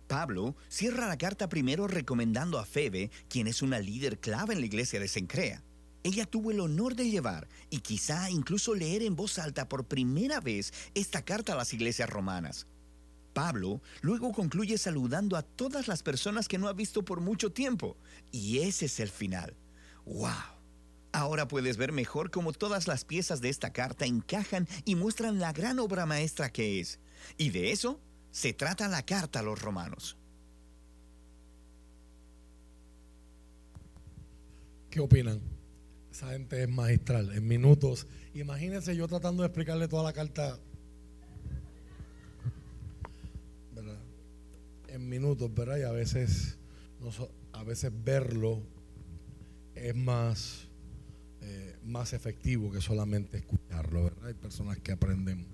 Pablo 0.06 0.56
cierra 0.68 1.08
la 1.08 1.16
carta 1.16 1.48
primero 1.48 1.86
recomendando 1.86 2.58
a 2.58 2.64
Febe, 2.64 3.10
quien 3.28 3.46
es 3.46 3.62
una 3.62 3.78
líder 3.78 4.18
clave 4.18 4.54
en 4.54 4.60
la 4.60 4.66
iglesia 4.66 5.00
de 5.00 5.08
Sencrea. 5.08 5.62
Ella 6.04 6.26
tuvo 6.26 6.50
el 6.50 6.60
honor 6.60 6.96
de 6.96 7.08
llevar 7.08 7.48
y 7.70 7.78
quizá 7.78 8.28
incluso 8.28 8.74
leer 8.74 9.02
en 9.02 9.14
voz 9.14 9.38
alta 9.38 9.68
por 9.68 9.84
primera 9.84 10.40
vez 10.40 10.72
esta 10.94 11.22
carta 11.22 11.52
a 11.52 11.56
las 11.56 11.72
iglesias 11.72 12.10
romanas. 12.10 12.66
Pablo 13.32 13.80
luego 14.00 14.32
concluye 14.32 14.76
saludando 14.78 15.36
a 15.36 15.42
todas 15.42 15.88
las 15.88 16.02
personas 16.02 16.48
que 16.48 16.58
no 16.58 16.68
ha 16.68 16.72
visto 16.72 17.04
por 17.04 17.20
mucho 17.20 17.52
tiempo. 17.52 17.96
Y 18.30 18.58
ese 18.58 18.86
es 18.86 19.00
el 19.00 19.08
final. 19.08 19.56
¡Wow! 20.04 20.30
Ahora 21.12 21.46
puedes 21.46 21.76
ver 21.76 21.92
mejor 21.92 22.30
cómo 22.30 22.52
todas 22.52 22.88
las 22.88 23.04
piezas 23.04 23.40
de 23.40 23.50
esta 23.50 23.72
carta 23.72 24.06
encajan 24.06 24.66
y 24.84 24.96
muestran 24.96 25.38
la 25.38 25.52
gran 25.52 25.78
obra 25.78 26.06
maestra 26.06 26.50
que 26.50 26.80
es. 26.80 27.00
Y 27.36 27.50
de 27.50 27.70
eso 27.70 28.00
se 28.32 28.54
trata 28.54 28.88
la 28.88 29.02
carta 29.02 29.38
a 29.38 29.42
los 29.42 29.60
romanos. 29.60 30.16
¿Qué 34.90 35.00
opinan? 35.00 35.40
Esa 36.10 36.30
gente 36.30 36.62
es 36.62 36.68
magistral, 36.68 37.32
en 37.32 37.46
minutos. 37.46 38.06
Imagínense 38.34 38.96
yo 38.96 39.06
tratando 39.06 39.42
de 39.42 39.46
explicarle 39.46 39.86
toda 39.86 40.02
la 40.02 40.12
carta 40.12 40.58
en 44.88 45.08
minutos, 45.08 45.52
¿verdad? 45.54 45.78
Y 45.78 45.82
a 45.82 45.92
veces, 45.92 46.58
a 47.52 47.64
veces 47.64 47.90
verlo 48.04 48.62
es 49.74 49.96
más, 49.96 50.68
eh, 51.40 51.76
más 51.82 52.12
efectivo 52.12 52.70
que 52.70 52.80
solamente 52.80 53.38
escucharlo, 53.38 54.04
¿verdad? 54.04 54.26
Hay 54.26 54.34
personas 54.34 54.78
que 54.78 54.92
aprenden 54.92 55.46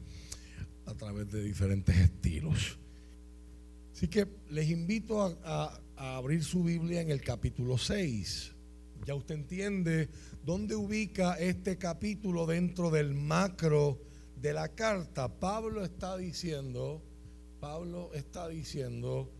a 0.89 0.95
través 0.95 1.30
de 1.30 1.43
diferentes 1.43 1.97
estilos. 1.97 2.78
Así 3.93 4.09
que 4.09 4.26
les 4.51 4.70
invito 4.70 5.22
a, 5.22 5.80
a 5.97 6.16
abrir 6.16 6.43
su 6.45 6.64
Biblia 6.64 7.01
en 7.01 7.11
el 7.11 7.20
capítulo 7.20 7.78
6. 7.78 8.53
Ya 9.07 9.14
usted 9.14 9.34
entiende 9.34 10.09
dónde 10.45 10.74
ubica 10.74 11.34
este 11.34 11.78
capítulo 11.78 12.47
dentro 12.47 12.91
del 12.91 13.14
macro 13.14 14.01
de 14.36 14.53
la 14.53 14.68
carta. 14.68 15.28
Pablo 15.39 15.84
está 15.84 16.16
diciendo 16.16 17.03
Pablo 17.61 18.11
está 18.14 18.49
diciendo, 18.49 19.32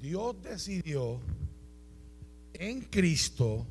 Dios 0.00 0.40
decidió 0.42 1.20
en 2.52 2.82
Cristo 2.82 3.66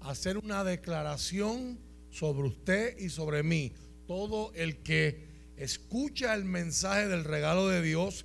hacer 0.00 0.36
una 0.36 0.64
declaración 0.64 1.78
sobre 2.10 2.48
usted 2.48 2.98
y 2.98 3.08
sobre 3.08 3.44
mí. 3.44 3.72
Todo 4.08 4.52
el 4.54 4.82
que 4.82 5.31
escucha 5.56 6.34
el 6.34 6.44
mensaje 6.44 7.08
del 7.08 7.24
regalo 7.24 7.68
de 7.68 7.82
Dios 7.82 8.24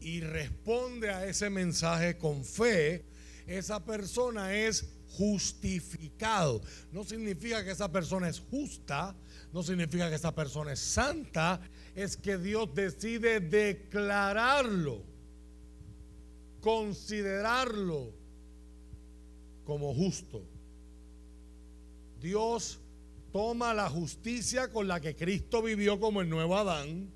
y 0.00 0.20
responde 0.20 1.10
a 1.10 1.26
ese 1.26 1.50
mensaje 1.50 2.16
con 2.16 2.44
fe, 2.44 3.04
esa 3.46 3.84
persona 3.84 4.54
es 4.54 4.86
justificado. 5.16 6.60
No 6.92 7.04
significa 7.04 7.64
que 7.64 7.70
esa 7.70 7.90
persona 7.90 8.28
es 8.28 8.40
justa, 8.40 9.16
no 9.52 9.62
significa 9.62 10.08
que 10.08 10.16
esa 10.16 10.34
persona 10.34 10.72
es 10.72 10.80
santa, 10.80 11.60
es 11.94 12.16
que 12.16 12.36
Dios 12.38 12.74
decide 12.74 13.40
declararlo, 13.40 15.02
considerarlo 16.60 18.12
como 19.64 19.94
justo. 19.94 20.42
Dios 22.20 22.80
toma 23.36 23.74
la 23.74 23.90
justicia 23.90 24.72
con 24.72 24.88
la 24.88 24.98
que 24.98 25.14
Cristo 25.14 25.60
vivió 25.60 26.00
como 26.00 26.22
el 26.22 26.30
nuevo 26.30 26.56
Adán 26.56 27.12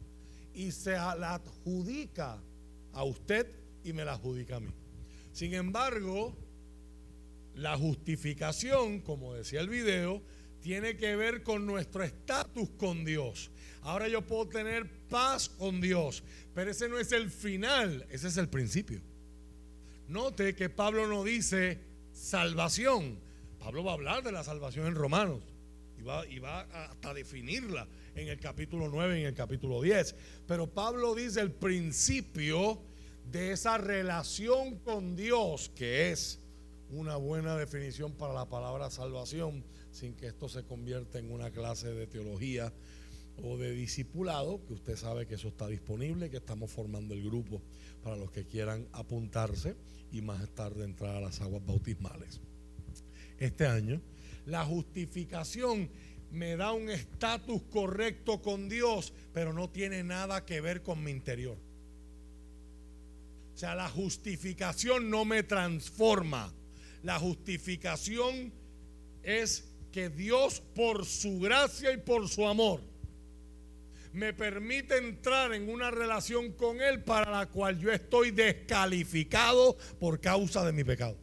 y 0.52 0.70
se 0.70 0.90
la 0.90 1.36
adjudica 1.36 2.38
a 2.92 3.04
usted 3.04 3.46
y 3.84 3.94
me 3.94 4.04
la 4.04 4.12
adjudica 4.12 4.56
a 4.56 4.60
mí. 4.60 4.68
Sin 5.32 5.54
embargo, 5.54 6.36
la 7.54 7.74
justificación, 7.78 9.00
como 9.00 9.32
decía 9.32 9.62
el 9.62 9.70
video, 9.70 10.20
tiene 10.60 10.98
que 10.98 11.16
ver 11.16 11.42
con 11.42 11.64
nuestro 11.64 12.02
estatus 12.02 12.68
con 12.76 13.06
Dios. 13.06 13.50
Ahora 13.80 14.06
yo 14.06 14.20
puedo 14.20 14.46
tener 14.46 14.90
paz 15.08 15.48
con 15.48 15.80
Dios, 15.80 16.22
pero 16.54 16.70
ese 16.70 16.90
no 16.90 16.98
es 16.98 17.12
el 17.12 17.30
final, 17.30 18.06
ese 18.10 18.28
es 18.28 18.36
el 18.36 18.50
principio. 18.50 19.00
Note 20.06 20.54
que 20.54 20.68
Pablo 20.68 21.06
no 21.06 21.24
dice 21.24 21.78
salvación. 22.12 23.18
Pablo 23.58 23.84
va 23.84 23.92
a 23.92 23.94
hablar 23.94 24.22
de 24.22 24.32
la 24.32 24.44
salvación 24.44 24.86
en 24.86 24.94
Romanos 24.94 25.49
y 26.01 26.03
va, 26.03 26.26
y 26.26 26.38
va 26.38 26.61
hasta 26.61 27.12
definirla 27.12 27.86
en 28.14 28.28
el 28.28 28.38
capítulo 28.38 28.88
9 28.88 29.18
y 29.18 29.22
en 29.22 29.28
el 29.28 29.34
capítulo 29.34 29.82
10. 29.82 30.14
Pero 30.46 30.66
Pablo 30.66 31.14
dice 31.14 31.40
el 31.40 31.53
principio 31.53 32.80
de 33.30 33.53
esa 33.53 33.76
relación 33.76 34.78
con 34.78 35.14
Dios, 35.14 35.70
que 35.74 36.11
es 36.11 36.40
una 36.90 37.16
buena 37.16 37.57
definición 37.57 38.12
para 38.12 38.32
la 38.32 38.48
palabra 38.48 38.90
salvación, 38.90 39.62
sin 39.92 40.14
que 40.14 40.28
esto 40.28 40.48
se 40.48 40.64
convierta 40.64 41.18
en 41.18 41.30
una 41.30 41.51
clase 41.51 41.92
de 41.92 42.07
teología 42.07 42.72
o 43.42 43.57
de 43.59 43.72
discipulado, 43.72 44.64
que 44.66 44.74
usted 44.74 44.96
sabe 44.96 45.26
que 45.26 45.34
eso 45.34 45.48
está 45.48 45.68
disponible, 45.68 46.30
que 46.30 46.38
estamos 46.38 46.70
formando 46.70 47.14
el 47.14 47.22
grupo 47.22 47.61
para 48.03 48.16
los 48.16 48.30
que 48.30 48.46
quieran 48.46 48.88
apuntarse 48.92 49.76
y 50.12 50.22
más 50.22 50.48
tarde 50.51 50.84
entrar 50.84 51.16
a 51.16 51.20
las 51.20 51.40
aguas 51.40 51.64
bautismales. 51.64 52.40
Este 53.38 53.66
año, 53.66 54.01
la 54.51 54.64
justificación 54.64 55.88
me 56.30 56.57
da 56.57 56.72
un 56.72 56.90
estatus 56.90 57.62
correcto 57.70 58.42
con 58.42 58.68
Dios, 58.68 59.12
pero 59.32 59.53
no 59.53 59.70
tiene 59.70 60.03
nada 60.03 60.44
que 60.44 60.61
ver 60.61 60.82
con 60.82 61.03
mi 61.03 61.11
interior. 61.11 61.57
O 63.55 63.57
sea, 63.57 63.74
la 63.74 63.88
justificación 63.88 65.11
no 65.11 65.24
me 65.24 65.42
transforma. 65.42 66.53
La 67.03 67.18
justificación 67.18 68.53
es 69.22 69.68
que 69.92 70.09
Dios 70.09 70.61
por 70.74 71.05
su 71.05 71.40
gracia 71.40 71.92
y 71.92 71.98
por 71.98 72.28
su 72.28 72.46
amor 72.46 72.80
me 74.12 74.32
permite 74.32 74.96
entrar 74.98 75.53
en 75.53 75.68
una 75.68 75.90
relación 75.90 76.53
con 76.53 76.80
Él 76.80 77.03
para 77.05 77.30
la 77.30 77.46
cual 77.46 77.78
yo 77.78 77.92
estoy 77.92 78.32
descalificado 78.32 79.76
por 80.01 80.20
causa 80.20 80.64
de 80.64 80.72
mi 80.72 80.82
pecado. 80.82 81.16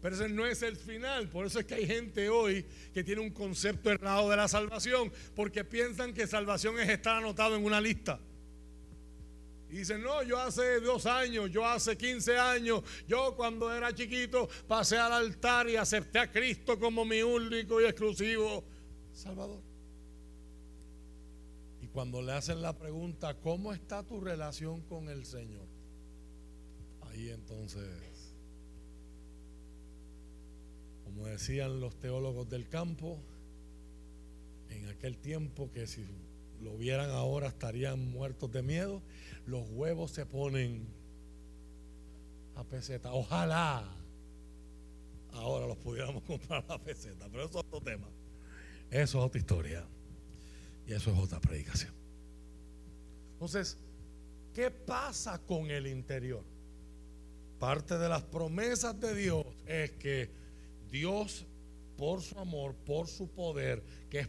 Pero 0.00 0.14
ese 0.14 0.28
no 0.28 0.46
es 0.46 0.62
el 0.62 0.76
final. 0.76 1.28
Por 1.28 1.46
eso 1.46 1.60
es 1.60 1.66
que 1.66 1.74
hay 1.74 1.86
gente 1.86 2.28
hoy 2.28 2.64
que 2.94 3.04
tiene 3.04 3.20
un 3.20 3.30
concepto 3.30 3.90
errado 3.90 4.30
de 4.30 4.36
la 4.36 4.48
salvación, 4.48 5.12
porque 5.34 5.64
piensan 5.64 6.14
que 6.14 6.26
salvación 6.26 6.78
es 6.78 6.88
estar 6.88 7.16
anotado 7.16 7.56
en 7.56 7.64
una 7.64 7.80
lista. 7.80 8.18
Y 9.70 9.78
dicen, 9.78 10.02
no, 10.02 10.22
yo 10.24 10.36
hace 10.38 10.80
dos 10.80 11.06
años, 11.06 11.48
yo 11.50 11.64
hace 11.64 11.96
15 11.96 12.36
años, 12.36 12.82
yo 13.06 13.36
cuando 13.36 13.72
era 13.72 13.94
chiquito 13.94 14.48
pasé 14.66 14.98
al 14.98 15.12
altar 15.12 15.68
y 15.68 15.76
acepté 15.76 16.18
a 16.18 16.30
Cristo 16.30 16.76
como 16.76 17.04
mi 17.04 17.22
único 17.22 17.80
y 17.80 17.84
exclusivo 17.84 18.64
Salvador. 19.12 19.62
Y 21.82 21.86
cuando 21.86 22.20
le 22.20 22.32
hacen 22.32 22.62
la 22.62 22.76
pregunta, 22.76 23.34
¿cómo 23.34 23.72
está 23.72 24.02
tu 24.02 24.20
relación 24.20 24.80
con 24.82 25.08
el 25.08 25.24
Señor? 25.24 25.68
Ahí 27.02 27.30
entonces, 27.30 27.86
como 31.10 31.26
decían 31.26 31.80
los 31.80 31.98
teólogos 31.98 32.48
del 32.48 32.68
campo, 32.68 33.18
en 34.68 34.86
aquel 34.88 35.18
tiempo 35.18 35.70
que 35.72 35.88
si 35.88 36.06
lo 36.62 36.76
vieran 36.76 37.10
ahora 37.10 37.48
estarían 37.48 38.10
muertos 38.12 38.52
de 38.52 38.62
miedo. 38.62 39.02
Los 39.44 39.68
huevos 39.70 40.12
se 40.12 40.24
ponen 40.24 40.86
a 42.54 42.62
peseta. 42.62 43.12
Ojalá 43.12 43.84
ahora 45.32 45.66
los 45.66 45.78
pudiéramos 45.78 46.22
comprar 46.26 46.64
a 46.68 46.78
peseta, 46.78 47.26
pero 47.28 47.44
eso 47.44 47.58
es 47.58 47.66
otro 47.66 47.80
tema. 47.80 48.08
Eso 48.88 49.18
es 49.18 49.24
otra 49.24 49.40
historia. 49.40 49.84
Y 50.86 50.92
eso 50.92 51.10
es 51.10 51.18
otra 51.18 51.40
predicación. 51.40 51.92
Entonces, 53.32 53.78
¿qué 54.54 54.70
pasa 54.70 55.40
con 55.40 55.70
el 55.72 55.88
interior? 55.88 56.44
Parte 57.58 57.98
de 57.98 58.08
las 58.08 58.22
promesas 58.22 58.98
de 59.00 59.14
Dios 59.14 59.44
es 59.66 59.90
que 59.92 60.39
Dios, 60.90 61.46
por 61.96 62.22
su 62.22 62.38
amor, 62.38 62.74
por 62.74 63.08
su 63.08 63.28
poder, 63.28 63.82
que 64.08 64.20
es 64.20 64.28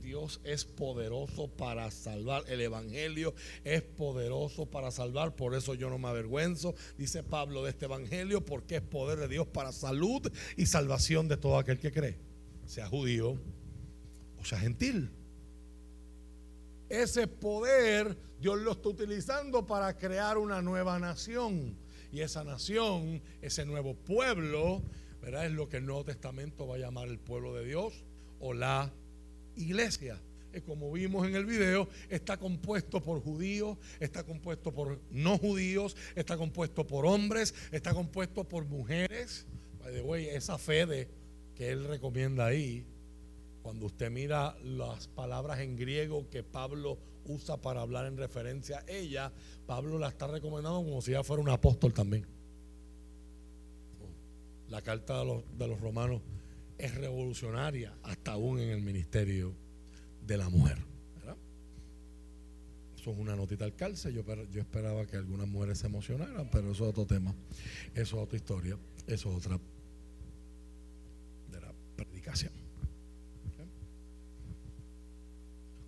Dios 0.00 0.40
es 0.44 0.64
poderoso 0.64 1.48
para 1.48 1.90
salvar. 1.90 2.44
El 2.48 2.60
Evangelio 2.60 3.34
es 3.64 3.82
poderoso 3.82 4.66
para 4.66 4.90
salvar. 4.90 5.34
Por 5.34 5.54
eso 5.54 5.74
yo 5.74 5.90
no 5.90 5.98
me 5.98 6.08
avergüenzo, 6.08 6.74
dice 6.96 7.22
Pablo, 7.22 7.64
de 7.64 7.70
este 7.70 7.86
Evangelio, 7.86 8.44
porque 8.44 8.76
es 8.76 8.82
poder 8.82 9.18
de 9.18 9.28
Dios 9.28 9.46
para 9.46 9.72
salud 9.72 10.30
y 10.56 10.66
salvación 10.66 11.28
de 11.28 11.36
todo 11.36 11.58
aquel 11.58 11.78
que 11.78 11.92
cree, 11.92 12.16
sea 12.64 12.86
judío 12.86 13.38
o 14.40 14.44
sea 14.44 14.58
gentil. 14.58 15.10
Ese 16.88 17.26
poder 17.26 18.16
Dios 18.40 18.60
lo 18.60 18.72
está 18.72 18.88
utilizando 18.88 19.66
para 19.66 19.96
crear 19.98 20.38
una 20.38 20.62
nueva 20.62 20.98
nación. 20.98 21.76
Y 22.10 22.20
esa 22.20 22.44
nación, 22.44 23.20
ese 23.42 23.66
nuevo 23.66 23.94
pueblo, 23.94 24.82
¿verdad? 25.20 25.46
Es 25.46 25.52
lo 25.52 25.68
que 25.68 25.78
el 25.78 25.86
Nuevo 25.86 26.04
Testamento 26.04 26.66
va 26.66 26.76
a 26.76 26.78
llamar 26.78 27.08
el 27.08 27.18
pueblo 27.18 27.54
de 27.54 27.64
Dios 27.64 28.04
o 28.40 28.54
la 28.54 28.92
iglesia. 29.56 30.20
Como 30.66 30.90
vimos 30.90 31.26
en 31.26 31.36
el 31.36 31.44
video, 31.44 31.88
está 32.08 32.36
compuesto 32.36 33.00
por 33.02 33.20
judíos, 33.22 33.78
está 34.00 34.24
compuesto 34.24 34.72
por 34.72 34.98
no 35.10 35.38
judíos, 35.38 35.96
está 36.16 36.36
compuesto 36.36 36.86
por 36.86 37.06
hombres, 37.06 37.54
está 37.70 37.94
compuesto 37.94 38.44
por 38.44 38.64
mujeres. 38.64 39.46
By 39.78 40.26
esa 40.28 40.58
fe 40.58 40.86
de, 40.86 41.08
que 41.54 41.70
él 41.70 41.84
recomienda 41.84 42.46
ahí, 42.46 42.86
cuando 43.62 43.86
usted 43.86 44.10
mira 44.10 44.56
las 44.62 45.08
palabras 45.08 45.60
en 45.60 45.76
griego 45.76 46.28
que 46.30 46.42
Pablo 46.42 46.98
usa 47.24 47.56
para 47.58 47.82
hablar 47.82 48.06
en 48.06 48.16
referencia 48.16 48.78
a 48.78 48.90
ella, 48.90 49.32
Pablo 49.66 49.98
la 49.98 50.08
está 50.08 50.26
recomendando 50.26 50.82
como 50.82 51.02
si 51.02 51.10
ella 51.10 51.22
fuera 51.22 51.42
un 51.42 51.50
apóstol 51.50 51.92
también. 51.92 52.37
La 54.68 54.82
carta 54.82 55.24
de 55.24 55.68
los, 55.68 55.80
romanos 55.80 56.20
es 56.76 56.94
revolucionaria 56.94 57.96
hasta 58.02 58.32
aún 58.32 58.60
en 58.60 58.70
el 58.70 58.82
ministerio 58.82 59.54
de 60.26 60.36
la 60.36 60.48
mujer. 60.48 60.78
Eso 62.96 63.12
es 63.12 63.18
una 63.18 63.36
notita 63.36 63.64
al 63.64 63.74
calce. 63.74 64.12
Yo, 64.12 64.22
esperaba 64.60 65.06
que 65.06 65.16
algunas 65.16 65.46
mujeres 65.46 65.78
se 65.78 65.86
emocionaran, 65.86 66.48
pero 66.50 66.72
eso 66.72 66.84
es 66.84 66.90
otro 66.90 67.06
tema. 67.06 67.34
Eso 67.94 68.16
es 68.16 68.22
otra 68.24 68.36
historia. 68.36 68.76
Eso 69.06 69.30
es 69.30 69.36
otra 69.36 69.58
de 71.50 71.60
la 71.60 71.72
predicación. 71.96 72.52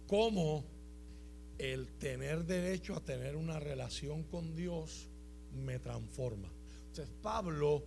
Cómo 0.06 0.64
el 1.58 1.88
tener 1.98 2.46
derecho 2.46 2.96
a 2.96 3.00
tener 3.00 3.36
una 3.36 3.60
relación 3.60 4.22
con 4.22 4.56
Dios 4.56 5.08
me 5.52 5.78
transforma. 5.78 6.48
Entonces 6.88 7.14
Pablo 7.22 7.84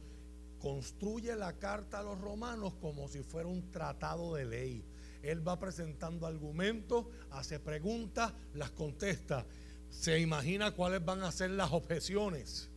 construye 0.64 1.36
la 1.36 1.60
carta 1.60 2.00
a 2.00 2.04
los 2.04 2.18
romanos 2.22 2.74
como 2.80 3.10
si 3.10 3.22
fuera 3.22 3.50
un 3.50 3.70
tratado 3.70 4.34
de 4.36 4.46
ley. 4.46 4.86
Él 5.22 5.46
va 5.46 5.60
presentando 5.60 6.26
argumentos, 6.26 7.08
hace 7.32 7.60
preguntas, 7.60 8.32
las 8.54 8.72
contesta, 8.72 9.46
se 9.90 10.22
imagina 10.22 10.72
cuáles 10.72 11.04
van 11.04 11.22
a 11.22 11.34
ser 11.34 11.52
las 11.52 11.74
objeciones 11.74 12.70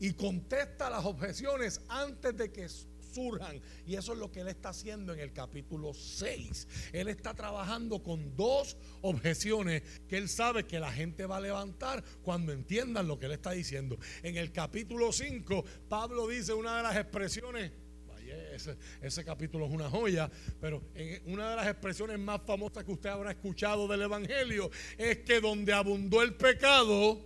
y 0.00 0.14
contesta 0.14 0.90
las 0.90 1.04
objeciones 1.04 1.80
antes 1.88 2.36
de 2.36 2.50
que 2.50 2.68
Y 3.86 3.94
eso 3.94 4.12
es 4.12 4.18
lo 4.18 4.30
que 4.30 4.40
él 4.40 4.48
está 4.48 4.70
haciendo 4.70 5.12
en 5.14 5.20
el 5.20 5.32
capítulo 5.32 5.94
6. 5.94 6.90
Él 6.92 7.08
está 7.08 7.34
trabajando 7.34 8.02
con 8.02 8.36
dos 8.36 8.76
objeciones 9.02 9.82
que 10.08 10.18
él 10.18 10.28
sabe 10.28 10.64
que 10.64 10.78
la 10.78 10.92
gente 10.92 11.26
va 11.26 11.38
a 11.38 11.40
levantar 11.40 12.04
cuando 12.22 12.52
entiendan 12.52 13.08
lo 13.08 13.18
que 13.18 13.26
él 13.26 13.32
está 13.32 13.52
diciendo. 13.52 13.98
En 14.22 14.36
el 14.36 14.52
capítulo 14.52 15.12
5, 15.12 15.64
Pablo 15.88 16.28
dice 16.28 16.52
una 16.52 16.76
de 16.76 16.82
las 16.82 16.96
expresiones 16.96 17.72
ese, 19.02 19.24
capítulo 19.24 19.66
es 19.66 19.72
una 19.72 19.88
joya, 19.88 20.30
pero 20.60 20.82
una 21.26 21.50
de 21.50 21.56
las 21.56 21.68
expresiones 21.68 22.18
más 22.18 22.40
famosas 22.44 22.82
que 22.84 22.90
usted 22.90 23.10
habrá 23.10 23.30
escuchado 23.30 23.86
del 23.86 24.02
Evangelio 24.02 24.70
es 24.98 25.18
que 25.18 25.40
donde 25.40 25.72
abundó 25.72 26.22
el 26.22 26.34
pecado, 26.34 27.20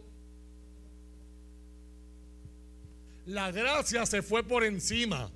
la 3.26 3.50
gracia 3.50 4.04
se 4.04 4.22
fue 4.22 4.42
por 4.42 4.64
encima 4.64 5.30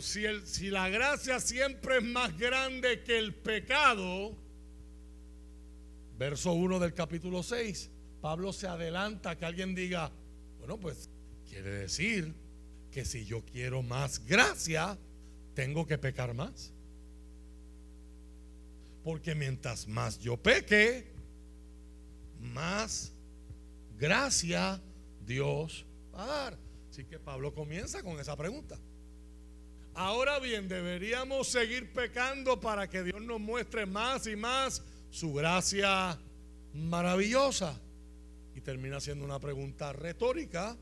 si, 0.00 0.24
si 0.44 0.70
la 0.70 0.88
gracia 0.88 1.40
siempre 1.40 1.98
es 1.98 2.04
más 2.04 2.36
grande 2.38 3.02
que 3.02 3.18
el 3.18 3.34
pecado, 3.34 4.36
verso 6.16 6.52
1 6.52 6.78
del 6.78 6.94
capítulo 6.94 7.42
6, 7.42 7.90
Pablo 8.20 8.52
se 8.52 8.68
adelanta 8.68 9.30
a 9.30 9.36
que 9.36 9.44
alguien 9.44 9.74
diga, 9.74 10.12
bueno, 10.58 10.78
pues 10.78 11.10
quiere 11.48 11.70
decir 11.70 12.32
que 12.92 13.04
si 13.04 13.24
yo 13.24 13.44
quiero 13.44 13.82
más 13.82 14.24
gracia, 14.24 14.96
tengo 15.54 15.86
que 15.86 15.98
pecar 15.98 16.32
más. 16.32 16.72
Porque 19.02 19.34
mientras 19.34 19.88
más 19.88 20.20
yo 20.20 20.36
peque, 20.36 21.10
más 22.38 23.12
gracia 23.98 24.80
Dios 25.26 25.84
va 26.14 26.22
a 26.22 26.26
dar. 26.26 26.58
Así 26.88 27.04
que 27.04 27.18
Pablo 27.18 27.52
comienza 27.52 28.02
con 28.02 28.20
esa 28.20 28.36
pregunta. 28.36 28.78
Ahora 29.94 30.38
bien, 30.38 30.68
deberíamos 30.68 31.48
seguir 31.48 31.92
pecando 31.92 32.60
para 32.60 32.88
que 32.88 33.02
Dios 33.02 33.20
nos 33.20 33.40
muestre 33.40 33.84
más 33.84 34.26
y 34.26 34.36
más 34.36 34.82
su 35.10 35.34
gracia 35.34 36.18
maravillosa. 36.72 37.78
Y 38.54 38.60
termina 38.62 39.00
siendo 39.00 39.24
una 39.24 39.38
pregunta 39.38 39.92
retórica 39.92 40.76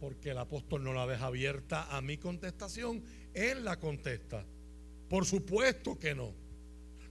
porque 0.00 0.30
el 0.30 0.38
apóstol 0.38 0.82
no 0.82 0.92
la 0.92 1.06
deja 1.06 1.26
abierta 1.26 1.96
a 1.96 2.00
mi 2.00 2.18
contestación. 2.18 3.02
Él 3.34 3.64
la 3.64 3.78
contesta. 3.78 4.44
Por 5.08 5.24
supuesto 5.24 5.98
que 5.98 6.14
no. 6.14 6.34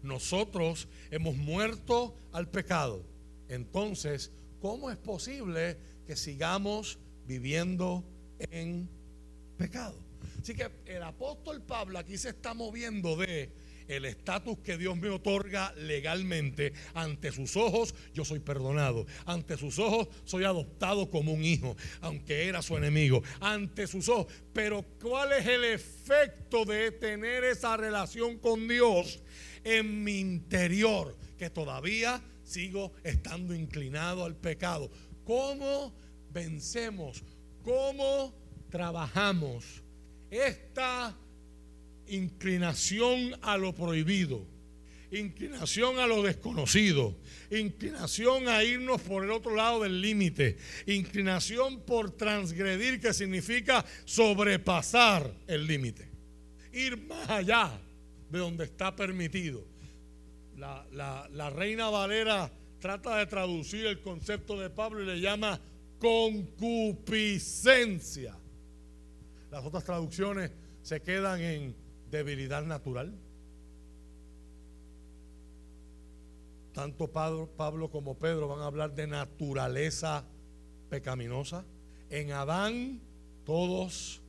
Nosotros 0.04 0.90
hemos 1.10 1.36
muerto 1.36 2.16
al 2.34 2.50
pecado. 2.50 3.06
Entonces, 3.48 4.32
¿cómo 4.60 4.92
es 4.92 4.98
posible 4.98 5.78
que 6.06 6.16
sigamos 6.16 7.00
viviendo 7.26 8.04
en 8.40 8.90
pecado? 9.58 10.05
Así 10.46 10.54
que 10.54 10.70
el 10.86 11.02
apóstol 11.02 11.64
Pablo 11.64 11.98
aquí 11.98 12.20
se 12.20 12.30
está 12.30 12.54
moviendo 12.54 13.18
de 13.18 13.52
el 13.88 14.06
estatus 14.06 14.60
que 14.60 14.78
Dios 14.78 14.96
me 14.96 15.10
otorga 15.10 15.74
legalmente. 15.74 16.72
Ante 16.94 17.32
sus 17.32 17.58
ojos 17.58 17.96
yo 18.14 18.24
soy 18.24 18.42
perdonado. 18.42 19.08
Ante 19.26 19.58
sus 19.58 19.80
ojos 19.80 20.08
soy 20.24 20.44
adoptado 20.44 21.10
como 21.10 21.34
un 21.34 21.44
hijo, 21.44 21.76
aunque 22.00 22.48
era 22.48 22.62
su 22.62 22.78
enemigo. 22.78 23.24
Ante 23.40 23.88
sus 23.88 24.08
ojos. 24.08 24.32
Pero 24.54 24.86
¿cuál 25.02 25.34
es 25.34 25.48
el 25.48 25.64
efecto 25.64 26.64
de 26.64 26.92
tener 26.92 27.44
esa 27.44 27.76
relación 27.76 28.38
con 28.38 28.68
Dios 28.68 29.24
en 29.64 30.04
mi 30.04 30.20
interior? 30.20 31.18
Que 31.40 31.50
todavía 31.50 32.22
sigo 32.44 32.92
estando 33.04 33.56
inclinado 33.56 34.24
al 34.24 34.36
pecado. 34.36 34.92
¿Cómo 35.24 35.96
vencemos? 36.30 37.24
¿Cómo 37.64 38.32
trabajamos? 38.70 39.85
Esta 40.36 41.16
inclinación 42.08 43.36
a 43.42 43.58
lo 43.58 43.74
prohibido, 43.74 44.46
inclinación 45.12 46.00
a 46.00 46.08
lo 46.08 46.24
desconocido, 46.24 47.16
inclinación 47.52 48.48
a 48.48 48.64
irnos 48.64 49.02
por 49.02 49.24
el 49.24 49.32
otro 49.32 49.54
lado 49.56 49.84
del 49.84 50.02
límite, 50.02 50.58
inclinación 50.86 51.82
por 51.82 52.12
transgredir, 52.12 53.00
que 53.00 53.14
significa 53.14 53.86
sobrepasar 54.06 55.32
el 55.48 55.68
límite, 55.68 56.10
ir 56.74 56.98
más 56.98 57.30
allá 57.30 57.80
de 58.30 58.40
donde 58.40 58.66
está 58.66 58.96
permitido. 58.96 59.64
La, 60.58 61.28
la 61.32 61.50
reina 61.50 61.90
Valera 61.90 62.52
trata 62.80 63.18
de 63.18 63.26
traducir 63.26 63.88
el 63.88 64.00
concepto 64.02 64.58
de 64.60 64.70
Pablo 64.70 65.04
y 65.04 65.06
le 65.06 65.20
llama 65.20 65.60
concupiscencia. 66.00 68.38
Las 69.56 69.64
otras 69.64 69.86
traducciones 69.86 70.52
se 70.82 71.02
quedan 71.02 71.40
en 71.40 71.78
debilidad 72.12 72.66
natural. 72.66 73.18
Tanto 76.74 77.10
Pablo, 77.10 77.90
como 77.90 78.20
Pedro 78.20 78.50
van 78.50 78.60
a 78.60 78.66
hablar 78.66 78.94
de 78.94 79.08
naturaleza 79.08 80.26
pecaminosa. 80.90 81.64
En 82.10 82.34
Adán 82.34 83.00
todos 83.46 84.22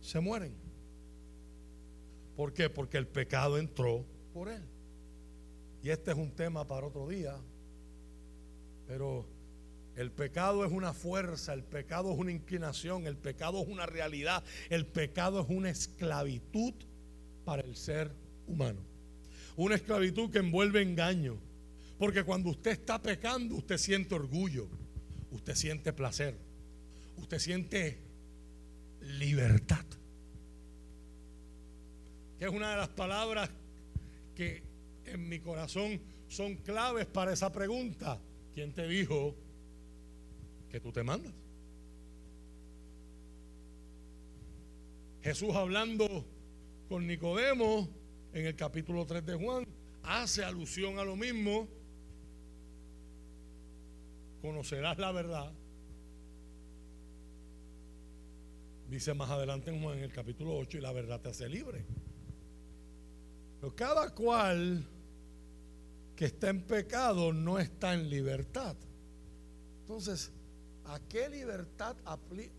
se 0.00 0.18
mueren. 0.18 0.56
¿Por 2.34 2.52
qué? 2.52 2.68
Porque 2.68 2.98
el 2.98 3.06
pecado 3.06 3.58
entró 3.58 4.04
por 4.34 4.48
él. 4.48 4.64
y 5.84 5.90
este 5.90 6.10
es 6.10 6.16
un 6.16 6.32
tema 6.32 6.66
para 6.66 6.88
otro 6.88 7.06
día, 7.06 7.36
pero 8.88 9.24
el 9.96 10.10
pecado 10.10 10.64
es 10.64 10.72
una 10.72 10.92
fuerza, 10.92 11.52
el 11.52 11.64
pecado 11.64 12.12
es 12.12 12.18
una 12.18 12.32
inclinación, 12.32 13.06
el 13.06 13.16
pecado 13.16 13.62
es 13.62 13.68
una 13.68 13.86
realidad, 13.86 14.42
el 14.70 14.86
pecado 14.86 15.40
es 15.40 15.46
una 15.48 15.70
esclavitud 15.70 16.74
para 17.44 17.62
el 17.62 17.76
ser 17.76 18.10
humano. 18.46 18.80
Una 19.56 19.74
esclavitud 19.74 20.30
que 20.30 20.38
envuelve 20.38 20.80
engaño. 20.80 21.38
Porque 21.98 22.24
cuando 22.24 22.50
usted 22.50 22.72
está 22.72 23.00
pecando, 23.00 23.54
usted 23.54 23.76
siente 23.76 24.14
orgullo, 24.14 24.68
usted 25.30 25.54
siente 25.54 25.92
placer, 25.92 26.36
usted 27.16 27.38
siente 27.38 27.98
libertad. 29.00 29.84
Que 32.38 32.46
es 32.46 32.50
una 32.50 32.70
de 32.70 32.76
las 32.76 32.88
palabras 32.88 33.50
que 34.34 34.62
en 35.04 35.28
mi 35.28 35.38
corazón 35.38 36.00
son 36.28 36.56
claves 36.56 37.06
para 37.06 37.32
esa 37.32 37.52
pregunta. 37.52 38.18
¿Quién 38.54 38.72
te 38.72 38.88
dijo 38.88 39.36
que 40.72 40.80
tú 40.80 40.90
te 40.90 41.02
mandas? 41.02 41.34
Jesús 45.20 45.54
hablando 45.54 46.24
con 46.88 47.06
Nicodemo 47.06 47.88
en 48.32 48.46
el 48.46 48.56
capítulo 48.56 49.04
3 49.04 49.24
de 49.24 49.34
Juan 49.34 49.66
hace 50.02 50.42
alusión 50.42 50.98
a 50.98 51.04
lo 51.04 51.14
mismo. 51.14 51.68
Conocerás 54.40 54.98
la 54.98 55.12
verdad. 55.12 55.52
Dice 58.88 59.12
más 59.12 59.30
adelante 59.30 59.70
en 59.70 59.82
Juan 59.82 59.98
en 59.98 60.04
el 60.04 60.12
capítulo 60.12 60.56
8 60.56 60.78
y 60.78 60.80
la 60.80 60.92
verdad 60.92 61.20
te 61.20 61.28
hace 61.28 61.50
libre. 61.50 61.84
Pero 63.60 63.76
cada 63.76 64.14
cual 64.14 64.84
que 66.16 66.24
está 66.24 66.48
en 66.48 66.62
pecado 66.62 67.32
no 67.32 67.58
está 67.58 67.92
en 67.92 68.08
libertad. 68.08 68.74
Entonces, 69.82 70.32
¿a 70.84 71.00
qué 71.08 71.28
libertad 71.28 71.96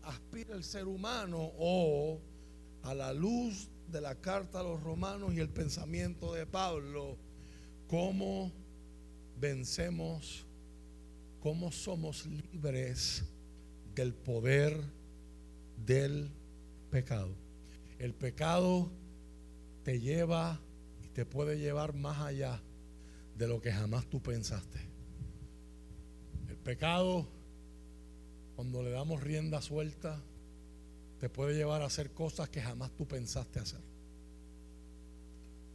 aspira 0.02 0.54
el 0.54 0.64
ser 0.64 0.86
humano 0.86 1.52
o 1.58 2.20
a 2.82 2.94
la 2.94 3.12
luz 3.12 3.68
de 3.90 4.00
la 4.00 4.14
carta 4.16 4.60
a 4.60 4.62
los 4.62 4.82
romanos 4.82 5.34
y 5.34 5.40
el 5.40 5.48
pensamiento 5.48 6.32
de 6.34 6.46
Pablo? 6.46 7.16
¿Cómo 7.88 8.52
vencemos? 9.38 10.46
¿Cómo 11.40 11.70
somos 11.70 12.26
libres 12.26 13.24
del 13.94 14.14
poder 14.14 14.80
del 15.84 16.30
pecado? 16.90 17.34
El 17.98 18.14
pecado 18.14 18.90
te 19.84 20.00
lleva 20.00 20.60
y 21.02 21.08
te 21.08 21.26
puede 21.26 21.58
llevar 21.58 21.94
más 21.94 22.18
allá 22.20 22.62
de 23.36 23.48
lo 23.48 23.60
que 23.60 23.72
jamás 23.72 24.06
tú 24.06 24.22
pensaste. 24.22 24.78
El 26.48 26.56
pecado, 26.56 27.28
cuando 28.56 28.82
le 28.82 28.90
damos 28.90 29.22
rienda 29.22 29.60
suelta, 29.60 30.22
te 31.20 31.28
puede 31.28 31.54
llevar 31.54 31.82
a 31.82 31.86
hacer 31.86 32.12
cosas 32.12 32.48
que 32.48 32.60
jamás 32.60 32.90
tú 32.92 33.06
pensaste 33.06 33.58
hacer. 33.58 33.80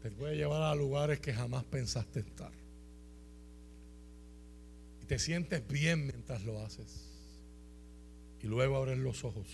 Te 0.01 0.11
puede 0.11 0.36
llevar 0.36 0.61
a 0.61 0.75
lugares 0.75 1.19
que 1.19 1.34
jamás 1.34 1.63
pensaste 1.65 2.21
estar. 2.21 2.51
Y 5.01 5.05
te 5.05 5.19
sientes 5.19 5.67
bien 5.67 6.05
mientras 6.07 6.43
lo 6.45 6.59
haces. 6.61 7.05
Y 8.41 8.47
luego 8.47 8.77
abres 8.77 8.97
los 8.97 9.25
ojos. 9.25 9.47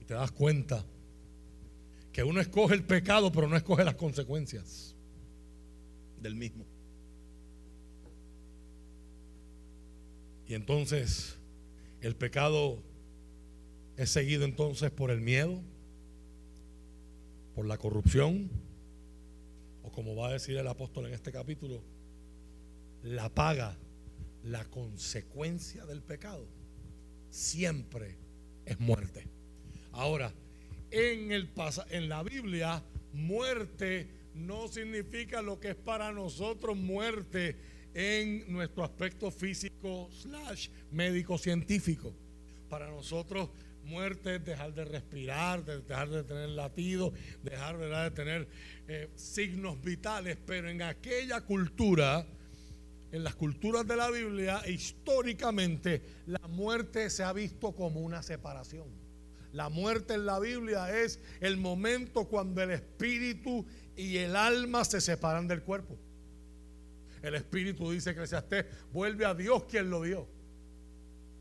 Y 0.00 0.04
te 0.04 0.14
das 0.14 0.32
cuenta 0.32 0.84
que 2.12 2.24
uno 2.24 2.40
escoge 2.40 2.74
el 2.74 2.82
pecado, 2.82 3.30
pero 3.30 3.46
no 3.46 3.56
escoge 3.56 3.84
las 3.84 3.94
consecuencias 3.94 4.96
del 6.20 6.34
mismo. 6.34 6.64
Y 10.50 10.54
entonces 10.54 11.38
el 12.00 12.16
pecado 12.16 12.82
es 13.96 14.10
seguido 14.10 14.44
entonces 14.44 14.90
por 14.90 15.12
el 15.12 15.20
miedo, 15.20 15.62
por 17.54 17.66
la 17.66 17.78
corrupción, 17.78 18.50
o 19.84 19.92
como 19.92 20.16
va 20.16 20.30
a 20.30 20.32
decir 20.32 20.56
el 20.56 20.66
apóstol 20.66 21.06
en 21.06 21.14
este 21.14 21.30
capítulo, 21.30 21.84
la 23.04 23.32
paga, 23.32 23.78
la 24.42 24.64
consecuencia 24.64 25.86
del 25.86 26.02
pecado, 26.02 26.48
siempre 27.28 28.18
es 28.66 28.80
muerte. 28.80 29.28
Ahora, 29.92 30.34
en, 30.90 31.30
el, 31.30 31.48
en 31.90 32.08
la 32.08 32.24
Biblia, 32.24 32.82
muerte 33.12 34.08
no 34.34 34.66
significa 34.66 35.42
lo 35.42 35.60
que 35.60 35.70
es 35.70 35.76
para 35.76 36.10
nosotros 36.10 36.76
muerte 36.76 37.56
en 37.94 38.52
nuestro 38.52 38.84
aspecto 38.84 39.30
físico 39.30 40.08
slash 40.12 40.68
médico 40.90 41.38
científico. 41.38 42.14
Para 42.68 42.88
nosotros 42.88 43.50
muerte 43.90 44.36
es 44.36 44.44
dejar 44.44 44.72
de 44.72 44.84
respirar, 44.84 45.64
dejar 45.64 46.08
de 46.08 46.22
tener 46.22 46.50
latidos, 46.50 47.12
dejar 47.42 47.76
de 47.76 48.10
tener 48.12 48.48
eh, 48.86 49.10
signos 49.16 49.82
vitales, 49.82 50.38
pero 50.46 50.70
en 50.70 50.80
aquella 50.82 51.40
cultura, 51.40 52.24
en 53.10 53.24
las 53.24 53.34
culturas 53.34 53.86
de 53.86 53.96
la 53.96 54.10
Biblia, 54.10 54.62
históricamente 54.68 56.02
la 56.26 56.46
muerte 56.48 57.10
se 57.10 57.24
ha 57.24 57.32
visto 57.32 57.72
como 57.72 58.00
una 58.00 58.22
separación. 58.22 58.88
La 59.52 59.68
muerte 59.68 60.14
en 60.14 60.26
la 60.26 60.38
Biblia 60.38 60.96
es 60.96 61.18
el 61.40 61.56
momento 61.56 62.26
cuando 62.26 62.62
el 62.62 62.70
espíritu 62.70 63.66
y 63.96 64.18
el 64.18 64.36
alma 64.36 64.84
se 64.84 65.00
separan 65.00 65.48
del 65.48 65.62
cuerpo. 65.62 65.98
El 67.22 67.34
espíritu 67.34 67.90
dice 67.90 68.14
que 68.14 68.22
usted 68.22 68.66
vuelve 68.92 69.24
a 69.24 69.34
Dios 69.34 69.64
quien 69.64 69.90
lo 69.90 70.02
dio. 70.02 70.26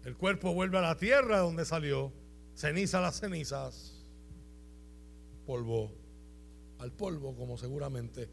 El 0.04 0.16
cuerpo 0.16 0.54
vuelve 0.54 0.78
a 0.78 0.82
la 0.82 0.98
tierra 0.98 1.40
donde 1.40 1.66
salió, 1.66 2.12
ceniza 2.56 3.00
a 3.00 3.02
las 3.02 3.20
cenizas, 3.20 4.06
polvo 5.46 5.92
al 6.80 6.94
polvo, 6.94 7.36
como 7.36 7.58
seguramente 7.58 8.30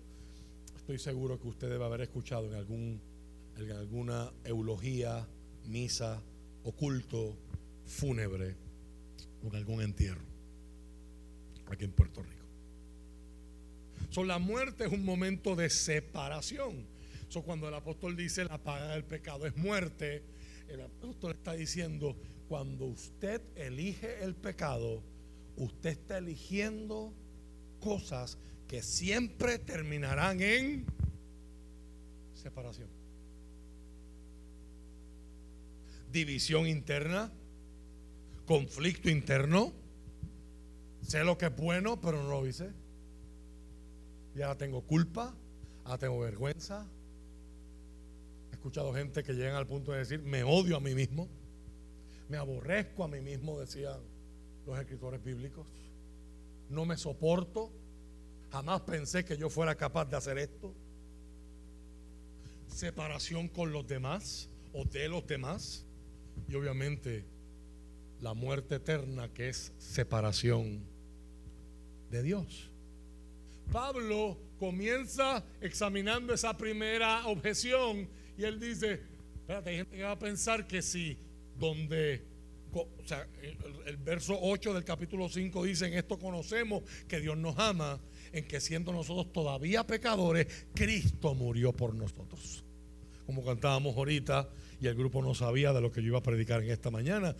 estoy 0.77 0.99
seguro 0.99 1.41
que 1.41 1.49
usted 1.49 1.69
debe 1.69 1.85
haber 1.85 2.03
escuchado 2.03 2.47
en, 2.47 2.55
algún, 2.55 3.01
en 3.57 3.73
alguna 3.73 4.33
eulogía, 4.45 5.27
misa, 5.65 6.23
oculto, 6.63 7.37
fúnebre 7.85 8.55
o 9.43 9.49
en 9.49 9.57
algún 9.57 9.81
entierro 9.81 10.25
aquí 11.69 11.85
en 11.85 11.93
Puerto 11.93 12.23
Rico 12.23 12.37
la 14.25 14.39
muerte 14.39 14.85
es 14.87 14.93
un 14.93 15.05
momento 15.05 15.57
de 15.57 15.69
separación. 15.69 16.87
So, 17.29 17.43
cuando 17.43 17.69
el 17.69 17.75
apóstol 17.75 18.17
dice 18.17 18.45
la 18.45 18.59
paga 18.59 18.93
del 18.93 19.05
pecado 19.05 19.47
es 19.47 19.57
muerte, 19.57 20.23
el 20.69 20.81
apóstol 20.81 21.33
está 21.33 21.53
diciendo, 21.53 22.17
cuando 22.49 22.87
usted 22.87 23.41
elige 23.57 24.23
el 24.23 24.35
pecado, 24.35 25.03
usted 25.57 25.91
está 25.91 26.19
eligiendo 26.19 27.13
cosas 27.81 28.39
que 28.69 28.83
siempre 28.83 29.59
terminarán 29.59 30.41
en 30.41 30.87
separación. 32.35 32.89
División 36.13 36.67
interna, 36.67 37.33
conflicto 38.47 39.11
interno. 39.11 39.73
Sé 41.03 41.23
lo 41.25 41.37
que 41.39 41.47
es 41.47 41.57
bueno, 41.57 42.01
pero 42.01 42.23
no 42.23 42.31
lo 42.31 42.47
hice. 42.47 42.71
Y 44.35 44.43
ahora 44.43 44.59
tengo 44.59 44.83
culpa, 44.83 45.35
ahora 45.85 45.99
tengo 45.99 46.19
vergüenza. 46.21 46.87
He 48.67 48.69
escuchado 48.69 48.93
gente 48.93 49.23
que 49.23 49.33
llegan 49.33 49.55
al 49.55 49.69
punto 49.69 49.93
de 49.93 49.99
decir, 49.99 50.21
me 50.21 50.43
odio 50.43 50.77
a 50.77 50.81
mí 50.81 50.93
mismo, 50.93 51.29
me 52.29 52.37
aborrezco 52.37 53.05
a 53.05 53.07
mí 53.07 53.21
mismo, 53.21 53.61
decían 53.61 54.01
los 54.67 54.77
escritores 54.77 55.23
bíblicos. 55.23 55.65
No 56.69 56.85
me 56.85 56.97
soporto, 56.97 57.71
jamás 58.51 58.81
pensé 58.81 59.25
que 59.25 59.37
yo 59.37 59.49
fuera 59.51 59.77
capaz 59.77 60.07
de 60.07 60.17
hacer 60.17 60.39
esto. 60.39 60.75
Separación 62.67 63.47
con 63.47 63.71
los 63.71 63.87
demás 63.87 64.49
o 64.73 64.85
de 64.85 65.09
los 65.11 65.25
demás. 65.29 65.87
Y 66.49 66.57
obviamente 66.57 67.25
la 68.21 68.35
muerte 68.35 68.75
eterna 68.75 69.33
que 69.33 69.49
es 69.49 69.73
separación 69.79 70.83
de 72.11 72.21
Dios. 72.25 72.69
Pablo 73.71 74.37
comienza 74.59 75.45
examinando 75.61 76.35
esa 76.35 76.57
primera 76.57 77.29
objeción 77.29 78.09
y 78.37 78.45
él 78.45 78.61
dice, 78.61 79.01
espérate, 79.37 79.71
hay 79.71 79.77
gente 79.77 79.97
que 79.97 80.03
va 80.03 80.13
a 80.13 80.19
pensar 80.19 80.67
que 80.67 80.83
si 80.83 81.17
donde, 81.59 82.23
o 82.73 82.87
sea, 83.05 83.27
el, 83.87 83.97
verso 83.97 84.39
8 84.41 84.75
del 84.75 84.85
capítulo 84.85 85.29
5 85.29 85.65
dice, 85.65 85.87
en 85.87 85.95
esto 85.95 86.19
conocemos 86.19 86.83
que 87.09 87.21
Dios 87.21 87.37
nos 87.37 87.59
ama, 87.59 88.01
en 88.33 88.47
que 88.47 88.61
siendo 88.61 88.93
nosotros 88.93 89.33
todavía 89.33 89.87
pecadores, 89.87 90.67
Cristo 90.75 91.35
murió 91.35 91.73
por 91.73 91.95
nosotros. 91.95 92.65
Como 93.25 93.45
cantábamos 93.45 93.97
ahorita, 93.97 94.49
y 94.81 94.87
el 94.87 94.95
grupo 94.95 95.23
no 95.23 95.35
sabía 95.35 95.73
de 95.73 95.81
lo 95.81 95.93
que 95.93 96.01
yo 96.01 96.09
iba 96.09 96.19
a 96.19 96.23
predicar 96.23 96.63
en 96.63 96.71
esta 96.71 96.91
mañana. 96.91 97.35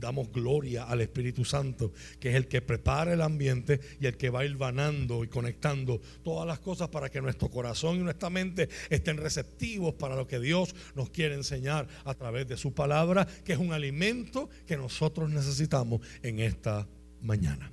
damos 0.00 0.32
gloria 0.32 0.84
al 0.84 1.00
Espíritu 1.00 1.44
Santo, 1.44 1.92
que 2.18 2.30
es 2.30 2.34
el 2.34 2.48
que 2.48 2.60
prepara 2.60 3.12
el 3.12 3.22
ambiente 3.22 3.80
y 4.00 4.06
el 4.06 4.16
que 4.16 4.30
va 4.30 4.42
vanando 4.56 5.24
y 5.24 5.28
conectando 5.28 6.00
todas 6.22 6.46
las 6.46 6.58
cosas 6.60 6.88
para 6.88 7.10
que 7.10 7.20
nuestro 7.20 7.50
corazón 7.50 7.96
y 7.96 8.02
nuestra 8.02 8.30
mente 8.30 8.68
estén 8.88 9.16
receptivos 9.16 9.94
para 9.94 10.16
lo 10.16 10.26
que 10.26 10.40
Dios 10.40 10.74
nos 10.94 11.10
quiere 11.10 11.34
enseñar 11.34 11.88
a 12.04 12.14
través 12.14 12.46
de 12.48 12.56
su 12.56 12.72
palabra, 12.72 13.26
que 13.44 13.52
es 13.52 13.58
un 13.58 13.72
alimento 13.72 14.48
que 14.66 14.76
nosotros 14.76 15.30
necesitamos 15.30 16.00
en 16.22 16.40
esta 16.40 16.86
mañana. 17.20 17.72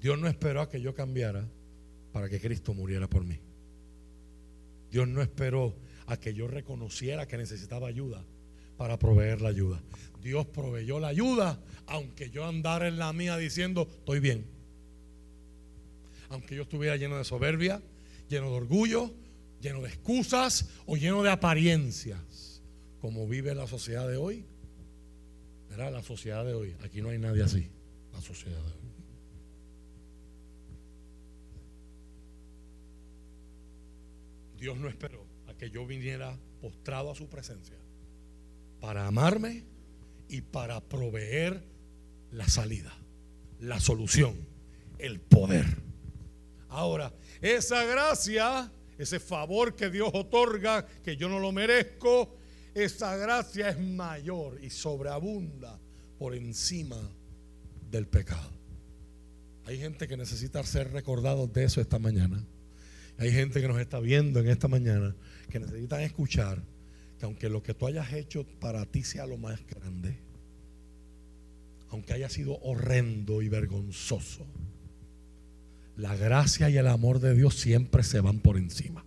Dios 0.00 0.18
no 0.18 0.26
esperó 0.26 0.62
a 0.62 0.68
que 0.68 0.80
yo 0.80 0.94
cambiara 0.94 1.48
para 2.12 2.28
que 2.28 2.40
Cristo 2.40 2.74
muriera 2.74 3.08
por 3.08 3.24
mí. 3.24 3.38
Dios 4.92 5.08
no 5.08 5.22
esperó 5.22 5.74
a 6.06 6.18
que 6.18 6.34
yo 6.34 6.46
reconociera 6.46 7.26
que 7.26 7.38
necesitaba 7.38 7.88
ayuda 7.88 8.22
para 8.76 8.98
proveer 8.98 9.40
la 9.40 9.48
ayuda. 9.48 9.82
Dios 10.22 10.46
proveyó 10.46 11.00
la 11.00 11.08
ayuda, 11.08 11.58
aunque 11.86 12.28
yo 12.28 12.44
andara 12.44 12.86
en 12.86 12.98
la 12.98 13.12
mía 13.14 13.38
diciendo, 13.38 13.88
estoy 13.90 14.20
bien. 14.20 14.44
Aunque 16.28 16.54
yo 16.54 16.62
estuviera 16.62 16.96
lleno 16.96 17.16
de 17.16 17.24
soberbia, 17.24 17.82
lleno 18.28 18.50
de 18.50 18.56
orgullo, 18.56 19.14
lleno 19.62 19.80
de 19.80 19.88
excusas 19.88 20.68
o 20.84 20.96
lleno 20.96 21.22
de 21.22 21.30
apariencias, 21.30 22.62
como 23.00 23.26
vive 23.26 23.54
la 23.54 23.66
sociedad 23.66 24.06
de 24.06 24.18
hoy. 24.18 24.44
Verá, 25.70 25.90
la 25.90 26.02
sociedad 26.02 26.44
de 26.44 26.52
hoy. 26.52 26.76
Aquí 26.84 27.00
no 27.00 27.08
hay 27.08 27.18
nadie 27.18 27.42
así. 27.42 27.66
La 28.12 28.20
sociedad 28.20 28.58
de 28.60 28.72
hoy. 28.72 28.81
Dios 34.62 34.78
no 34.78 34.88
esperó 34.88 35.26
a 35.48 35.54
que 35.54 35.70
yo 35.70 35.84
viniera 35.84 36.38
postrado 36.60 37.10
a 37.10 37.16
su 37.16 37.28
presencia 37.28 37.76
para 38.80 39.08
amarme 39.08 39.64
y 40.28 40.40
para 40.40 40.80
proveer 40.80 41.64
la 42.30 42.46
salida, 42.46 42.96
la 43.58 43.80
solución, 43.80 44.36
el 44.98 45.18
poder. 45.18 45.66
Ahora, 46.68 47.12
esa 47.40 47.84
gracia, 47.86 48.70
ese 48.98 49.18
favor 49.18 49.74
que 49.74 49.90
Dios 49.90 50.10
otorga, 50.14 50.86
que 51.02 51.16
yo 51.16 51.28
no 51.28 51.40
lo 51.40 51.50
merezco, 51.50 52.36
esa 52.72 53.16
gracia 53.16 53.70
es 53.70 53.80
mayor 53.80 54.62
y 54.62 54.70
sobreabunda 54.70 55.80
por 56.20 56.36
encima 56.36 57.00
del 57.90 58.06
pecado. 58.06 58.52
Hay 59.64 59.80
gente 59.80 60.06
que 60.06 60.16
necesita 60.16 60.62
ser 60.62 60.92
recordados 60.92 61.52
de 61.52 61.64
eso 61.64 61.80
esta 61.80 61.98
mañana. 61.98 62.46
Hay 63.18 63.30
gente 63.30 63.60
que 63.60 63.68
nos 63.68 63.80
está 63.80 64.00
viendo 64.00 64.40
en 64.40 64.48
esta 64.48 64.68
mañana 64.68 65.14
que 65.50 65.60
necesitan 65.60 66.00
escuchar 66.00 66.62
que 67.18 67.26
aunque 67.26 67.48
lo 67.48 67.62
que 67.62 67.74
tú 67.74 67.86
hayas 67.86 68.12
hecho 68.12 68.44
para 68.60 68.84
ti 68.86 69.04
sea 69.04 69.26
lo 69.26 69.36
más 69.36 69.60
grande, 69.66 70.18
aunque 71.90 72.14
haya 72.14 72.28
sido 72.28 72.58
horrendo 72.62 73.42
y 73.42 73.48
vergonzoso, 73.48 74.46
la 75.96 76.16
gracia 76.16 76.70
y 76.70 76.78
el 76.78 76.88
amor 76.88 77.20
de 77.20 77.34
Dios 77.34 77.54
siempre 77.54 78.02
se 78.02 78.20
van 78.20 78.40
por 78.40 78.56
encima. 78.56 79.04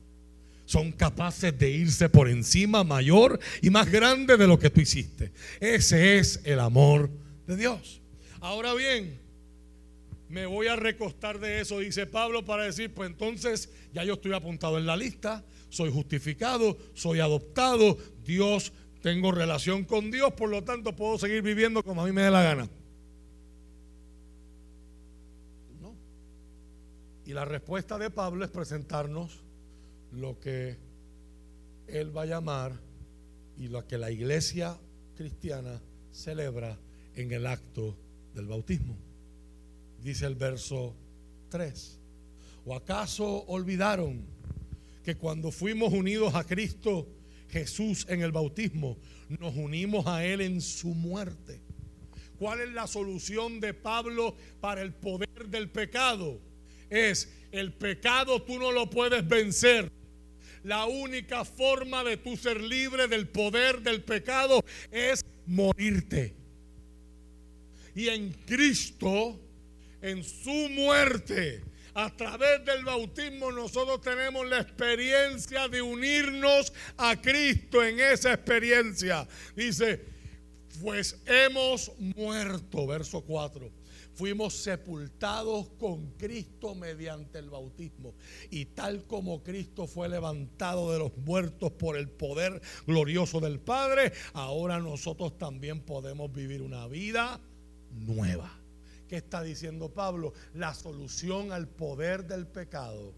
Son 0.65 0.91
capaces 0.91 1.57
de 1.57 1.69
irse 1.69 2.09
por 2.09 2.29
encima 2.29 2.83
mayor 2.83 3.39
y 3.61 3.69
más 3.69 3.91
grande 3.91 4.37
de 4.37 4.47
lo 4.47 4.57
que 4.57 4.69
tú 4.69 4.81
hiciste. 4.81 5.31
Ese 5.59 6.17
es 6.17 6.41
el 6.43 6.59
amor 6.59 7.09
de 7.47 7.55
Dios. 7.55 8.01
Ahora 8.39 8.73
bien, 8.73 9.19
me 10.35 10.45
voy 10.45 10.67
a 10.67 10.75
recostar 10.75 11.39
de 11.39 11.61
eso, 11.61 11.79
dice 11.79 12.07
Pablo, 12.07 12.43
para 12.43 12.63
decir, 12.63 12.93
pues 12.93 13.09
entonces 13.09 13.69
ya 13.93 14.03
yo 14.03 14.15
estoy 14.15 14.33
apuntado 14.33 14.77
en 14.77 14.85
la 14.85 14.97
lista, 14.97 15.45
soy 15.69 15.89
justificado, 15.89 16.77
soy 16.93 17.21
adoptado, 17.21 17.97
Dios, 18.25 18.73
tengo 19.01 19.31
relación 19.31 19.85
con 19.85 20.11
Dios, 20.11 20.33
por 20.33 20.49
lo 20.49 20.61
tanto 20.61 20.93
puedo 20.93 21.17
seguir 21.17 21.41
viviendo 21.41 21.81
como 21.83 22.01
a 22.01 22.05
mí 22.05 22.11
me 22.11 22.23
dé 22.23 22.31
la 22.31 22.43
gana. 22.43 22.69
No. 25.81 25.95
Y 27.25 27.31
la 27.31 27.45
respuesta 27.45 27.97
de 27.97 28.09
Pablo 28.09 28.43
es 28.43 28.51
presentarnos 28.51 29.39
lo 30.11 30.37
que 30.41 30.75
él 31.87 32.15
va 32.15 32.23
a 32.23 32.25
llamar 32.25 32.73
y 33.57 33.69
lo 33.69 33.87
que 33.87 33.97
la 33.97 34.11
iglesia 34.11 34.77
cristiana 35.15 35.81
celebra 36.11 36.77
en 37.15 37.31
el 37.31 37.47
acto 37.47 37.95
del 38.33 38.47
bautismo 38.47 39.04
dice 40.05 40.27
el 40.27 40.35
verso 40.35 40.95
3. 41.49 41.99
¿O 42.63 42.75
acaso 42.75 43.43
olvidaron 43.47 44.23
que 45.03 45.15
cuando 45.15 45.51
fuimos 45.51 45.91
unidos 45.91 46.35
a 46.35 46.43
Cristo 46.43 47.07
Jesús 47.49 48.05
en 48.07 48.21
el 48.21 48.31
bautismo, 48.31 48.99
nos 49.29 49.55
unimos 49.55 50.05
a 50.05 50.23
Él 50.23 50.41
en 50.41 50.61
su 50.61 50.89
muerte? 50.89 51.59
¿Cuál 52.37 52.61
es 52.61 52.69
la 52.69 52.85
solución 52.85 53.59
de 53.59 53.73
Pablo 53.73 54.35
para 54.61 54.83
el 54.83 54.93
poder 54.93 55.47
del 55.47 55.69
pecado? 55.69 56.39
Es 56.87 57.33
el 57.51 57.73
pecado 57.73 58.43
tú 58.43 58.59
no 58.59 58.71
lo 58.71 58.91
puedes 58.91 59.27
vencer. 59.27 59.91
La 60.63 60.85
única 60.85 61.45
forma 61.45 62.03
de 62.03 62.17
tú 62.17 62.37
ser 62.37 62.61
libre 62.61 63.07
del 63.07 63.27
poder 63.27 63.81
del 63.81 64.03
pecado 64.03 64.63
es 64.91 65.25
morirte. 65.47 66.35
Y 67.95 68.09
en 68.09 68.33
Cristo 68.45 69.39
en 70.05 70.23
su 70.23 70.69
muerte. 70.69 71.63
A 71.95 72.15
través 72.15 72.63
del 72.63 72.83
bautismo 72.83 73.51
nosotros 73.51 74.01
tenemos 74.01 74.47
la 74.47 74.59
experiencia 74.59 75.67
de 75.67 75.81
unirnos 75.81 76.71
a 76.97 77.19
Cristo 77.19 77.83
en 77.83 77.99
esa 77.99 78.33
experiencia. 78.33 79.27
Dice, 79.55 80.05
pues 80.81 81.19
hemos 81.25 81.91
muerto, 81.97 82.85
verso 82.85 83.21
4. 83.21 83.71
Fuimos 84.13 84.53
sepultados 84.53 85.69
con 85.79 86.11
Cristo 86.11 86.75
mediante 86.75 87.39
el 87.39 87.49
bautismo. 87.49 88.13
Y 88.51 88.65
tal 88.65 89.07
como 89.07 89.41
Cristo 89.41 89.87
fue 89.87 90.07
levantado 90.07 90.91
de 90.91 90.99
los 90.99 91.17
muertos 91.17 91.71
por 91.71 91.97
el 91.97 92.09
poder 92.09 92.61
glorioso 92.85 93.39
del 93.39 93.59
Padre, 93.59 94.13
ahora 94.33 94.79
nosotros 94.79 95.37
también 95.37 95.81
podemos 95.81 96.31
vivir 96.31 96.61
una 96.61 96.87
vida 96.87 97.41
nueva. 97.91 98.64
¿Qué 99.07 99.17
está 99.17 99.43
diciendo 99.43 99.93
Pablo? 99.93 100.33
La 100.53 100.73
solución 100.73 101.51
al 101.51 101.67
poder 101.67 102.25
del 102.25 102.47
pecado 102.47 103.13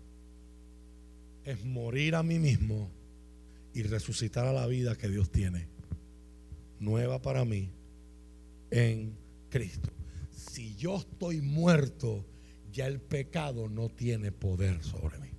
es 1.44 1.64
morir 1.64 2.16
a 2.16 2.24
mí 2.24 2.40
mismo 2.40 2.92
y 3.74 3.84
resucitar 3.84 4.46
a 4.46 4.54
la 4.54 4.68
vida 4.68 4.96
que 4.96 5.08
Dios 5.08 5.32
tiene. 5.32 5.68
Nueva 6.80 7.22
para 7.22 7.46
mí 7.46 7.72
en 8.70 9.18
Cristo. 9.50 9.90
Si 10.32 10.76
yo 10.76 10.98
estoy 10.98 11.42
muerto, 11.42 12.26
ya 12.72 12.88
el 12.88 13.00
pecado 13.00 13.70
no 13.70 13.90
tiene 13.90 14.32
poder 14.32 14.84
sobre 14.84 15.20
mí. 15.20 15.30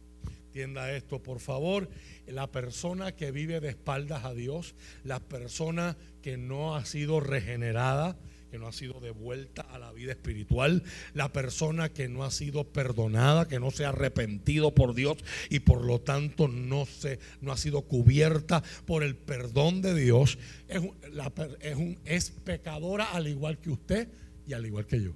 Entienda 0.47 0.91
esto, 0.93 1.23
por 1.23 1.41
favor. 1.41 1.89
La 2.27 2.51
persona 2.51 3.15
que 3.15 3.31
vive 3.31 3.61
de 3.61 3.69
espaldas 3.69 4.25
a 4.25 4.35
Dios, 4.35 4.75
la 5.05 5.21
persona 5.21 5.97
que 6.23 6.37
no 6.37 6.75
ha 6.75 6.85
sido 6.85 7.21
regenerada, 7.21 8.19
que 8.51 8.59
no 8.59 8.67
ha 8.67 8.73
sido 8.73 9.01
devuelta 9.01 9.63
a 9.63 9.79
la 9.79 9.93
vida 9.93 10.13
espiritual, 10.13 10.83
la 11.15 11.33
persona 11.33 11.91
que 11.91 12.09
no 12.09 12.25
ha 12.25 12.31
sido 12.31 12.65
perdonada, 12.65 13.49
que 13.49 13.61
no 13.61 13.71
se 13.71 13.85
ha 13.85 13.91
arrepentido 13.91 14.75
por 14.75 14.95
Dios 14.95 15.19
y 15.51 15.61
por 15.61 15.85
lo 15.85 16.01
tanto 16.01 16.49
no, 16.49 16.87
se, 16.87 17.19
no 17.41 17.53
ha 17.53 17.57
sido 17.57 17.83
cubierta 17.83 18.63
por 18.87 19.03
el 19.03 19.17
perdón 19.17 19.83
de 19.83 19.95
Dios, 19.95 20.39
es, 20.69 20.81
un, 21.77 21.99
es 22.05 22.31
pecadora 22.31 23.13
al 23.13 23.29
igual 23.29 23.59
que 23.59 23.71
usted 23.71 24.09
y 24.47 24.53
al 24.53 24.67
igual 24.67 24.87
que 24.87 25.03
yo. 25.03 25.13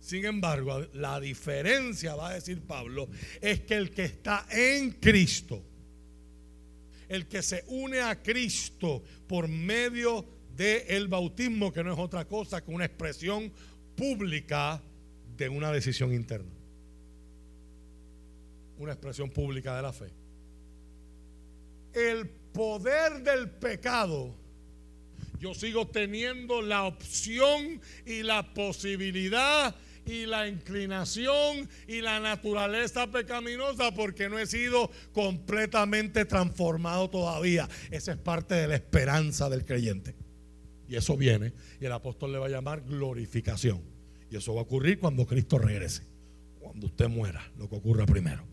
Sin 0.00 0.24
embargo, 0.24 0.86
la 0.92 1.18
diferencia, 1.18 2.14
va 2.14 2.28
a 2.28 2.34
decir 2.34 2.62
Pablo, 2.62 3.08
es 3.40 3.62
que 3.62 3.74
el 3.74 3.90
que 3.90 4.04
está 4.04 4.46
en 4.52 4.92
Cristo, 4.92 5.64
el 7.08 7.26
que 7.26 7.42
se 7.42 7.64
une 7.68 8.00
a 8.00 8.22
Cristo 8.22 9.02
por 9.26 9.48
medio 9.48 10.22
de 10.22 10.35
de 10.56 10.86
el 10.88 11.08
bautismo, 11.08 11.72
que 11.72 11.84
no 11.84 11.92
es 11.92 11.98
otra 11.98 12.24
cosa 12.24 12.64
que 12.64 12.70
una 12.70 12.86
expresión 12.86 13.52
pública 13.94 14.82
de 15.36 15.48
una 15.48 15.70
decisión 15.70 16.12
interna. 16.12 16.52
Una 18.78 18.92
expresión 18.92 19.30
pública 19.30 19.76
de 19.76 19.82
la 19.82 19.92
fe. 19.92 20.10
El 21.92 22.28
poder 22.28 23.22
del 23.22 23.50
pecado, 23.50 24.34
yo 25.38 25.54
sigo 25.54 25.86
teniendo 25.86 26.62
la 26.62 26.84
opción 26.84 27.80
y 28.04 28.22
la 28.22 28.54
posibilidad 28.54 29.74
y 30.06 30.24
la 30.24 30.46
inclinación 30.46 31.68
y 31.88 32.00
la 32.00 32.20
naturaleza 32.20 33.10
pecaminosa 33.10 33.92
porque 33.92 34.28
no 34.28 34.38
he 34.38 34.46
sido 34.46 34.90
completamente 35.12 36.24
transformado 36.24 37.10
todavía. 37.10 37.68
Esa 37.90 38.12
es 38.12 38.18
parte 38.18 38.54
de 38.54 38.68
la 38.68 38.76
esperanza 38.76 39.50
del 39.50 39.64
creyente. 39.64 40.25
Y 40.88 40.96
eso 40.96 41.16
viene. 41.16 41.52
Y 41.80 41.84
el 41.84 41.92
apóstol 41.92 42.32
le 42.32 42.38
va 42.38 42.46
a 42.46 42.50
llamar 42.50 42.82
glorificación. 42.82 43.80
Y 44.30 44.36
eso 44.36 44.54
va 44.54 44.60
a 44.60 44.64
ocurrir 44.64 44.98
cuando 44.98 45.26
Cristo 45.26 45.58
regrese. 45.58 46.02
Cuando 46.60 46.86
usted 46.86 47.08
muera, 47.08 47.50
lo 47.58 47.68
que 47.68 47.76
ocurra 47.76 48.06
primero. 48.06 48.44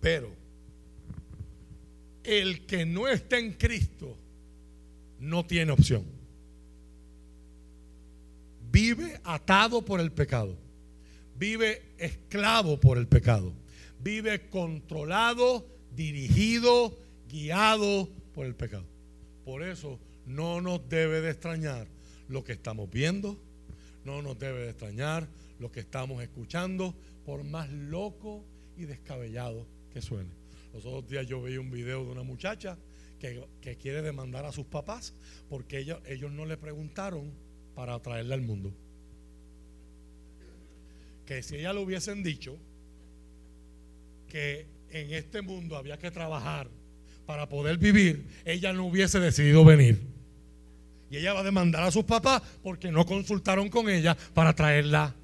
Pero 0.00 0.30
el 2.24 2.66
que 2.66 2.86
no 2.86 3.08
está 3.08 3.38
en 3.38 3.52
Cristo 3.52 4.16
no 5.18 5.44
tiene 5.46 5.72
opción. 5.72 6.04
Vive 8.70 9.20
atado 9.24 9.84
por 9.84 10.00
el 10.00 10.12
pecado. 10.12 10.56
Vive 11.36 11.82
esclavo 11.98 12.78
por 12.78 12.98
el 12.98 13.06
pecado. 13.06 13.52
Vive 14.02 14.48
controlado, 14.48 15.66
dirigido, 15.94 16.96
guiado 17.28 18.08
por 18.32 18.46
el 18.46 18.54
pecado. 18.54 18.84
Por 19.50 19.64
eso 19.64 19.98
no 20.26 20.60
nos 20.60 20.88
debe 20.88 21.20
de 21.20 21.30
extrañar 21.30 21.88
lo 22.28 22.44
que 22.44 22.52
estamos 22.52 22.88
viendo, 22.88 23.36
no 24.04 24.22
nos 24.22 24.38
debe 24.38 24.60
de 24.60 24.70
extrañar 24.70 25.26
lo 25.58 25.72
que 25.72 25.80
estamos 25.80 26.22
escuchando, 26.22 26.94
por 27.26 27.42
más 27.42 27.68
loco 27.68 28.44
y 28.76 28.84
descabellado 28.84 29.66
que 29.92 30.02
suene. 30.02 30.30
Los 30.72 30.86
otros 30.86 31.08
días 31.08 31.26
yo 31.26 31.42
vi 31.42 31.56
un 31.56 31.68
video 31.68 32.04
de 32.04 32.12
una 32.12 32.22
muchacha 32.22 32.78
que, 33.18 33.44
quiere 33.76 34.02
demandar 34.02 34.44
a 34.44 34.52
sus 34.52 34.66
papás 34.66 35.14
porque 35.48 35.78
ellos, 35.78 36.00
ellos 36.06 36.30
no 36.30 36.46
le 36.46 36.56
preguntaron 36.56 37.32
para 37.74 37.98
traerla 37.98 38.36
al 38.36 38.42
mundo. 38.42 38.72
Que 41.26 41.42
si 41.42 41.56
ella 41.56 41.72
le 41.72 41.80
hubiesen 41.80 42.22
dicho 42.22 42.56
que 44.28 44.68
en 44.90 45.12
este 45.12 45.42
mundo 45.42 45.76
había 45.76 45.98
que 45.98 46.12
trabajar 46.12 46.70
para 47.30 47.48
poder 47.48 47.78
vivir, 47.78 48.26
ella 48.44 48.72
no 48.72 48.86
hubiese 48.86 49.20
decidido 49.20 49.64
venir. 49.64 50.02
Y 51.12 51.16
ella 51.18 51.32
va 51.32 51.40
a 51.40 51.44
demandar 51.44 51.84
a 51.84 51.92
sus 51.92 52.02
papás 52.02 52.42
porque 52.60 52.90
no 52.90 53.06
consultaron 53.06 53.68
con 53.68 53.88
ella 53.88 54.16
para 54.34 54.52
traerla 54.52 55.14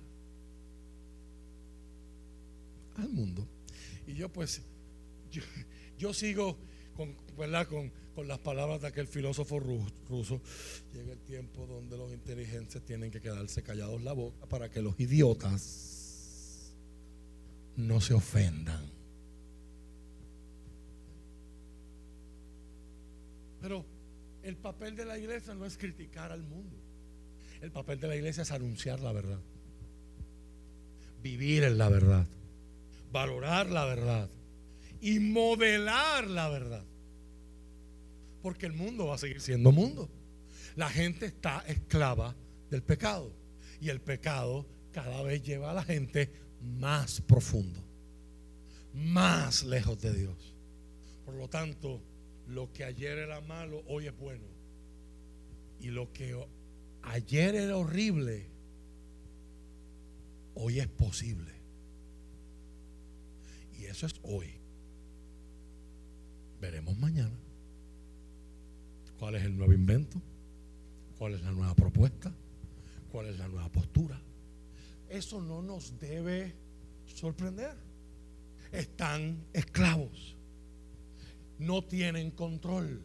al 2.95 3.09
mundo. 3.09 3.45
Y 4.07 4.15
yo 4.15 4.29
pues, 4.29 4.63
yo, 5.99 6.15
sigo 6.15 6.57
con, 6.95 7.13
Con, 8.15 8.29
las 8.29 8.39
palabras 8.39 8.83
de 8.83 8.87
aquel 8.87 9.09
filósofo 9.09 9.59
ruso. 9.59 10.41
Llega 10.95 11.13
el 11.13 11.21
tiempo 11.23 11.67
donde 11.67 11.97
los 11.97 12.13
inteligentes 12.13 12.85
tienen 12.87 13.11
que 13.11 13.21
quedarse 13.21 13.65
callados 13.65 14.01
la 14.03 14.13
boca 14.13 14.47
para 14.47 14.71
que 14.71 14.81
los 14.81 14.95
idiotas 15.01 16.73
no 17.75 18.01
se 18.01 18.15
ofendan. 18.15 18.96
Pero 23.67 23.85
el 24.45 24.57
papel 24.57 24.95
de 24.95 25.05
la 25.05 25.19
iglesia 25.19 25.53
no 25.53 25.67
es 25.67 25.77
criticar 25.77 26.31
al 26.31 26.45
mundo. 26.45 26.77
El 27.61 27.73
papel 27.73 27.99
de 27.99 28.07
la 28.07 28.15
iglesia 28.15 28.45
es 28.45 28.53
anunciar 28.53 29.01
la 29.01 29.11
verdad. 29.11 29.41
Vivir 31.21 31.65
en 31.65 31.77
la 31.77 31.89
verdad 31.89 32.29
valorar 33.17 33.71
la 33.71 33.87
verdad 33.87 34.29
y 35.01 35.19
modelar 35.19 36.29
la 36.29 36.51
verdad. 36.51 36.85
Porque 38.43 38.67
el 38.67 38.75
mundo 38.75 39.07
va 39.07 39.15
a 39.15 39.19
seguir 39.19 39.41
siendo 39.41 39.73
mundo. 39.73 40.11
La 40.77 40.91
gente 40.91 41.27
está 41.27 41.65
esclava 41.67 42.37
del 42.71 42.83
pecado. 42.83 43.33
Y 43.81 43.89
el 43.89 44.01
pecado 44.01 44.67
cada 44.93 45.23
vez 45.23 45.43
lleva 45.43 45.71
a 45.71 45.75
la 45.75 45.83
gente 45.83 46.31
más 46.61 47.23
profundo, 47.23 47.83
más 48.93 49.65
lejos 49.65 49.99
de 50.01 50.13
Dios. 50.15 50.55
Por 51.25 51.35
lo 51.35 51.49
tanto, 51.49 52.03
lo 52.47 52.73
que 52.73 52.85
ayer 52.85 53.19
era 53.19 53.41
malo, 53.41 53.83
hoy 53.87 54.07
es 54.07 54.17
bueno. 54.17 54.45
Y 55.81 55.89
lo 55.89 56.13
que 56.13 56.37
ayer 57.03 57.55
era 57.55 57.77
horrible, 57.77 58.47
hoy 60.55 60.81
es 60.81 60.89
posible. 60.89 61.53
Y 63.79 63.85
eso 63.85 64.07
es 64.07 64.15
hoy. 64.23 64.61
Veremos 66.61 66.97
mañana 66.97 67.37
cuál 69.19 69.35
es 69.35 69.45
el 69.45 69.57
nuevo 69.57 69.73
invento, 69.73 70.21
cuál 71.19 71.35
es 71.35 71.43
la 71.43 71.53
nueva 71.53 71.75
propuesta, 71.75 72.35
cuál 73.11 73.27
es 73.27 73.39
la 73.39 73.49
nueva 73.49 73.71
postura. 73.71 74.21
Eso 75.09 75.41
no 75.41 75.63
nos 75.63 75.99
debe 75.99 76.55
sorprender. 77.07 77.77
Están 78.73 79.47
esclavos. 79.53 80.36
No 81.59 81.83
tienen 81.85 82.31
control. 82.31 83.03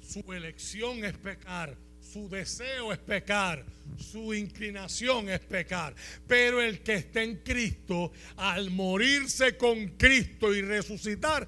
Su 0.00 0.32
elección 0.32 1.04
es 1.04 1.16
pecar 1.16 1.76
su 2.08 2.28
deseo 2.28 2.90
es 2.92 2.98
pecar, 2.98 3.64
su 3.98 4.32
inclinación 4.32 5.28
es 5.28 5.40
pecar. 5.40 5.94
Pero 6.26 6.62
el 6.62 6.82
que 6.82 6.94
está 6.94 7.22
en 7.22 7.36
Cristo, 7.36 8.12
al 8.36 8.70
morirse 8.70 9.56
con 9.56 9.88
Cristo 9.88 10.54
y 10.54 10.62
resucitar, 10.62 11.46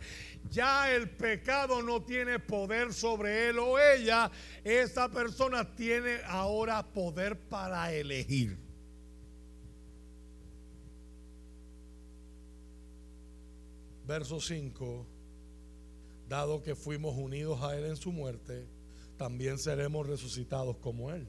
ya 0.51 0.93
el 0.93 1.09
pecado 1.09 1.82
no 1.82 2.03
tiene 2.03 2.38
poder 2.38 2.93
sobre 2.93 3.49
él 3.49 3.59
o 3.59 3.78
ella. 3.78 4.30
Esa 4.62 5.09
persona 5.09 5.74
tiene 5.74 6.18
ahora 6.26 6.86
poder 6.86 7.38
para 7.38 7.93
elegir. 7.95 8.59
Verso 14.07 14.41
5. 14.41 15.09
Dado 16.31 16.62
que 16.62 16.74
fuimos 16.74 17.16
unidos 17.18 17.61
a 17.61 17.76
él 17.76 17.85
en 17.85 17.97
su 17.97 18.12
muerte 18.12 18.66
también 19.20 19.59
seremos 19.59 20.07
resucitados 20.07 20.78
como 20.78 21.11
Él. 21.11 21.28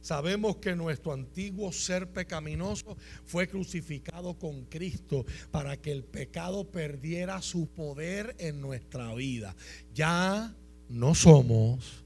Sabemos 0.00 0.56
que 0.56 0.74
nuestro 0.74 1.12
antiguo 1.12 1.70
ser 1.70 2.10
pecaminoso 2.10 2.96
fue 3.26 3.46
crucificado 3.46 4.38
con 4.38 4.64
Cristo 4.64 5.26
para 5.50 5.76
que 5.76 5.92
el 5.92 6.02
pecado 6.02 6.64
perdiera 6.64 7.42
su 7.42 7.66
poder 7.66 8.34
en 8.38 8.62
nuestra 8.62 9.12
vida. 9.14 9.54
Ya 9.92 10.56
no 10.88 11.14
somos 11.14 12.04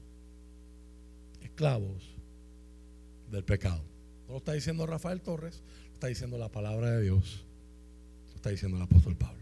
esclavos 1.41 2.03
del 3.31 3.45
pecado. 3.45 3.83
No 4.27 4.33
lo 4.33 4.37
está 4.39 4.51
diciendo 4.51 4.85
Rafael 4.85 5.21
Torres, 5.21 5.61
lo 5.87 5.93
está 5.93 6.07
diciendo 6.07 6.37
la 6.37 6.49
palabra 6.49 6.91
de 6.91 7.03
Dios, 7.03 7.45
lo 8.31 8.35
está 8.35 8.49
diciendo 8.49 8.75
el 8.75 8.83
apóstol 8.83 9.15
Pablo. 9.15 9.39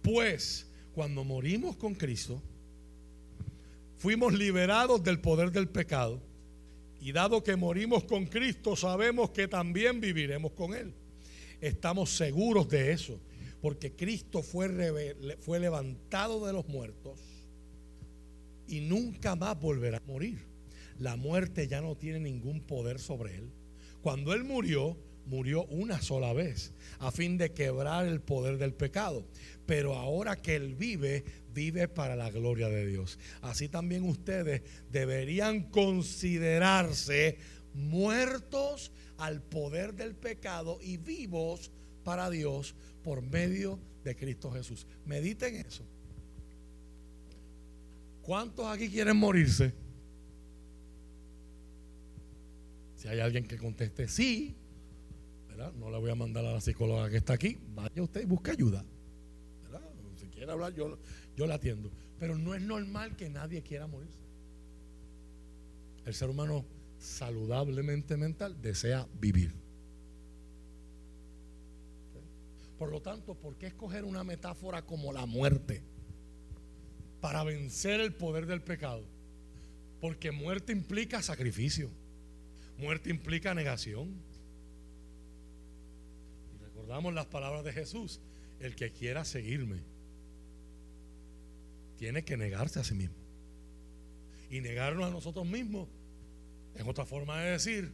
Pues 0.00 0.66
cuando 0.96 1.24
morimos 1.24 1.76
con 1.76 1.94
Cristo, 1.94 2.40
fuimos 3.98 4.32
liberados 4.32 5.04
del 5.04 5.20
poder 5.20 5.52
del 5.52 5.68
pecado. 5.68 6.22
Y 7.02 7.12
dado 7.12 7.44
que 7.44 7.54
morimos 7.54 8.04
con 8.04 8.24
Cristo, 8.24 8.76
sabemos 8.76 9.28
que 9.28 9.46
también 9.46 10.00
viviremos 10.00 10.52
con 10.52 10.72
Él. 10.72 10.94
Estamos 11.60 12.16
seguros 12.16 12.70
de 12.70 12.92
eso, 12.92 13.20
porque 13.60 13.92
Cristo 13.92 14.42
fue, 14.42 15.36
fue 15.40 15.60
levantado 15.60 16.46
de 16.46 16.54
los 16.54 16.66
muertos 16.66 17.20
y 18.66 18.80
nunca 18.80 19.36
más 19.36 19.60
volverá 19.60 19.98
a 19.98 20.10
morir. 20.10 20.46
La 20.98 21.16
muerte 21.16 21.68
ya 21.68 21.82
no 21.82 21.94
tiene 21.96 22.20
ningún 22.20 22.62
poder 22.62 23.00
sobre 23.00 23.36
Él. 23.36 23.50
Cuando 24.00 24.32
Él 24.32 24.44
murió, 24.44 24.96
murió 25.26 25.64
una 25.66 26.00
sola 26.00 26.32
vez 26.32 26.72
a 26.98 27.10
fin 27.10 27.36
de 27.36 27.52
quebrar 27.52 28.06
el 28.06 28.20
poder 28.20 28.58
del 28.58 28.72
pecado. 28.72 29.26
Pero 29.66 29.94
ahora 29.96 30.36
que 30.36 30.56
Él 30.56 30.74
vive, 30.74 31.24
vive 31.52 31.88
para 31.88 32.16
la 32.16 32.30
gloria 32.30 32.68
de 32.68 32.86
Dios. 32.86 33.18
Así 33.42 33.68
también 33.68 34.04
ustedes 34.04 34.62
deberían 34.90 35.64
considerarse 35.70 37.38
muertos 37.74 38.92
al 39.18 39.42
poder 39.42 39.94
del 39.94 40.14
pecado 40.14 40.78
y 40.80 40.96
vivos 40.96 41.70
para 42.04 42.30
Dios 42.30 42.74
por 43.02 43.22
medio 43.22 43.78
de 44.04 44.16
Cristo 44.16 44.50
Jesús. 44.50 44.86
Mediten 45.04 45.56
eso. 45.56 45.84
¿Cuántos 48.22 48.66
aquí 48.66 48.88
quieren 48.88 49.16
morirse? 49.16 49.72
Si 52.96 53.08
hay 53.08 53.20
alguien 53.20 53.46
que 53.46 53.56
conteste 53.56 54.08
sí, 54.08 54.56
no 55.56 55.90
le 55.90 55.98
voy 55.98 56.10
a 56.10 56.14
mandar 56.14 56.44
a 56.44 56.52
la 56.52 56.60
psicóloga 56.60 57.08
que 57.08 57.16
está 57.16 57.34
aquí. 57.34 57.58
Vaya 57.74 58.02
usted 58.02 58.22
y 58.22 58.26
busque 58.26 58.50
ayuda. 58.50 58.84
Si 60.16 60.26
quiere 60.28 60.50
hablar, 60.52 60.74
yo, 60.74 60.98
yo 61.36 61.46
la 61.46 61.54
atiendo. 61.54 61.90
Pero 62.18 62.38
no 62.38 62.54
es 62.54 62.62
normal 62.62 63.16
que 63.16 63.28
nadie 63.28 63.62
quiera 63.62 63.86
morirse. 63.86 64.18
El 66.04 66.14
ser 66.14 66.30
humano 66.30 66.64
saludablemente 66.98 68.16
mental 68.16 68.60
desea 68.60 69.06
vivir. 69.20 69.54
Por 72.78 72.90
lo 72.90 73.00
tanto, 73.00 73.34
¿por 73.34 73.56
qué 73.56 73.66
escoger 73.66 74.04
una 74.04 74.24
metáfora 74.24 74.82
como 74.82 75.12
la 75.12 75.26
muerte 75.26 75.82
para 77.20 77.42
vencer 77.42 78.00
el 78.00 78.14
poder 78.14 78.46
del 78.46 78.62
pecado? 78.62 79.04
Porque 80.00 80.30
muerte 80.30 80.72
implica 80.72 81.22
sacrificio, 81.22 81.90
muerte 82.78 83.08
implica 83.10 83.54
negación, 83.54 84.14
recordamos 86.86 87.14
las 87.14 87.26
palabras 87.26 87.64
de 87.64 87.72
Jesús, 87.72 88.20
el 88.60 88.76
que 88.76 88.92
quiera 88.92 89.24
seguirme 89.24 89.80
tiene 91.98 92.24
que 92.24 92.36
negarse 92.36 92.78
a 92.78 92.84
sí 92.84 92.94
mismo. 92.94 93.16
Y 94.50 94.60
negarnos 94.60 95.04
a 95.04 95.10
nosotros 95.10 95.44
mismos 95.44 95.88
es 96.76 96.86
otra 96.86 97.04
forma 97.04 97.40
de 97.40 97.50
decir, 97.50 97.90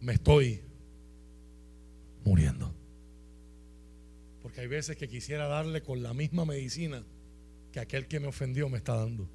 me 0.00 0.14
estoy 0.14 0.60
muriendo. 2.24 2.74
Porque 4.42 4.62
hay 4.62 4.66
veces 4.66 4.96
que 4.96 5.06
quisiera 5.06 5.46
darle 5.46 5.82
con 5.82 6.02
la 6.02 6.12
misma 6.12 6.44
medicina 6.44 7.04
que 7.70 7.78
aquel 7.78 8.08
que 8.08 8.18
me 8.18 8.26
ofendió 8.26 8.68
me 8.68 8.78
está 8.78 8.96
dando. 8.96 9.28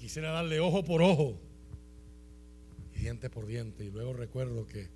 Quisiera 0.00 0.32
darle 0.32 0.58
ojo 0.58 0.82
por 0.82 1.00
ojo 1.00 1.40
y 2.92 3.02
diente 3.02 3.30
por 3.30 3.46
diente. 3.46 3.84
Y 3.84 3.92
luego 3.92 4.14
recuerdo 4.14 4.66
que 4.66 4.88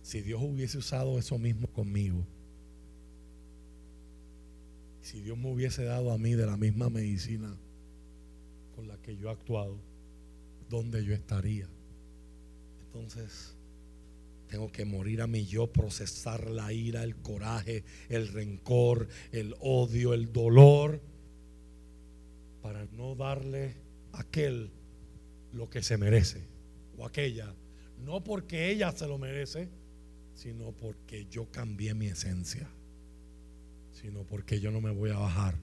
si 0.00 0.22
Dios 0.22 0.40
hubiese 0.42 0.78
usado 0.78 1.18
eso 1.18 1.38
mismo 1.38 1.66
conmigo, 1.66 2.26
si 5.04 5.20
Dios 5.20 5.36
me 5.36 5.52
hubiese 5.52 5.84
dado 5.84 6.12
a 6.12 6.18
mí 6.18 6.32
de 6.32 6.46
la 6.46 6.56
misma 6.56 6.88
medicina 6.88 7.54
con 8.74 8.88
la 8.88 8.96
que 9.02 9.14
yo 9.18 9.28
he 9.28 9.32
actuado, 9.32 9.78
¿dónde 10.70 11.04
yo 11.04 11.12
estaría? 11.12 11.68
Entonces, 12.86 13.54
tengo 14.48 14.72
que 14.72 14.86
morir 14.86 15.20
a 15.20 15.26
mí 15.26 15.44
yo, 15.44 15.70
procesar 15.70 16.48
la 16.48 16.72
ira, 16.72 17.02
el 17.02 17.16
coraje, 17.16 17.84
el 18.08 18.28
rencor, 18.28 19.08
el 19.30 19.54
odio, 19.60 20.14
el 20.14 20.32
dolor, 20.32 21.02
para 22.62 22.86
no 22.86 23.14
darle 23.14 23.76
a 24.12 24.20
aquel 24.20 24.70
lo 25.52 25.68
que 25.68 25.82
se 25.82 25.98
merece, 25.98 26.46
o 26.96 27.04
aquella, 27.04 27.54
no 27.98 28.24
porque 28.24 28.70
ella 28.70 28.90
se 28.90 29.06
lo 29.06 29.18
merece, 29.18 29.68
sino 30.34 30.72
porque 30.72 31.26
yo 31.26 31.50
cambié 31.50 31.92
mi 31.92 32.06
esencia, 32.06 32.70
sino 34.04 34.22
porque 34.24 34.60
yo 34.60 34.70
no 34.70 34.82
me 34.82 34.90
voy 34.90 35.08
a 35.08 35.18
bajar 35.18 35.54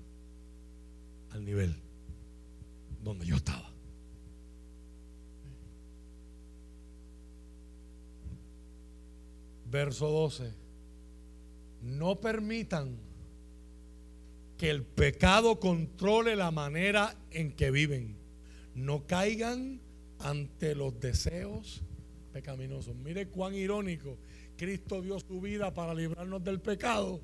al 1.29 1.45
nivel 1.45 1.75
donde 3.03 3.23
yo 3.27 3.35
estaba. 3.35 3.71
verso 9.69 10.09
12, 10.09 10.51
no 11.83 12.19
permitan 12.19 12.97
que 14.57 14.69
el 14.69 14.83
pecado 14.83 15.59
controle 15.59 16.35
la 16.35 16.51
manera 16.51 17.15
en 17.29 17.53
que 17.53 17.71
viven. 17.71 18.17
No 18.75 19.07
caigan 19.07 19.79
ante 20.19 20.75
los 20.75 20.99
deseos 20.99 21.83
pecaminosos. 22.33 22.95
Mire 22.97 23.27
cuán 23.27 23.55
irónico. 23.55 24.17
Cristo 24.57 25.01
dio 25.01 25.19
su 25.19 25.39
vida 25.39 25.73
para 25.73 25.93
librarnos 25.93 26.43
del 26.43 26.59
pecado, 26.59 27.21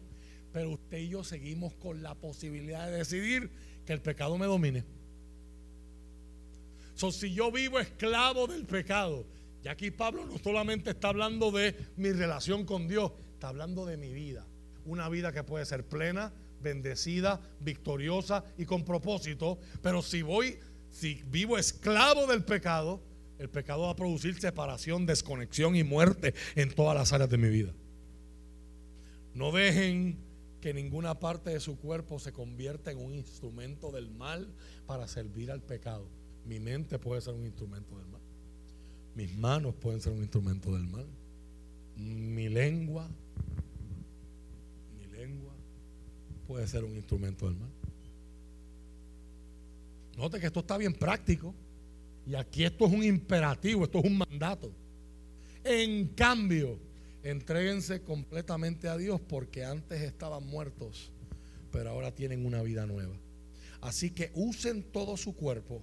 pero 0.58 0.72
usted 0.72 0.98
y 0.98 1.10
yo 1.10 1.24
seguimos 1.24 1.76
con 1.76 2.02
la 2.02 2.16
posibilidad 2.16 2.88
de 2.88 2.98
decidir 2.98 3.52
que 3.86 3.94
el 3.94 4.02
pecado 4.02 4.40
me 4.40 4.48
domine. 4.48 4.84
So, 6.96 7.12
si 7.12 7.32
yo 7.32 7.52
vivo 7.52 7.80
esclavo 7.80 8.48
del 8.48 8.66
pecado, 8.66 9.28
y 9.64 9.68
aquí 9.68 9.92
Pablo 9.92 10.26
no 10.26 10.40
solamente 10.40 10.90
está 10.90 11.10
hablando 11.10 11.52
de 11.52 11.76
mi 11.96 12.12
relación 12.12 12.66
con 12.66 12.88
Dios, 12.88 13.12
está 13.34 13.50
hablando 13.50 13.86
de 13.86 13.98
mi 13.98 14.12
vida. 14.12 14.48
Una 14.84 15.10
vida 15.10 15.32
que 15.32 15.44
puede 15.44 15.64
ser 15.68 15.86
plena, 15.86 16.34
bendecida, 16.60 17.40
victoriosa 17.60 18.44
y 18.58 18.66
con 18.66 18.84
propósito. 18.84 19.60
Pero 19.84 20.02
si 20.02 20.24
voy, 20.24 20.58
si 20.90 21.22
vivo 21.28 21.60
esclavo 21.60 22.26
del 22.26 22.44
pecado, 22.44 23.04
el 23.38 23.52
pecado 23.52 23.84
va 23.84 23.92
a 23.92 23.96
producir 23.96 24.42
separación, 24.42 25.06
desconexión 25.06 25.76
y 25.76 25.84
muerte 25.84 26.34
en 26.56 26.74
todas 26.74 26.98
las 26.98 27.14
áreas 27.14 27.30
de 27.30 27.38
mi 27.38 27.50
vida. 27.50 27.76
No 29.36 29.52
dejen 29.52 30.26
que 30.62 30.74
ninguna 30.74 31.20
parte 31.20 31.52
de 31.52 31.60
su 31.60 31.78
cuerpo 31.78 32.20
se 32.20 32.34
convierta 32.34 32.92
en 32.92 32.98
un 32.98 33.14
instrumento 33.14 33.92
del 33.92 34.10
mal 34.10 34.54
para 34.86 35.08
servir 35.08 35.52
al 35.52 35.62
pecado. 35.62 36.08
Mi 36.46 36.60
mente 36.60 36.98
puede 36.98 37.22
ser 37.22 37.34
un 37.34 37.46
instrumento 37.46 37.98
del 37.98 38.08
mal. 38.08 38.22
Mis 39.16 39.36
manos 39.38 39.76
pueden 39.76 40.02
ser 40.02 40.14
un 40.14 40.20
instrumento 40.20 40.72
del 40.74 40.88
mal. 40.88 41.06
Mi 41.96 42.50
lengua, 42.50 43.10
mi 44.98 45.06
lengua 45.08 45.54
puede 46.48 46.68
ser 46.68 46.84
un 46.84 46.96
instrumento 46.96 47.48
del 47.48 47.56
mal. 47.56 47.70
Note 50.18 50.40
que 50.40 50.48
esto 50.48 50.62
está 50.62 50.78
bien 50.78 50.94
práctico. 50.94 51.54
Y 52.26 52.36
aquí 52.36 52.66
esto 52.66 52.86
es 52.86 52.94
un 52.94 53.04
imperativo, 53.04 53.84
esto 53.86 54.00
es 54.00 54.06
un 54.06 54.18
mandato. 54.18 54.72
En 55.64 56.08
cambio, 56.10 56.78
entréguense 57.30 58.02
completamente 58.04 58.88
a 58.88 58.98
Dios 58.98 59.20
porque 59.20 59.66
antes 59.66 60.02
estaban 60.02 60.46
muertos, 60.48 61.12
pero 61.72 61.90
ahora 61.90 62.16
tienen 62.16 62.46
una 62.46 62.62
vida 62.62 62.86
nueva. 62.86 63.18
Así 63.82 64.12
que 64.12 64.32
usen 64.34 64.84
todo 64.84 65.18
su 65.18 65.36
cuerpo 65.36 65.82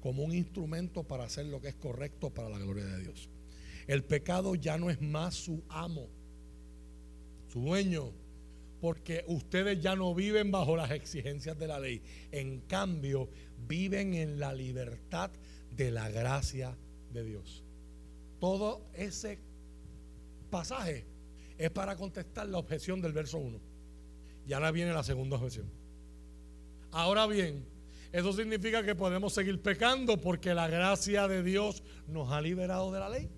como 0.00 0.24
un 0.24 0.32
instrumento 0.32 1.04
para 1.04 1.24
hacer 1.24 1.46
lo 1.46 1.60
que 1.60 1.68
es 1.68 1.74
correcto 1.74 2.30
para 2.30 2.48
la 2.48 2.58
gloria 2.58 2.86
de 2.86 3.00
Dios. 3.00 3.28
El 3.86 4.02
pecado 4.02 4.54
ya 4.54 4.78
no 4.78 4.90
es 4.90 5.00
más 5.00 5.34
su 5.34 5.62
amo, 5.68 6.08
su 7.48 7.60
dueño, 7.60 8.12
porque 8.80 9.24
ustedes 9.28 9.80
ya 9.80 9.94
no 9.94 10.14
viven 10.14 10.50
bajo 10.50 10.74
las 10.76 10.90
exigencias 10.90 11.58
de 11.58 11.68
la 11.68 11.78
ley. 11.78 12.02
En 12.32 12.60
cambio, 12.62 13.28
viven 13.68 14.14
en 14.14 14.40
la 14.40 14.54
libertad 14.54 15.30
de 15.70 15.90
la 15.90 16.08
gracia 16.08 16.76
de 17.12 17.24
Dios. 17.24 17.62
Todo 18.40 18.84
ese 18.94 19.38
pasaje 20.52 21.06
es 21.58 21.70
para 21.70 21.96
contestar 21.96 22.46
la 22.48 22.58
objeción 22.58 23.00
del 23.00 23.12
verso 23.12 23.38
1. 23.38 23.58
Y 24.46 24.52
ahora 24.52 24.70
viene 24.70 24.92
la 24.92 25.02
segunda 25.02 25.36
objeción. 25.36 25.66
Ahora 26.92 27.26
bien, 27.26 27.66
eso 28.12 28.32
significa 28.32 28.84
que 28.84 28.94
podemos 28.94 29.32
seguir 29.32 29.60
pecando 29.62 30.20
porque 30.20 30.54
la 30.54 30.68
gracia 30.68 31.26
de 31.26 31.42
Dios 31.42 31.82
nos 32.06 32.30
ha 32.30 32.40
liberado 32.40 32.92
de 32.92 33.00
la 33.00 33.08
ley. 33.08 33.30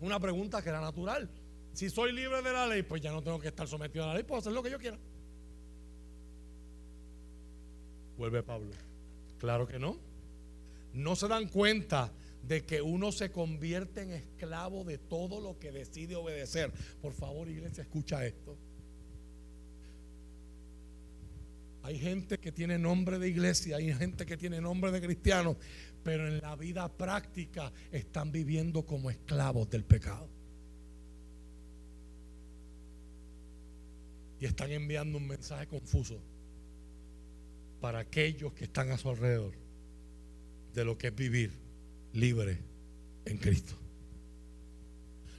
Una 0.00 0.18
pregunta 0.18 0.60
que 0.62 0.70
era 0.70 0.80
natural. 0.80 1.30
Si 1.72 1.88
soy 1.88 2.12
libre 2.12 2.42
de 2.42 2.52
la 2.52 2.66
ley, 2.66 2.82
pues 2.82 3.00
ya 3.00 3.12
no 3.12 3.22
tengo 3.22 3.38
que 3.38 3.48
estar 3.48 3.68
sometido 3.68 4.04
a 4.04 4.08
la 4.08 4.14
ley, 4.14 4.24
puedo 4.24 4.40
hacer 4.40 4.52
lo 4.52 4.62
que 4.62 4.70
yo 4.70 4.78
quiera. 4.78 4.98
Vuelve 8.18 8.42
Pablo. 8.42 8.70
Claro 9.38 9.66
que 9.66 9.78
no. 9.78 9.96
No 10.92 11.14
se 11.14 11.28
dan 11.28 11.48
cuenta 11.48 12.12
de 12.42 12.64
que 12.64 12.82
uno 12.82 13.12
se 13.12 13.30
convierte 13.30 14.02
en 14.02 14.10
esclavo 14.12 14.84
de 14.84 14.98
todo 14.98 15.40
lo 15.40 15.58
que 15.58 15.72
decide 15.72 16.16
obedecer. 16.16 16.72
Por 17.00 17.12
favor, 17.12 17.48
iglesia, 17.48 17.82
escucha 17.82 18.24
esto. 18.24 18.56
Hay 21.82 21.98
gente 21.98 22.38
que 22.38 22.52
tiene 22.52 22.78
nombre 22.78 23.18
de 23.18 23.28
iglesia, 23.28 23.76
hay 23.76 23.92
gente 23.94 24.26
que 24.26 24.36
tiene 24.36 24.60
nombre 24.60 24.90
de 24.90 25.00
cristiano, 25.00 25.56
pero 26.02 26.28
en 26.28 26.40
la 26.40 26.54
vida 26.54 26.88
práctica 26.88 27.72
están 27.90 28.30
viviendo 28.32 28.84
como 28.84 29.10
esclavos 29.10 29.70
del 29.70 29.84
pecado. 29.84 30.28
Y 34.40 34.46
están 34.46 34.70
enviando 34.70 35.18
un 35.18 35.26
mensaje 35.26 35.66
confuso 35.66 36.20
para 37.80 38.00
aquellos 38.00 38.52
que 38.52 38.64
están 38.64 38.90
a 38.90 38.98
su 38.98 39.08
alrededor 39.08 39.54
de 40.74 40.84
lo 40.84 40.96
que 40.98 41.08
es 41.08 41.14
vivir 41.14 41.69
libre 42.12 42.58
en 43.24 43.38
Cristo. 43.38 43.74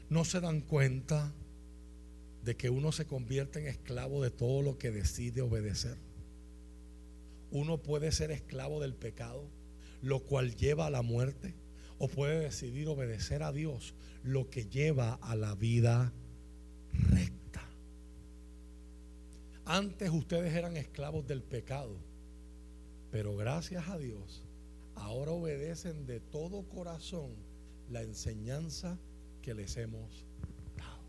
No 0.10 0.26
se 0.26 0.40
dan 0.40 0.62
cuenta 0.62 1.34
de 2.44 2.56
que 2.58 2.70
uno 2.70 2.92
se 2.92 3.06
convierte 3.06 3.60
en 3.60 3.68
esclavo 3.68 4.22
de 4.22 4.32
todo 4.32 4.62
lo 4.62 4.78
que 4.78 4.92
decide 4.92 5.42
obedecer 5.42 5.98
uno 7.52 7.78
puede 7.78 8.12
ser 8.12 8.32
esclavo 8.32 8.80
del 8.80 8.96
pecado, 8.96 9.44
lo 10.02 10.22
cual 10.22 10.56
lleva 10.56 10.88
a 10.88 10.90
la 10.90 11.02
muerte, 11.02 11.54
o 12.00 12.08
puede 12.08 12.40
decidir 12.40 12.88
obedecer 12.88 13.44
a 13.44 13.52
Dios, 13.52 13.94
lo 14.24 14.50
que 14.50 14.66
lleva 14.66 15.16
a 15.16 15.36
la 15.36 15.54
vida 15.54 16.14
recta. 16.94 17.62
Antes 19.66 20.10
ustedes 20.10 20.56
eran 20.56 20.78
esclavos 20.78 21.28
del 21.28 21.44
pecado, 21.44 21.96
pero 23.12 23.36
gracias 23.36 23.88
a 23.90 23.98
Dios, 23.98 24.44
ahora 24.96 25.32
obedecen 25.32 26.06
de 26.06 26.20
todo 26.20 26.68
corazón 26.70 27.36
la 27.90 28.02
enseñanza 28.02 28.98
que 29.42 29.54
les 29.54 29.78
hemos 29.78 30.26
dado. 30.78 31.04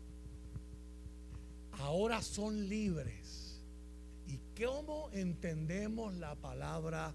Ahora 1.71 2.21
son 2.21 2.67
libres 2.69 3.43
¿Y 4.27 4.39
cómo 4.63 5.09
entendemos 5.13 6.13
la 6.15 6.35
palabra 6.35 7.13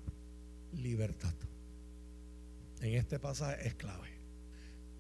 libertad? 0.73 1.35
En 2.81 2.95
este 2.95 3.19
pasaje 3.19 3.67
es 3.67 3.75
clave. 3.75 4.09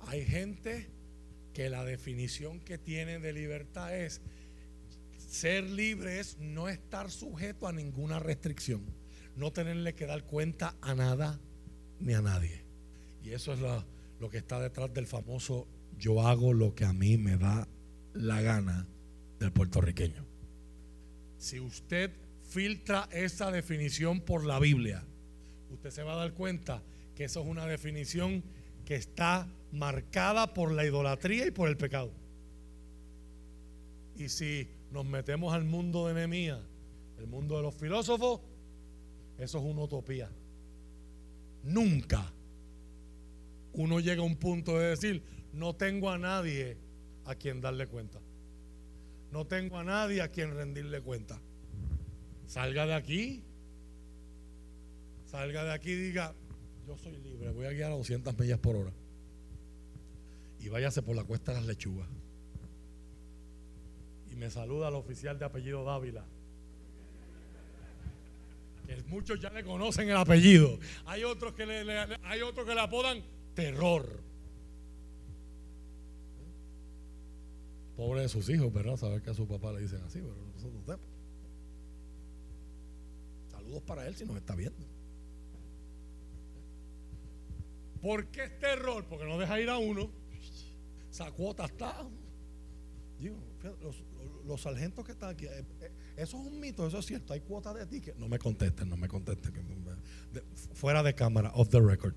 Hay 0.00 0.24
gente 0.24 0.88
que 1.52 1.68
la 1.68 1.84
definición 1.84 2.60
que 2.60 2.78
tiene 2.78 3.18
de 3.18 3.32
libertad 3.32 3.96
es 3.96 4.20
ser 5.16 5.64
libre 5.64 6.20
es 6.20 6.38
no 6.38 6.68
estar 6.68 7.10
sujeto 7.10 7.66
a 7.66 7.72
ninguna 7.72 8.18
restricción, 8.18 8.84
no 9.36 9.52
tenerle 9.52 9.94
que 9.94 10.06
dar 10.06 10.24
cuenta 10.24 10.76
a 10.80 10.94
nada 10.94 11.40
ni 12.00 12.14
a 12.14 12.22
nadie. 12.22 12.62
Y 13.22 13.30
eso 13.30 13.52
es 13.52 13.60
lo, 13.60 14.30
que 14.30 14.38
está 14.38 14.60
detrás 14.60 14.92
del 14.92 15.06
famoso 15.06 15.66
yo 15.98 16.26
hago 16.26 16.52
lo 16.52 16.74
que 16.74 16.84
a 16.84 16.92
mí 16.92 17.18
me 17.18 17.36
da 17.36 17.66
la 18.14 18.40
gana 18.40 18.86
del 19.40 19.52
puertorriqueño. 19.52 20.24
Si 21.38 21.60
usted 21.60 22.12
filtra 22.42 23.08
esa 23.12 23.50
definición 23.50 24.20
por 24.20 24.44
la 24.44 24.58
Biblia, 24.58 25.04
usted 25.70 25.90
se 25.90 26.02
va 26.02 26.14
a 26.14 26.16
dar 26.16 26.34
cuenta 26.34 26.82
que 27.14 27.24
eso 27.24 27.42
es 27.42 27.48
una 27.48 27.66
definición 27.66 28.42
que 28.84 28.94
está 28.94 29.48
marcada 29.72 30.54
por 30.54 30.72
la 30.72 30.84
idolatría 30.84 31.46
y 31.46 31.50
por 31.50 31.68
el 31.68 31.76
pecado. 31.76 32.12
Y 34.16 34.28
si 34.28 34.68
nos 34.90 35.04
metemos 35.04 35.52
al 35.52 35.64
mundo 35.64 36.06
de 36.06 36.14
Nehemías, 36.14 36.60
el 37.18 37.26
mundo 37.26 37.56
de 37.56 37.62
los 37.62 37.74
filósofos, 37.74 38.40
Eso 39.38 39.58
es 39.58 39.64
una 39.64 39.82
utopía. 39.82 40.28
Nunca 41.62 42.32
uno 43.72 44.00
llega 44.00 44.22
a 44.22 44.24
un 44.24 44.36
punto 44.36 44.78
de 44.78 44.88
decir, 44.88 45.22
no 45.52 45.76
tengo 45.76 46.10
a 46.10 46.18
nadie 46.18 46.76
a 47.24 47.34
quien 47.34 47.60
darle 47.60 47.86
cuenta. 47.86 48.20
No 49.30 49.46
tengo 49.46 49.78
a 49.78 49.84
nadie 49.84 50.22
a 50.22 50.28
quien 50.28 50.54
rendirle 50.54 51.00
cuenta. 51.00 51.40
Salga 52.46 52.86
de 52.86 52.94
aquí. 52.94 53.44
Salga 55.26 55.64
de 55.64 55.72
aquí 55.72 55.90
y 55.90 55.96
diga, 55.96 56.34
yo 56.86 56.96
soy 56.96 57.18
libre, 57.18 57.50
voy 57.50 57.66
a 57.66 57.70
guiar 57.72 57.92
a 57.92 57.96
200 57.96 58.38
millas 58.38 58.58
por 58.58 58.76
hora. 58.76 58.92
Y 60.58 60.68
váyase 60.68 61.02
por 61.02 61.14
la 61.14 61.24
cuesta 61.24 61.52
de 61.52 61.58
las 61.58 61.66
lechugas. 61.66 62.08
Y 64.30 64.34
me 64.36 64.50
saluda 64.50 64.88
el 64.88 64.94
oficial 64.94 65.38
de 65.38 65.44
apellido 65.44 65.84
Dávila. 65.84 66.24
Que 68.88 69.02
muchos 69.02 69.38
ya 69.38 69.50
le 69.50 69.62
conocen 69.62 70.08
el 70.08 70.16
apellido. 70.16 70.78
Hay 71.04 71.22
otros 71.22 71.52
que 71.52 71.66
le, 71.66 71.92
hay 72.22 72.40
otros 72.40 72.66
que 72.66 72.74
le 72.74 72.80
apodan 72.80 73.22
terror. 73.52 74.22
Pobre 77.98 78.22
de 78.22 78.30
sus 78.30 78.48
hijos, 78.48 78.72
¿verdad? 78.72 78.96
Saber 78.96 79.20
que 79.20 79.28
a 79.28 79.34
su 79.34 79.46
papá 79.46 79.72
le 79.72 79.82
dicen 79.82 80.00
así, 80.06 80.20
pero 80.20 80.34
nosotros 80.54 80.98
Saludos 83.50 83.82
para 83.82 84.08
él 84.08 84.16
si 84.16 84.24
nos 84.24 84.38
está 84.38 84.54
viendo. 84.54 84.86
¿Por 88.00 88.28
qué 88.28 88.44
es 88.44 88.58
terror? 88.58 89.04
Porque 89.06 89.26
no 89.26 89.38
deja 89.38 89.60
ir 89.60 89.68
a 89.68 89.76
uno. 89.76 90.10
Esa 91.10 91.30
cuota 91.32 91.66
está. 91.66 92.08
Digo, 93.20 93.36
los, 94.46 94.62
sargentos 94.62 95.04
que 95.04 95.12
están 95.12 95.30
aquí, 95.30 95.44
eh, 95.44 95.62
eh, 95.82 95.90
eso 96.18 96.36
es 96.36 96.46
un 96.46 96.58
mito, 96.58 96.84
eso 96.86 96.98
es 96.98 97.06
cierto. 97.06 97.32
Hay 97.32 97.40
cuotas 97.40 97.76
de 97.76 97.86
ticket. 97.86 98.16
No 98.16 98.28
me 98.28 98.40
contesten, 98.40 98.88
no 98.88 98.96
me 98.96 99.06
contesten. 99.06 99.52
fuera 100.74 101.02
de 101.04 101.14
cámara, 101.14 101.52
off 101.54 101.68
the 101.68 101.80
record. 101.80 102.14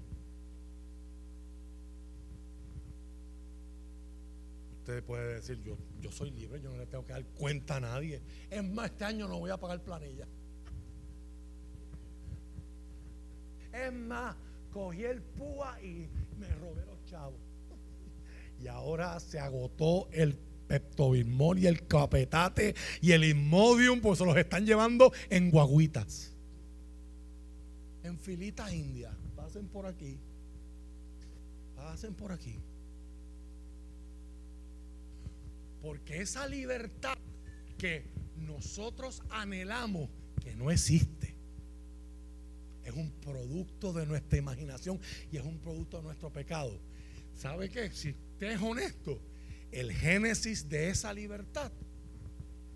Usted 4.79 5.03
puede 5.03 5.35
decir, 5.35 5.61
yo, 5.61 5.77
yo 6.01 6.11
soy 6.11 6.31
libre, 6.31 6.59
yo 6.59 6.71
no 6.71 6.77
le 6.77 6.87
tengo 6.87 7.05
que 7.05 7.13
dar 7.13 7.23
cuenta 7.25 7.75
a 7.75 7.79
nadie. 7.79 8.23
Es 8.49 8.63
más, 8.63 8.89
este 8.89 9.05
año 9.05 9.27
no 9.27 9.37
voy 9.37 9.51
a 9.51 9.57
pagar 9.57 9.83
planilla. 9.83 10.27
Es 13.71 13.93
más, 13.93 14.35
cogí 14.71 15.03
el 15.03 15.21
púa 15.21 15.79
y 15.83 16.09
me 16.39 16.47
robé 16.55 16.85
los 16.85 17.05
chavos. 17.05 17.39
Y 18.59 18.67
ahora 18.67 19.19
se 19.19 19.39
agotó 19.39 20.07
el 20.11 20.37
Peptobismol 20.71 21.59
y 21.59 21.67
el 21.67 21.85
capetate 21.85 22.75
y 23.01 23.11
el 23.11 23.25
Inmodium, 23.25 23.99
pues 23.99 24.19
se 24.19 24.25
los 24.25 24.37
están 24.37 24.65
llevando 24.65 25.11
en 25.29 25.51
guaguitas. 25.51 26.31
En 28.03 28.17
filitas 28.17 28.71
indias. 28.71 29.13
Pasen 29.35 29.67
por 29.67 29.85
aquí. 29.85 30.17
Pasen 31.75 32.13
por 32.13 32.31
aquí. 32.31 32.55
Porque 35.81 36.21
esa 36.21 36.47
libertad 36.47 37.17
que 37.77 38.05
nosotros 38.37 39.23
anhelamos, 39.29 40.09
que 40.41 40.55
no 40.55 40.71
existe, 40.71 41.35
es 42.85 42.93
un 42.93 43.11
producto 43.19 43.91
de 43.91 44.05
nuestra 44.05 44.37
imaginación 44.37 45.01
y 45.33 45.35
es 45.35 45.43
un 45.43 45.59
producto 45.59 45.97
de 45.97 46.03
nuestro 46.03 46.31
pecado. 46.31 46.79
¿Sabe 47.33 47.69
qué? 47.69 47.91
Si 47.91 48.11
usted 48.11 48.51
es 48.53 48.61
honesto, 48.61 49.21
el 49.71 49.91
génesis 49.93 50.69
de 50.69 50.89
esa 50.89 51.13
libertad, 51.13 51.71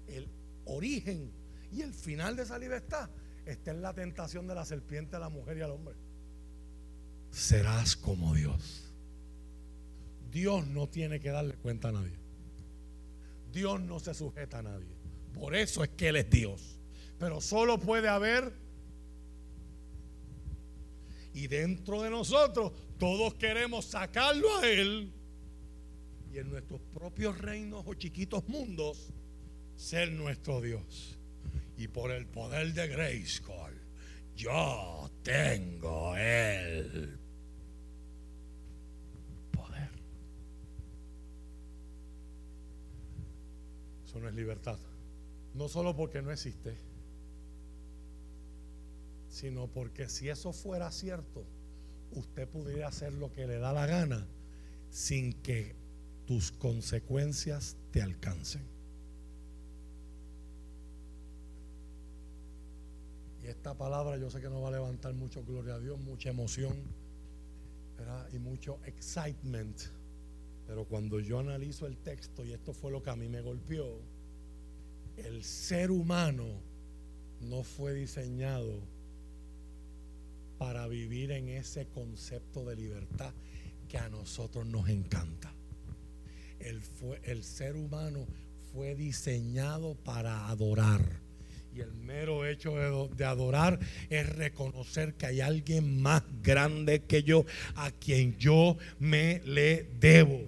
el 0.08 0.30
origen 0.66 1.32
y 1.72 1.82
el 1.82 1.94
final 1.94 2.36
de 2.36 2.44
esa 2.44 2.58
libertad 2.58 3.10
está 3.46 3.72
en 3.72 3.82
la 3.82 3.94
tentación 3.94 4.48
de 4.48 4.56
la 4.56 4.66
serpiente 4.66 5.16
a 5.16 5.20
la 5.20 5.30
mujer 5.30 5.58
y 5.58 5.62
al 5.62 5.72
hombre. 5.72 5.96
Serás 7.30 7.96
como 7.96 8.34
Dios. 8.34 8.92
Dios 10.32 10.68
no 10.68 10.88
tiene 10.88 11.20
que 11.20 11.30
darle 11.30 11.56
cuenta 11.56 11.90
a 11.90 11.92
nadie. 11.92 12.18
Dios 13.52 13.80
no 13.82 14.00
se 14.00 14.14
sujeta 14.14 14.60
a 14.60 14.64
nadie. 14.64 14.96
Por 15.34 15.56
eso 15.56 15.84
es 15.84 15.90
que 15.90 16.10
Él 16.10 16.18
es 16.18 16.30
Dios. 16.30 16.80
Pero 17.20 17.42
solo 17.42 17.80
puede 17.80 18.08
haber 18.08 18.54
y 21.34 21.48
dentro 21.48 22.02
de 22.02 22.10
nosotros 22.10 22.72
todos 22.98 23.34
queremos 23.36 23.86
sacarlo 23.86 24.58
a 24.58 24.68
Él 24.68 25.12
en 26.38 26.50
nuestros 26.50 26.82
propios 26.94 27.38
reinos 27.38 27.84
o 27.86 27.94
chiquitos 27.94 28.48
mundos 28.48 29.14
ser 29.76 30.12
nuestro 30.12 30.62
Dios. 30.62 31.18
Y 31.78 31.88
por 31.88 32.12
el 32.12 32.26
poder 32.26 32.74
de 32.74 32.88
Grayskull, 32.88 33.74
yo 34.36 35.10
tengo 35.24 36.16
el 36.16 37.20
poder. 39.52 39.90
Eso 44.06 44.20
no 44.20 44.30
es 44.30 44.36
libertad. 44.36 44.80
No 45.54 45.68
solo 45.68 45.96
porque 45.96 46.22
no 46.22 46.32
existe 46.32 46.78
sino 49.36 49.68
porque 49.68 50.08
si 50.08 50.30
eso 50.30 50.54
fuera 50.54 50.90
cierto, 50.92 51.46
usted 52.12 52.48
pudiera 52.48 52.88
hacer 52.88 53.12
lo 53.12 53.34
que 53.34 53.46
le 53.46 53.58
da 53.58 53.74
la 53.74 53.86
gana 53.86 54.26
sin 54.90 55.34
que 55.42 55.76
tus 56.26 56.52
consecuencias 56.52 57.78
te 57.92 58.02
alcancen. 58.02 58.64
Y 63.44 63.48
esta 63.48 63.76
palabra 63.76 64.18
yo 64.18 64.30
sé 64.32 64.42
que 64.42 64.50
no 64.50 64.62
va 64.62 64.70
a 64.70 64.72
levantar 64.72 65.14
mucho 65.14 65.44
gloria 65.46 65.76
a 65.76 65.80
Dios, 65.80 66.00
mucha 66.00 66.30
emoción 66.30 66.76
y 68.34 68.40
mucho 68.40 68.80
excitement. 68.86 69.80
Pero 70.68 70.86
cuando 70.86 71.20
yo 71.20 71.40
analizo 71.40 71.86
el 71.86 71.98
texto, 71.98 72.44
y 72.44 72.54
esto 72.54 72.74
fue 72.74 72.92
lo 72.92 73.04
que 73.04 73.12
a 73.12 73.16
mí 73.16 73.30
me 73.30 73.42
golpeó, 73.42 74.00
el 75.18 75.44
ser 75.44 75.92
humano 75.92 76.46
no 77.42 77.64
fue 77.64 77.94
diseñado 77.94 78.80
para 80.58 80.88
vivir 80.88 81.32
en 81.32 81.50
ese 81.50 81.86
concepto 81.88 82.66
de 82.66 82.76
libertad 82.76 83.34
que 83.88 83.98
a 83.98 84.10
nosotros 84.10 84.66
nos 84.66 84.90
encanta. 84.90 85.55
El, 86.60 86.82
fue, 86.82 87.20
el 87.24 87.44
ser 87.44 87.76
humano 87.76 88.26
fue 88.74 88.96
diseñado 88.96 89.96
para 89.96 90.48
adorar. 90.50 91.02
Y 91.76 91.82
el 91.82 91.94
mero 91.94 92.46
hecho 92.46 93.10
de, 93.16 93.26
adorar 93.26 93.80
es 94.10 94.30
reconocer 94.36 95.16
que 95.16 95.26
hay 95.26 95.42
alguien 95.42 96.02
más 96.02 96.24
grande 96.42 97.04
que 97.04 97.24
yo 97.24 97.46
a 97.76 97.92
quien 97.92 98.38
yo 98.38 98.78
me 98.98 99.42
le 99.46 99.84
debo. 100.00 100.42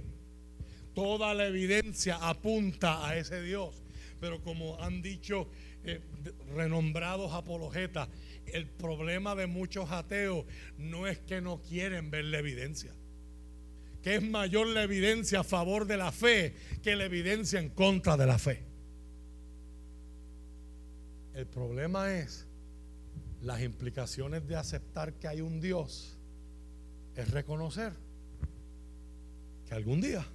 Toda 0.93 1.33
la 1.33 1.47
evidencia 1.47 2.15
apunta 2.15 3.05
a 3.05 3.17
ese 3.17 3.41
Dios. 3.41 3.75
Pero 4.21 4.41
como 4.41 4.81
han 4.81 5.01
dicho 5.01 5.49
eh, 5.83 5.99
renombrados 6.55 7.33
apologetas, 7.33 8.07
el 8.45 8.65
problema 8.65 9.35
de 9.35 9.47
muchos 9.47 9.91
ateos 9.91 10.45
no 10.77 11.07
es 11.07 11.19
que 11.19 11.41
no 11.41 11.61
quieren 11.61 12.09
ver 12.09 12.25
la 12.25 12.39
evidencia. 12.39 12.93
Que 14.01 14.15
es 14.15 14.23
mayor 14.23 14.67
la 14.67 14.83
evidencia 14.83 15.41
a 15.41 15.43
favor 15.43 15.85
de 15.85 15.97
la 15.97 16.11
fe 16.11 16.55
que 16.81 16.95
la 16.95 17.05
evidencia 17.05 17.59
en 17.59 17.69
contra 17.69 18.15
de 18.15 18.25
la 18.25 18.37
fe. 18.37 18.63
El 21.33 21.45
problema 21.45 22.13
es 22.13 22.47
las 23.41 23.61
implicaciones 23.61 24.47
de 24.47 24.55
aceptar 24.55 25.13
que 25.13 25.27
hay 25.27 25.41
un 25.41 25.59
Dios. 25.59 26.17
Es 27.15 27.29
reconocer 27.31 27.93
que 29.67 29.75
algún 29.75 30.01
día, 30.01 30.25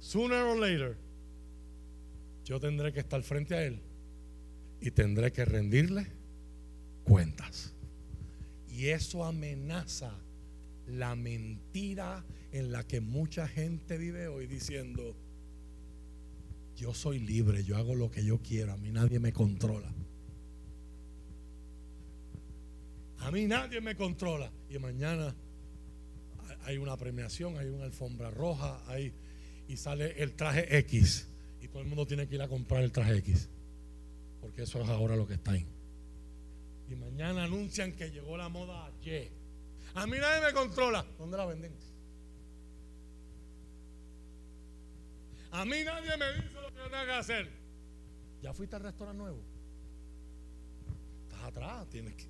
sooner 0.00 0.42
or 0.42 0.58
later, 0.58 0.96
yo 2.44 2.58
tendré 2.58 2.92
que 2.92 3.00
estar 3.00 3.22
frente 3.22 3.54
a 3.54 3.62
Él 3.62 3.80
y 4.80 4.90
tendré 4.90 5.32
que 5.32 5.44
rendirle 5.44 6.06
cuentas. 7.04 7.74
Y 8.68 8.88
eso 8.88 9.24
amenaza 9.24 10.12
la 10.88 11.14
mentira 11.14 12.24
en 12.52 12.72
la 12.72 12.86
que 12.86 13.00
mucha 13.00 13.46
gente 13.46 13.98
vive 13.98 14.28
hoy 14.28 14.46
diciendo, 14.46 15.14
yo 16.76 16.94
soy 16.94 17.18
libre, 17.18 17.64
yo 17.64 17.76
hago 17.76 17.94
lo 17.94 18.10
que 18.10 18.24
yo 18.24 18.38
quiero, 18.38 18.72
a 18.72 18.76
mí 18.76 18.90
nadie 18.90 19.18
me 19.18 19.32
controla. 19.32 19.92
A 23.18 23.30
mí 23.30 23.46
nadie 23.46 23.80
me 23.80 23.96
controla. 23.96 24.50
Y 24.70 24.78
mañana 24.78 25.34
hay 26.62 26.78
una 26.78 26.96
premiación, 26.96 27.58
hay 27.58 27.68
una 27.68 27.84
alfombra 27.84 28.30
roja, 28.30 28.82
hay, 28.86 29.12
y 29.66 29.76
sale 29.76 30.22
el 30.22 30.34
traje 30.34 30.78
X. 30.78 31.28
Y 31.60 31.68
todo 31.68 31.82
el 31.82 31.88
mundo 31.88 32.06
tiene 32.06 32.28
que 32.28 32.36
ir 32.36 32.42
a 32.42 32.48
comprar 32.48 32.82
el 32.82 32.92
traje 32.92 33.16
X. 33.16 33.48
Porque 34.40 34.62
eso 34.62 34.80
es 34.80 34.88
ahora 34.88 35.16
lo 35.16 35.26
que 35.26 35.34
está 35.34 35.52
ahí. 35.52 35.66
Y 36.88 36.94
mañana 36.94 37.44
anuncian 37.44 37.92
que 37.92 38.10
llegó 38.10 38.36
la 38.36 38.48
moda 38.48 38.90
Y. 39.02 39.37
A 39.98 40.06
mí 40.06 40.16
nadie 40.16 40.46
me 40.46 40.52
controla. 40.52 41.04
¿Dónde 41.18 41.36
la 41.36 41.44
venden? 41.44 41.74
A 45.50 45.64
mí 45.64 45.82
nadie 45.84 46.16
me 46.16 46.34
dice 46.34 46.60
lo 46.60 46.68
que 46.68 46.76
yo 46.76 46.88
tengo 46.88 47.04
que 47.04 47.12
hacer. 47.12 47.50
¿Ya 48.40 48.52
fuiste 48.54 48.76
al 48.76 48.82
restaurante 48.84 49.20
nuevo? 49.20 49.42
¿Estás 51.24 51.42
atrás, 51.42 51.88
tienes 51.88 52.14
que, 52.14 52.28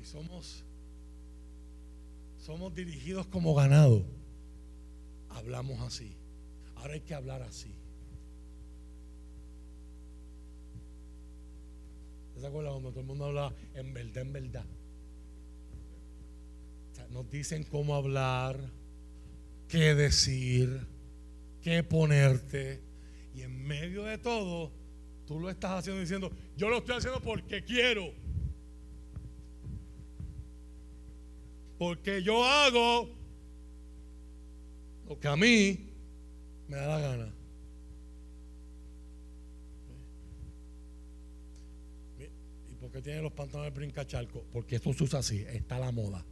Y 0.00 0.04
somos, 0.06 0.64
somos 2.38 2.74
dirigidos 2.74 3.26
como 3.26 3.54
ganado. 3.54 4.02
Hablamos 5.28 5.78
así. 5.82 6.16
Ahora 6.76 6.94
hay 6.94 7.02
que 7.02 7.14
hablar 7.14 7.42
así. 7.42 7.74
¿Se 12.40 12.46
acuerdan 12.46 12.72
cuando 12.72 12.90
todo 12.92 13.00
el 13.00 13.06
mundo 13.06 13.26
habla 13.26 13.54
en 13.74 13.92
verdad, 13.92 14.22
en 14.22 14.32
verdad? 14.32 14.66
Nos 17.10 17.30
dicen 17.30 17.64
cómo 17.64 17.94
hablar, 17.94 18.58
qué 19.68 19.94
decir, 19.94 20.86
qué 21.62 21.82
ponerte. 21.82 22.82
Y 23.34 23.42
en 23.42 23.66
medio 23.66 24.04
de 24.04 24.18
todo, 24.18 24.72
tú 25.26 25.40
lo 25.40 25.50
estás 25.50 25.72
haciendo 25.72 26.00
diciendo, 26.00 26.30
yo 26.56 26.68
lo 26.68 26.78
estoy 26.78 26.96
haciendo 26.96 27.20
porque 27.20 27.64
quiero. 27.64 28.12
Porque 31.78 32.22
yo 32.22 32.44
hago 32.44 33.10
lo 35.08 35.20
que 35.20 35.28
a 35.28 35.36
mí 35.36 35.90
me 36.68 36.76
da 36.76 36.86
la 36.86 37.00
gana. 37.00 37.34
¿Y 42.70 42.74
por 42.76 42.90
qué 42.90 43.02
tiene 43.02 43.22
los 43.22 43.32
pantalones 43.32 43.74
brincachalco? 43.74 44.44
Porque 44.52 44.76
esto 44.76 44.92
se 44.92 45.04
usa 45.04 45.18
así, 45.18 45.44
está 45.48 45.78
la 45.78 45.92
moda. 45.92 46.24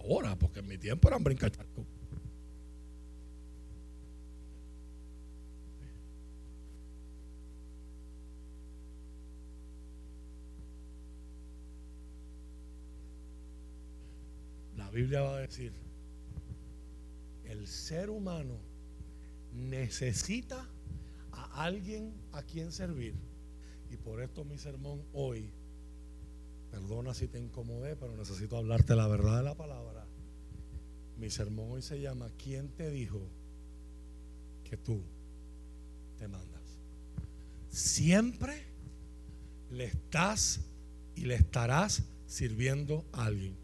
Ahora, 0.00 0.34
porque 0.36 0.60
en 0.60 0.66
mi 0.66 0.78
tiempo 0.78 1.08
eran 1.08 1.22
brincachalco. 1.22 1.84
La 14.76 14.90
Biblia 14.90 15.20
va 15.20 15.36
a 15.36 15.40
decir, 15.40 15.72
el 17.44 17.66
ser 17.66 18.08
humano 18.08 18.58
necesita 19.52 20.66
a 21.32 21.64
alguien 21.64 22.14
a 22.32 22.42
quien 22.42 22.72
servir. 22.72 23.14
Y 23.90 23.96
por 23.98 24.22
esto 24.22 24.44
mi 24.44 24.56
sermón 24.56 25.04
hoy, 25.12 25.52
perdona 26.70 27.14
si 27.14 27.28
te 27.28 27.38
incomodé, 27.38 27.96
pero 27.96 28.16
necesito 28.16 28.56
hablarte 28.56 28.94
la 28.94 29.08
verdad 29.08 29.38
de 29.38 29.42
la 29.44 29.54
palabra. 29.54 30.06
Mi 31.18 31.30
sermón 31.30 31.72
hoy 31.72 31.82
se 31.82 32.00
llama, 32.00 32.30
¿quién 32.42 32.68
te 32.70 32.90
dijo 32.90 33.20
que 34.64 34.76
tú 34.76 35.02
te 36.18 36.28
mandas? 36.28 36.62
Siempre 37.68 38.64
le 39.70 39.84
estás 39.84 40.60
y 41.14 41.26
le 41.26 41.34
estarás 41.34 42.04
sirviendo 42.26 43.04
a 43.12 43.26
alguien. 43.26 43.56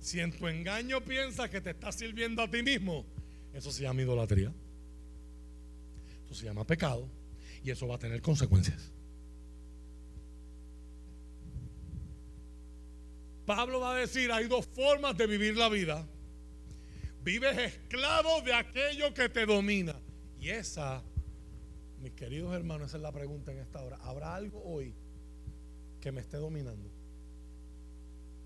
Si 0.00 0.20
en 0.20 0.36
tu 0.36 0.46
engaño 0.46 1.02
piensas 1.02 1.48
que 1.48 1.60
te 1.60 1.70
estás 1.70 1.94
sirviendo 1.94 2.42
a 2.42 2.50
ti 2.50 2.62
mismo, 2.62 3.06
eso 3.54 3.72
se 3.72 3.82
llama 3.82 4.02
idolatría. 4.02 4.52
Eso 6.26 6.34
se 6.34 6.44
llama 6.44 6.66
pecado 6.66 7.08
y 7.62 7.70
eso 7.70 7.86
va 7.86 7.94
a 7.94 7.98
tener 7.98 8.20
consecuencias. 8.20 8.93
Pablo 13.46 13.80
va 13.80 13.94
a 13.94 13.98
decir, 13.98 14.32
hay 14.32 14.46
dos 14.46 14.66
formas 14.66 15.16
de 15.16 15.26
vivir 15.26 15.56
la 15.56 15.68
vida. 15.68 16.06
Vives 17.22 17.58
esclavo 17.58 18.42
de 18.42 18.54
aquello 18.54 19.12
que 19.14 19.28
te 19.28 19.46
domina. 19.46 19.94
Y 20.38 20.50
esa, 20.50 21.02
mis 22.00 22.12
queridos 22.12 22.54
hermanos, 22.54 22.88
esa 22.88 22.98
es 22.98 23.02
la 23.02 23.12
pregunta 23.12 23.52
en 23.52 23.58
esta 23.58 23.82
hora. 23.82 23.98
¿Habrá 24.02 24.34
algo 24.34 24.62
hoy 24.64 24.94
que 26.00 26.12
me 26.12 26.20
esté 26.20 26.36
dominando? 26.36 26.90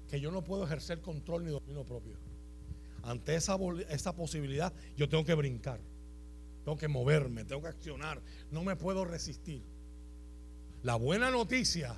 que 0.09 0.21
yo 0.21 0.31
no 0.31 0.43
puedo 0.43 0.65
ejercer 0.65 1.01
control 1.01 1.45
ni 1.45 1.51
dominio 1.51 1.85
propio. 1.85 2.17
Ante 3.03 3.37
esa, 3.37 3.57
esa 3.91 4.17
posibilidad, 4.17 4.73
yo 4.97 5.09
tengo 5.09 5.25
que 5.25 5.35
brincar, 5.35 5.81
tengo 6.65 6.77
que 6.77 6.89
moverme, 6.89 7.45
tengo 7.45 7.63
que 7.63 7.69
accionar, 7.69 8.21
no 8.51 8.65
me 8.65 8.75
puedo 8.75 9.05
resistir. 9.05 9.63
La 10.83 10.97
buena 10.97 11.31
noticia, 11.31 11.95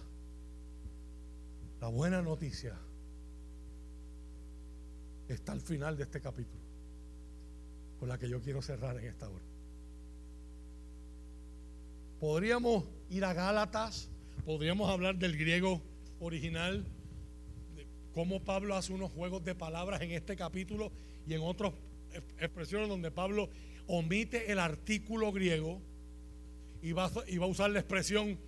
la 1.81 1.89
buena 1.89 2.21
noticia 2.21 2.77
está 5.35 5.53
al 5.53 5.61
final 5.61 5.97
de 5.97 6.05
este 6.05 6.21
capítulo, 6.21 6.61
con 7.99 8.09
la 8.09 8.19
que 8.19 8.29
yo 8.29 8.41
quiero 8.41 8.63
cerrar 8.63 8.99
en 8.99 9.07
esta 9.07 9.29
hora. 9.29 9.45
Podríamos 12.19 12.85
ir 13.09 13.25
a 13.25 13.33
Gálatas, 13.33 14.11
podríamos 14.45 14.91
hablar 14.91 15.17
del 15.17 15.37
griego 15.37 15.81
original 16.21 16.85
cómo 18.13 18.43
Pablo 18.43 18.75
hace 18.75 18.93
unos 18.93 19.11
juegos 19.13 19.45
de 19.45 19.55
palabras 19.55 20.01
en 20.03 20.11
este 20.11 20.37
capítulo 20.37 20.93
y 21.27 21.35
en 21.35 21.43
otras 21.43 21.73
expresiones 22.39 22.89
donde 22.89 23.11
Pablo 23.11 23.49
omite 23.87 24.51
el 24.51 24.59
artículo 24.59 25.33
griego 25.33 25.81
y 26.83 26.93
va, 26.93 27.11
y 27.27 27.39
va 27.39 27.47
a 27.47 27.49
usar 27.49 27.71
la 27.71 27.81
expresión 27.81 28.39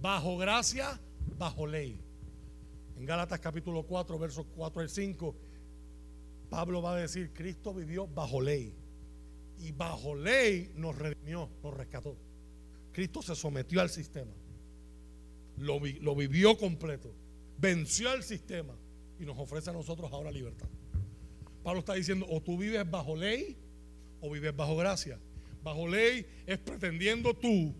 bajo 0.00 0.36
gracia, 0.36 1.00
bajo 1.38 1.66
ley. 1.66 2.00
En 2.96 3.04
Gálatas 3.04 3.40
capítulo 3.40 3.82
4, 3.82 4.18
versos 4.18 4.46
4 4.54 4.82
al 4.82 4.88
5, 4.88 5.34
Pablo 6.50 6.82
va 6.82 6.96
a 6.96 7.00
decir, 7.00 7.32
Cristo 7.32 7.72
vivió 7.72 8.08
bajo 8.08 8.40
ley. 8.40 8.74
Y 9.58 9.72
bajo 9.72 10.14
ley 10.14 10.72
nos 10.74 10.96
redimió, 10.98 11.48
nos 11.62 11.74
rescató. 11.74 12.16
Cristo 12.92 13.22
se 13.22 13.36
sometió 13.36 13.80
al 13.80 13.88
sistema. 13.88 14.32
Lo, 15.58 15.78
vivió 15.80 16.58
completo. 16.58 17.14
Venció 17.58 18.10
al 18.10 18.22
sistema 18.24 18.74
y 19.18 19.24
nos 19.24 19.38
ofrece 19.38 19.70
a 19.70 19.72
nosotros 19.72 20.10
ahora 20.12 20.32
libertad. 20.32 20.68
Pablo 21.62 21.80
está 21.80 21.94
diciendo, 21.94 22.26
o 22.28 22.40
tú 22.40 22.58
vives 22.58 22.90
bajo 22.90 23.14
ley 23.14 23.56
o 24.20 24.30
vives 24.30 24.56
bajo 24.56 24.76
gracia. 24.76 25.18
Bajo 25.62 25.86
ley 25.86 26.26
es 26.46 26.58
pretendiendo 26.58 27.34
tú 27.34 27.74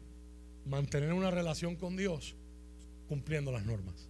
mantener 0.66 1.12
una 1.12 1.30
relación 1.30 1.76
con 1.76 1.96
Dios 1.96 2.36
cumpliendo 3.08 3.50
las 3.50 3.64
normas. 3.64 4.09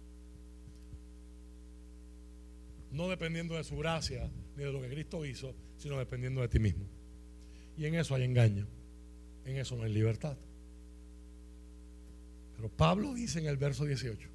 No 2.91 3.07
dependiendo 3.07 3.55
de 3.55 3.63
su 3.63 3.77
gracia 3.77 4.29
ni 4.55 4.63
de 4.63 4.71
lo 4.71 4.81
que 4.81 4.89
Cristo 4.89 5.25
hizo, 5.25 5.55
sino 5.77 5.97
dependiendo 5.97 6.41
de 6.41 6.49
ti 6.49 6.59
mismo. 6.59 6.85
Y 7.77 7.85
en 7.85 7.95
eso 7.95 8.15
hay 8.15 8.23
engaño. 8.23 8.67
En 9.45 9.57
eso 9.57 9.75
no 9.75 9.83
hay 9.83 9.93
libertad. 9.93 10.37
Pero 12.55 12.69
Pablo 12.69 13.13
dice 13.13 13.39
en 13.39 13.47
el 13.47 13.57
verso 13.57 13.85
18, 13.85 14.29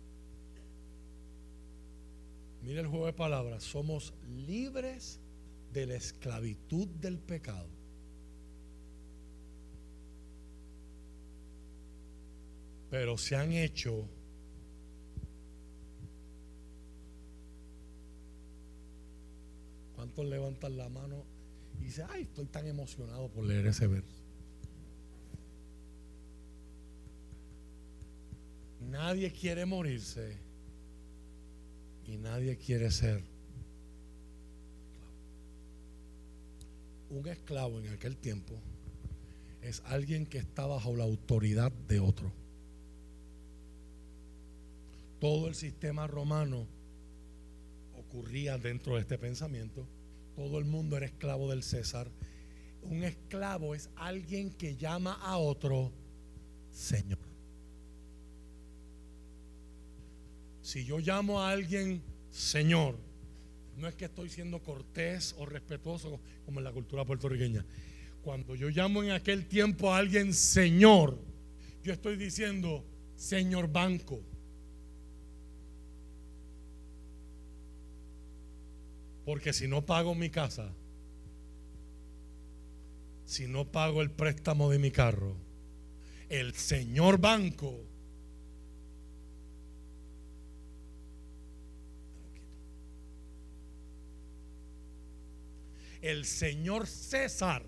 Mira 2.66 2.81
el 2.81 2.89
juego 2.89 3.07
de 3.07 3.12
palabras. 3.12 3.62
Somos 3.62 4.12
libres 4.27 5.20
de 5.73 5.87
la 5.87 5.95
esclavitud 5.95 6.89
del 6.89 7.20
pecado. 7.20 7.69
Pero 12.91 13.16
se 13.19 13.37
han 13.37 13.53
hecho 13.53 14.09
¿Cuántos 20.07 20.27
levantan 20.27 20.77
la 20.77 20.89
mano 20.89 21.24
y 21.81 21.87
dicen, 21.87 22.07
ay, 22.11 22.23
estoy 22.23 22.47
tan 22.47 22.65
emocionado 22.65 23.28
por 23.28 23.45
leer 23.45 23.66
ese 23.66 23.89
verso? 23.89 24.15
Nadie 28.83 29.33
quiere 29.33 29.66
morirse 29.66 30.37
y 32.07 32.19
nadie 32.19 32.57
quiere 32.57 32.89
ser 32.93 33.20
un 37.11 37.27
esclavo 37.27 37.81
en 37.81 37.89
aquel 37.89 38.16
tiempo 38.16 38.55
es 39.61 39.83
alguien 39.87 40.24
que 40.24 40.39
está 40.39 40.66
bajo 40.66 40.95
la 40.95 41.03
autoridad 41.03 41.73
de 41.73 41.99
otro. 41.99 42.33
Todo 45.19 45.49
el 45.49 45.57
sistema 45.57 46.07
romano 46.07 46.69
ocurría 47.99 48.57
dentro 48.57 48.95
de 48.95 49.01
este 49.01 49.19
pensamiento. 49.19 49.87
Todo 50.37 50.59
el 50.59 50.67
mundo 50.67 50.99
era 50.99 51.07
esclavo 51.07 51.49
del 51.51 51.63
César. 51.63 52.11
Un 52.83 53.03
esclavo 53.03 53.75
es 53.75 53.89
alguien 53.97 54.51
que 54.51 54.77
llama 54.77 55.15
a 55.23 55.39
otro 55.39 55.93
Señor. 56.71 57.19
Si 60.61 60.85
yo 60.85 60.99
llamo 60.99 61.41
a 61.41 61.51
alguien 61.51 62.03
Señor, 62.31 62.99
no 63.79 63.89
es 63.89 63.95
que 63.95 64.05
estoy 64.05 64.29
siendo 64.29 64.63
cortés 64.63 65.35
o 65.39 65.47
respetuoso 65.47 66.21
como 66.45 66.61
en 66.61 66.65
la 66.65 66.73
cultura 66.73 67.05
puertorriqueña. 67.05 67.65
Cuando 68.23 68.55
yo 68.55 68.69
llamo 68.69 69.03
en 69.03 69.13
aquel 69.13 69.47
tiempo 69.47 69.93
a 69.93 69.99
alguien 69.99 70.35
Señor, 70.35 71.19
yo 71.83 71.95
estoy 71.95 72.17
diciendo 72.17 72.85
Señor 73.17 73.73
Banco. 73.73 74.21
Porque 79.27 79.53
si 79.53 79.69
no 79.69 79.85
pago 79.85 80.15
mi 80.15 80.31
casa, 80.31 80.73
si 83.27 83.47
no 83.47 83.70
pago 83.70 84.01
el 84.01 84.11
préstamo 84.11 84.70
de 84.70 84.78
mi 84.78 84.90
carro, 84.90 85.36
el 86.31 86.55
señor 86.55 87.19
banco 87.19 87.85
el 96.11 96.24
señor 96.24 96.86
César, 96.86 97.65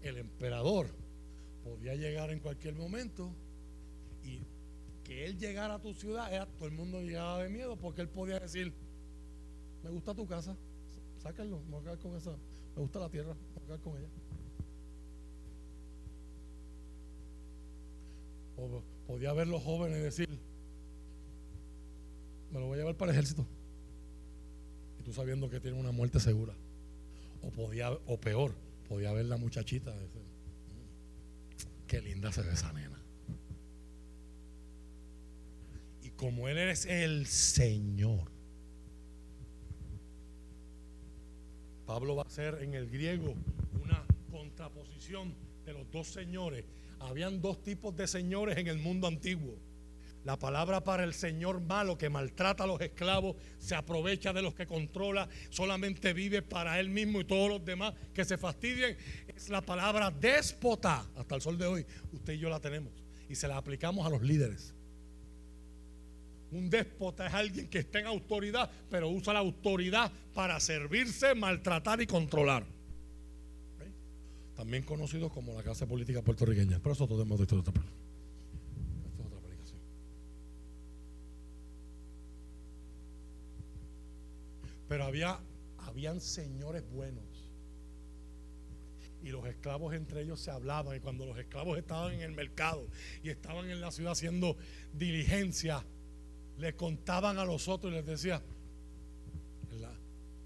el 0.00 0.16
emperador, 0.16 0.88
podía 1.62 1.94
llegar 1.94 2.30
en 2.30 2.40
cualquier 2.40 2.74
momento 2.74 3.34
y 4.24 4.40
que 5.04 5.26
él 5.26 5.38
llegara 5.38 5.74
a 5.74 5.80
tu 5.80 5.92
ciudad, 5.92 6.48
todo 6.56 6.68
el 6.68 6.74
mundo 6.74 7.02
llegaba 7.02 7.42
de 7.42 7.50
miedo 7.50 7.76
porque 7.76 8.00
él 8.00 8.08
podía 8.08 8.40
decir, 8.40 8.72
me 9.82 9.90
gusta 9.90 10.14
tu 10.14 10.26
casa, 10.26 10.56
sáquenlo, 11.22 11.60
me 11.64 11.70
voy 11.70 11.80
a 11.80 11.82
quedar 11.82 11.98
con 11.98 12.16
esa, 12.16 12.30
me 12.76 12.82
gusta 12.82 12.98
la 12.98 13.08
tierra, 13.08 13.34
me 13.34 13.54
voy 13.54 13.62
a 13.62 13.66
quedar 13.66 13.80
con 13.80 13.96
ella. 13.96 14.08
O 18.56 18.82
podía 19.06 19.32
ver 19.32 19.48
los 19.48 19.62
jóvenes 19.62 19.98
y 19.98 20.02
decir, 20.02 20.28
me 22.50 22.58
lo 22.58 22.66
voy 22.66 22.74
a 22.74 22.78
llevar 22.78 22.96
para 22.96 23.12
el 23.12 23.18
ejército. 23.18 23.46
Y 24.98 25.02
tú 25.02 25.12
sabiendo 25.12 25.48
que 25.48 25.60
tiene 25.60 25.78
una 25.78 25.92
muerte 25.92 26.20
segura. 26.20 26.54
O 27.42 27.50
podía, 27.50 27.90
o 27.90 28.20
peor, 28.20 28.54
podía 28.88 29.12
ver 29.12 29.26
la 29.26 29.36
muchachita. 29.36 29.90
Decir, 29.92 30.20
mm, 30.20 31.86
qué 31.86 32.02
linda 32.02 32.32
se 32.32 32.42
ve 32.42 32.52
esa 32.52 32.72
nena. 32.72 33.00
Y 36.02 36.10
como 36.10 36.48
Él 36.48 36.58
es 36.58 36.86
el 36.86 37.26
Señor, 37.26 38.29
Pablo 41.90 42.14
va 42.14 42.22
a 42.22 42.26
hacer 42.26 42.58
en 42.62 42.74
el 42.74 42.88
griego 42.88 43.34
una 43.82 44.06
contraposición 44.30 45.34
de 45.64 45.72
los 45.72 45.90
dos 45.90 46.06
señores. 46.06 46.64
Habían 47.00 47.42
dos 47.42 47.64
tipos 47.64 47.96
de 47.96 48.06
señores 48.06 48.58
en 48.58 48.68
el 48.68 48.78
mundo 48.78 49.08
antiguo 49.08 49.58
la 50.22 50.38
palabra 50.38 50.84
para 50.84 51.02
el 51.02 51.14
Señor 51.14 51.60
malo 51.60 51.98
que 51.98 52.08
maltrata 52.08 52.62
a 52.62 52.66
los 52.68 52.80
esclavos, 52.80 53.36
se 53.58 53.74
aprovecha 53.74 54.32
de 54.32 54.42
los 54.42 54.54
que 54.54 54.66
controla, 54.66 55.28
solamente 55.48 56.12
vive 56.12 56.42
para 56.42 56.78
él 56.78 56.90
mismo 56.90 57.22
y 57.22 57.24
todos 57.24 57.48
los 57.48 57.64
demás 57.64 57.94
que 58.12 58.24
se 58.24 58.36
fastidien, 58.36 58.96
es 59.34 59.48
la 59.48 59.62
palabra 59.62 60.12
déspota. 60.12 61.04
Hasta 61.16 61.34
el 61.34 61.40
sol 61.40 61.58
de 61.58 61.66
hoy, 61.66 61.86
usted 62.12 62.34
y 62.34 62.38
yo 62.38 62.50
la 62.50 62.60
tenemos 62.60 62.92
y 63.28 63.34
se 63.34 63.48
la 63.48 63.56
aplicamos 63.56 64.06
a 64.06 64.10
los 64.10 64.22
líderes. 64.22 64.74
Un 66.52 66.68
déspota 66.68 67.26
es 67.26 67.34
alguien 67.34 67.68
que 67.68 67.78
está 67.78 68.00
en 68.00 68.06
autoridad, 68.06 68.70
pero 68.90 69.08
usa 69.08 69.32
la 69.32 69.38
autoridad 69.38 70.10
para 70.34 70.58
servirse, 70.58 71.34
maltratar 71.34 72.00
y 72.00 72.06
controlar. 72.06 72.64
También 74.56 74.82
conocido 74.82 75.30
como 75.30 75.54
la 75.54 75.62
clase 75.62 75.86
política 75.86 76.22
puertorriqueña. 76.22 76.80
Pero 76.80 76.92
eso 76.92 77.06
todo 77.06 77.22
hemos 77.22 77.38
de 77.38 77.44
otra 77.56 77.72
Pero 84.86 85.04
había, 85.04 85.38
habían 85.78 86.20
señores 86.20 86.82
buenos. 86.90 87.24
Y 89.22 89.28
los 89.28 89.46
esclavos 89.46 89.94
entre 89.94 90.22
ellos 90.22 90.40
se 90.40 90.50
hablaban. 90.50 90.96
Y 90.96 91.00
cuando 91.00 91.24
los 91.26 91.38
esclavos 91.38 91.78
estaban 91.78 92.12
en 92.12 92.22
el 92.22 92.32
mercado 92.32 92.88
y 93.22 93.30
estaban 93.30 93.70
en 93.70 93.80
la 93.80 93.92
ciudad 93.92 94.12
haciendo 94.12 94.56
diligencia, 94.92 95.86
le 96.60 96.76
contaban 96.76 97.38
a 97.38 97.44
los 97.44 97.68
otros 97.68 97.92
y 97.92 97.96
les 97.96 98.06
decía, 98.06 98.42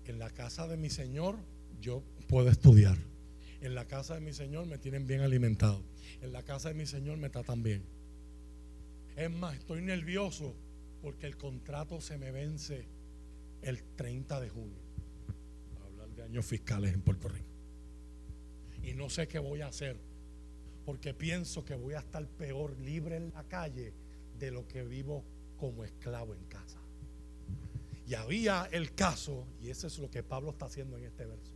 en 0.07 0.19
la, 0.19 0.31
casa 0.31 0.69
de 0.69 0.77
mi 0.77 0.91
señor 0.91 1.39
yo 1.81 2.03
puedo 2.29 2.49
estudiar. 2.49 2.97
En 3.61 3.75
la 3.75 3.87
casa 3.87 4.15
de 4.15 4.21
mi 4.21 4.33
señor 4.33 4.67
me 4.67 4.79
tienen 4.79 5.07
bien 5.07 5.23
alimentado. 5.23 5.83
En 6.21 6.33
la 6.33 6.43
casa 6.43 6.69
de 6.69 6.75
mi 6.75 6.87
señor 6.87 7.17
me 7.17 7.31
tratan 7.31 7.63
bien. 7.63 7.83
Es 9.17 9.31
más, 9.31 9.57
estoy 9.57 9.81
nervioso 9.83 10.55
porque 11.03 11.27
el 11.27 11.37
contrato 11.37 12.01
se 12.01 12.17
me 12.19 12.31
vence 12.31 12.87
el 13.63 13.83
30 13.97 14.41
de 14.41 14.51
junio. 14.51 14.83
hablar 15.85 16.11
de 16.11 16.23
años 16.23 16.45
fiscales 16.45 16.93
en 16.93 17.01
Puerto 17.01 17.29
Rico. 17.29 17.49
Y 18.83 18.93
no 18.93 19.09
sé 19.09 19.27
qué 19.27 19.39
voy 19.39 19.63
a 19.63 19.69
hacer, 19.69 19.97
porque 20.85 21.15
pienso 21.15 21.65
que 21.65 21.75
voy 21.75 21.95
a 21.95 22.01
estar 22.01 22.27
peor 22.29 22.79
libre 22.79 23.17
en 23.17 23.33
la 23.33 23.45
calle 23.45 23.95
de 24.39 24.51
lo 24.51 24.69
que 24.69 24.85
vivo 24.85 25.25
como 25.71 25.85
esclavo 25.85 26.35
en 26.35 26.45
casa. 26.45 26.79
Y 28.07 28.15
había 28.15 28.69
el 28.71 28.95
caso, 28.95 29.47
y 29.61 29.71
eso 29.71 29.87
es 29.87 29.99
lo 29.99 30.11
que 30.11 30.23
Pablo 30.23 30.51
está 30.51 30.67
haciendo 30.67 30.99
en 30.99 31.05
este 31.05 31.25
verso. 31.25 31.55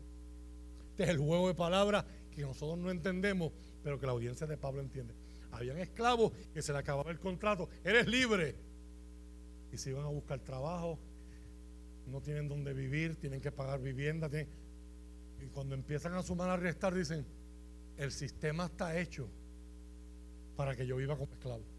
Este 0.91 1.05
es 1.05 1.09
el 1.11 1.19
juego 1.19 1.49
de 1.49 1.55
palabras 1.55 2.05
que 2.31 2.43
nosotros 2.43 2.79
no 2.79 2.91
entendemos, 2.91 3.53
pero 3.83 3.99
que 3.99 4.07
la 4.07 4.13
audiencia 4.13 4.47
de 4.47 4.57
Pablo 4.57 4.81
entiende. 4.81 5.15
Habían 5.53 5.79
esclavos 5.79 6.33
que 6.53 6.63
se 6.63 6.73
le 6.73 6.79
acababa 6.79 7.11
el 7.11 7.19
contrato, 7.19 7.69
eres 7.85 8.07
libre. 8.07 8.57
Y 9.73 9.77
se 9.77 9.91
iban 9.91 10.05
a 10.05 10.09
buscar 10.09 10.41
trabajo 10.41 10.99
no 12.09 12.21
tienen 12.21 12.49
donde 12.49 12.73
vivir, 12.73 13.17
tienen 13.17 13.41
que 13.41 13.53
pagar 13.53 13.81
vivienda. 13.81 14.31
y 15.41 15.47
cuando 15.49 15.75
empiezan 15.75 16.15
a 16.15 16.23
sumar 16.23 16.51
a 16.51 16.57
restar, 16.57 16.95
dicen, 16.95 17.27
el 17.97 18.11
sistema 18.13 18.67
está 18.67 18.99
hecho 18.99 19.29
para 20.57 20.75
que 20.75 20.87
yo 20.87 20.97
viva 20.97 21.17
como 21.17 21.33
esclavo. 21.33 21.78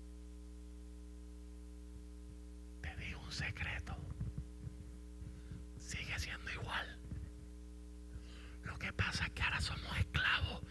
Secreto. 3.31 3.95
Sigue 5.77 6.17
siendo 6.19 6.51
igual. 6.51 6.99
Lo 8.63 8.77
que 8.77 8.91
pasa 8.93 9.25
es 9.25 9.31
que 9.31 9.41
ahora 9.41 9.61
somos 9.61 9.97
esclavos 9.97 10.61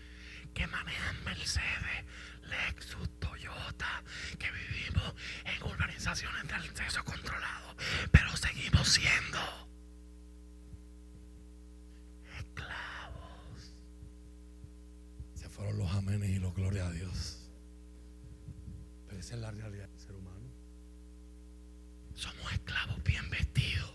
que 0.54 0.66
manejan 0.66 1.24
Mercedes, 1.24 2.04
Lexus, 2.42 3.08
Toyota, 3.20 4.02
que 4.38 4.50
vivimos 4.50 5.14
en 5.44 5.62
urbanizaciones 5.62 6.48
de 6.48 6.54
acceso 6.54 7.04
controlado, 7.04 7.76
pero 8.10 8.36
seguimos 8.36 8.88
siendo 8.88 9.38
esclavos. 12.38 13.74
Se 15.34 15.48
fueron 15.48 15.78
los 15.78 15.90
amenes 15.92 16.30
y 16.30 16.38
los 16.38 16.54
gloria 16.54 16.86
a 16.86 16.90
Dios. 16.90 17.50
Pero 19.06 19.20
esa 19.20 19.34
es 19.34 19.40
la 19.40 19.50
realidad. 19.50 19.88
Somos 22.18 22.52
esclavos 22.52 23.00
bien 23.04 23.30
vestidos. 23.30 23.92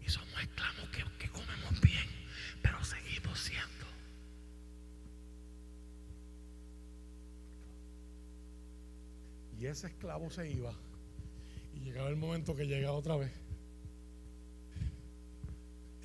Y 0.00 0.08
somos 0.08 0.40
esclavos 0.40 0.88
que, 0.90 1.02
que 1.18 1.28
comemos 1.28 1.80
bien, 1.80 2.06
pero 2.62 2.84
seguimos 2.84 3.36
siendo 3.36 3.86
Y 9.58 9.66
ese 9.66 9.88
esclavo 9.88 10.30
se 10.30 10.48
iba. 10.48 10.72
Y 11.74 11.80
llegaba 11.80 12.10
el 12.10 12.16
momento 12.16 12.54
que 12.54 12.66
llegaba 12.66 12.96
otra 12.96 13.16
vez. 13.16 13.32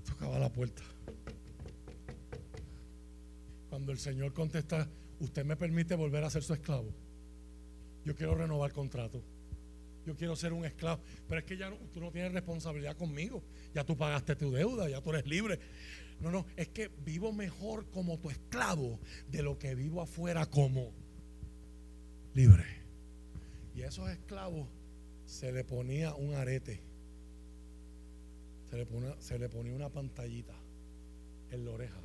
Tocaba 0.08 0.40
la 0.40 0.52
puerta. 0.52 0.82
Cuando 3.70 3.92
el 3.92 4.00
Señor 4.00 4.34
contesta, 4.34 4.90
usted 5.20 5.46
me 5.46 5.56
permite 5.56 5.94
volver 5.94 6.24
a 6.24 6.32
ser 6.32 6.42
su 6.42 6.56
esclavo. 6.56 6.92
Yo 8.04 8.16
quiero 8.16 8.34
renovar 8.34 8.74
contrato. 8.74 9.22
Yo 10.06 10.16
quiero 10.16 10.36
ser 10.36 10.54
un 10.54 10.66
esclavo. 10.66 11.02
Pero 11.28 11.40
es 11.40 11.46
que 11.46 11.58
ya 11.58 11.70
no, 11.70 11.78
tú 11.94 12.00
no 12.00 12.12
tienes 12.12 12.32
responsabilidad 12.32 12.96
conmigo. 12.96 13.44
Ya 13.74 13.84
tú 13.84 13.98
pagaste 13.98 14.36
tu 14.36 14.52
deuda, 14.52 14.90
ya 14.90 15.02
tú 15.02 15.10
eres 15.12 15.26
libre. 15.26 15.60
No, 16.20 16.32
no, 16.32 16.46
es 16.56 16.70
que 16.70 16.90
vivo 17.04 17.34
mejor 17.34 17.90
como 17.90 18.20
tu 18.20 18.30
esclavo 18.30 19.00
de 19.30 19.44
lo 19.44 19.58
que 19.58 19.76
vivo 19.76 20.02
afuera 20.02 20.46
como 20.46 20.94
libre. 22.34 22.66
Y 23.76 23.82
a 23.82 23.88
esos 23.88 24.10
esclavos 24.10 24.70
se 25.26 25.52
le 25.52 25.64
ponía 25.64 26.14
un 26.14 26.34
arete. 26.36 26.82
Se 28.70 28.78
le, 28.78 28.86
ponía, 28.86 29.16
se 29.20 29.38
le 29.38 29.50
ponía 29.50 29.74
una 29.74 29.90
pantallita 29.90 30.56
en 31.52 31.66
la 31.66 31.72
oreja. 31.72 32.02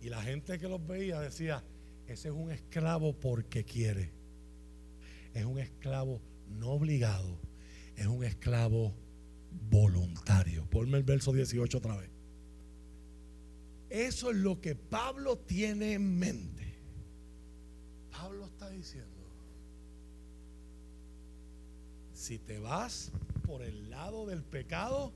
Y 0.00 0.08
la 0.08 0.22
gente 0.22 0.58
que 0.58 0.68
los 0.68 0.84
veía 0.86 1.20
decía, 1.20 1.62
ese 2.06 2.28
es 2.28 2.34
un 2.34 2.50
esclavo 2.50 3.12
porque 3.14 3.64
quiere. 3.64 4.10
Es 5.34 5.44
un 5.44 5.58
esclavo 5.58 6.20
no 6.48 6.70
obligado. 6.70 7.40
Es 7.96 8.06
un 8.06 8.24
esclavo 8.24 8.94
voluntario. 9.70 10.68
Ponme 10.68 10.98
el 10.98 11.04
verso 11.04 11.32
18 11.32 11.78
otra 11.78 11.96
vez. 11.96 12.10
Eso 13.88 14.30
es 14.30 14.36
lo 14.36 14.60
que 14.60 14.74
Pablo 14.74 15.38
tiene 15.38 15.94
en 15.94 16.18
mente. 16.18 16.78
Pablo 18.10 18.46
está 18.46 18.68
diciendo, 18.70 19.10
si 22.12 22.38
te 22.38 22.58
vas 22.58 23.12
por 23.42 23.62
el 23.62 23.90
lado 23.90 24.26
del 24.26 24.42
pecado, 24.42 25.12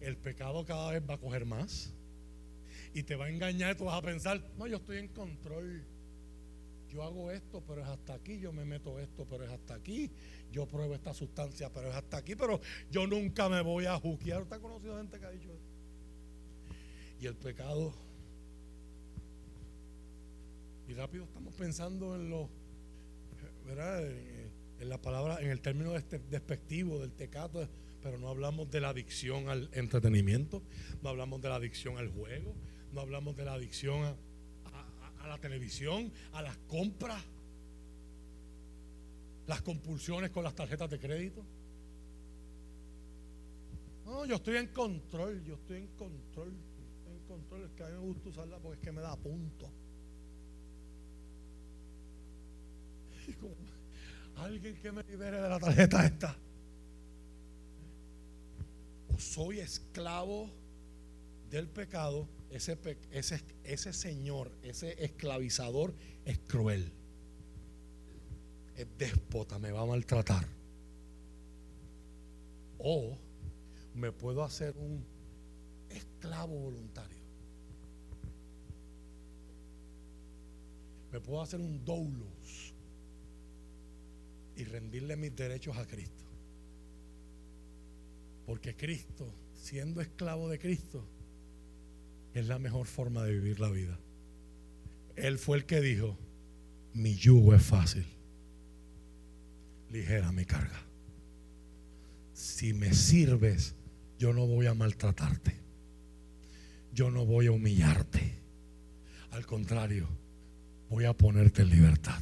el 0.00 0.16
pecado 0.16 0.64
cada 0.64 0.92
vez 0.92 1.02
va 1.08 1.14
a 1.14 1.18
coger 1.18 1.44
más. 1.44 1.94
Y 2.94 3.02
te 3.02 3.16
va 3.16 3.26
a 3.26 3.30
engañar, 3.30 3.76
tú 3.76 3.84
vas 3.84 3.98
a 3.98 4.02
pensar, 4.02 4.42
no, 4.56 4.66
yo 4.66 4.78
estoy 4.78 4.98
en 4.98 5.08
control. 5.08 5.84
Yo 6.88 7.02
hago 7.02 7.30
esto, 7.30 7.62
pero 7.66 7.82
es 7.82 7.88
hasta 7.88 8.14
aquí. 8.14 8.38
Yo 8.38 8.52
me 8.52 8.64
meto 8.64 8.98
esto, 8.98 9.26
pero 9.28 9.44
es 9.44 9.50
hasta 9.50 9.74
aquí. 9.74 10.10
Yo 10.50 10.66
pruebo 10.66 10.94
esta 10.94 11.12
sustancia, 11.12 11.70
pero 11.72 11.88
es 11.88 11.94
hasta 11.94 12.16
aquí. 12.18 12.34
Pero 12.34 12.60
yo 12.90 13.06
nunca 13.06 13.48
me 13.48 13.60
voy 13.60 13.86
a 13.86 13.98
juquear. 13.98 14.42
¿Usted 14.42 14.56
ha 14.56 14.60
conocido 14.60 14.96
gente 14.96 15.18
que 15.18 15.26
ha 15.26 15.30
dicho 15.30 15.52
eso? 15.52 15.66
Y 17.20 17.26
el 17.26 17.34
pecado. 17.34 17.92
Y 20.88 20.94
rápido 20.94 21.24
estamos 21.24 21.54
pensando 21.54 22.14
en 22.14 22.30
lo. 22.30 22.48
¿Verdad? 23.66 24.02
en 24.80 24.88
la 24.88 25.00
palabra, 25.00 25.40
en 25.40 25.50
el 25.50 25.60
término 25.60 25.96
este 25.96 26.18
despectivo 26.18 26.98
del 26.98 27.12
tecato, 27.12 27.68
pero 28.02 28.18
no 28.18 28.28
hablamos 28.28 28.70
de 28.70 28.80
la 28.80 28.90
adicción 28.90 29.48
al 29.48 29.68
entretenimiento, 29.72 30.62
no 31.02 31.08
hablamos 31.08 31.40
de 31.42 31.48
la 31.48 31.56
adicción 31.56 31.98
al 31.98 32.08
juego, 32.08 32.54
no 32.92 33.00
hablamos 33.00 33.36
de 33.36 33.44
la 33.44 33.54
adicción 33.54 34.04
a, 34.04 34.16
a 35.20 35.28
la 35.28 35.38
televisión, 35.38 36.12
a 36.32 36.42
las 36.42 36.56
compras, 36.68 37.22
las 39.46 39.62
compulsiones 39.62 40.30
con 40.30 40.44
las 40.44 40.54
tarjetas 40.54 40.90
de 40.90 40.98
crédito. 40.98 41.44
No, 44.04 44.24
yo 44.24 44.36
estoy 44.36 44.56
en 44.56 44.68
control, 44.68 45.44
yo 45.44 45.54
estoy 45.54 45.78
en 45.78 45.88
control, 45.88 46.54
estoy 46.98 47.14
en 47.14 47.26
control. 47.26 47.64
Es 47.64 47.72
que 47.72 47.82
a 47.82 47.88
mí 47.88 47.92
me 47.92 48.00
gusta 48.00 48.28
usarla 48.28 48.58
porque 48.58 48.78
es 48.78 48.84
que 48.84 48.92
me 48.92 49.02
da 49.02 49.16
punto. 49.16 49.70
alguien 54.36 54.76
que 54.76 54.92
me 54.92 55.02
libere 55.04 55.40
de 55.40 55.48
la 55.48 55.58
tarjeta 55.58 56.04
esta. 56.06 56.36
O 59.14 59.18
soy 59.18 59.60
esclavo 59.60 60.50
del 61.50 61.68
pecado, 61.68 62.28
ese, 62.50 62.78
ese, 63.10 63.42
ese 63.64 63.92
señor, 63.92 64.52
ese 64.62 65.02
esclavizador 65.04 65.94
es 66.24 66.38
cruel. 66.40 66.92
Es 68.76 68.86
déspota, 68.96 69.58
me 69.58 69.72
va 69.72 69.82
a 69.82 69.86
maltratar. 69.86 70.46
O 72.78 73.18
me 73.94 74.12
puedo 74.12 74.44
hacer 74.44 74.76
un 74.76 75.04
esclavo 75.90 76.58
voluntario. 76.58 77.18
Me 81.10 81.20
puedo 81.20 81.40
hacer 81.40 81.60
un 81.60 81.84
doulos 81.84 82.74
y 84.56 84.64
rendirle 84.64 85.16
mis 85.16 85.34
derechos 85.34 85.76
a 85.76 85.86
Cristo. 85.86 86.24
Porque 88.46 88.76
Cristo, 88.76 89.32
siendo 89.54 90.00
esclavo 90.00 90.48
de 90.48 90.58
Cristo, 90.58 91.04
es 92.38 92.46
la 92.46 92.58
mejor 92.58 92.86
forma 92.86 93.24
de 93.24 93.32
vivir 93.32 93.60
la 93.60 93.70
vida. 93.70 93.98
Él 95.16 95.38
fue 95.38 95.56
el 95.56 95.64
que 95.64 95.80
dijo, 95.80 96.16
mi 96.94 97.14
yugo 97.14 97.54
es 97.54 97.62
fácil, 97.62 98.06
ligera 99.90 100.32
mi 100.32 100.44
carga. 100.44 100.80
Si 102.32 102.72
me 102.72 102.94
sirves, 102.94 103.74
yo 104.18 104.32
no 104.32 104.46
voy 104.46 104.66
a 104.66 104.74
maltratarte. 104.74 105.56
Yo 106.92 107.10
no 107.10 107.24
voy 107.24 107.46
a 107.46 107.52
humillarte. 107.52 108.34
Al 109.32 109.44
contrario, 109.44 110.08
voy 110.88 111.04
a 111.04 111.12
ponerte 111.12 111.62
en 111.62 111.70
libertad. 111.70 112.20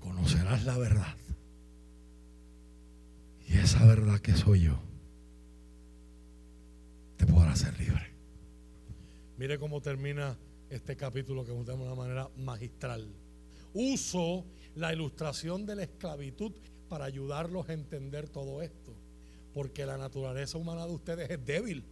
Conocerás 0.00 0.64
la 0.64 0.76
verdad. 0.78 1.16
Y 3.48 3.58
esa 3.58 3.84
verdad 3.86 4.20
que 4.20 4.34
soy 4.34 4.60
yo 4.60 4.78
te 7.16 7.26
podrá 7.26 7.52
hacer 7.52 7.78
libre. 7.78 8.11
Mire 9.36 9.58
cómo 9.58 9.80
termina 9.80 10.38
este 10.70 10.96
capítulo 10.96 11.44
que 11.44 11.52
de 11.52 11.72
una 11.72 11.94
manera 11.94 12.30
magistral. 12.36 13.08
Uso 13.74 14.44
la 14.74 14.92
ilustración 14.92 15.66
de 15.66 15.76
la 15.76 15.82
esclavitud 15.84 16.52
para 16.88 17.04
ayudarlos 17.04 17.68
a 17.68 17.72
entender 17.72 18.28
todo 18.28 18.62
esto 18.62 18.94
porque 19.52 19.86
la 19.86 19.98
naturaleza 19.98 20.58
humana 20.58 20.86
de 20.86 20.94
ustedes 20.94 21.30
es 21.30 21.44
débil. 21.44 21.84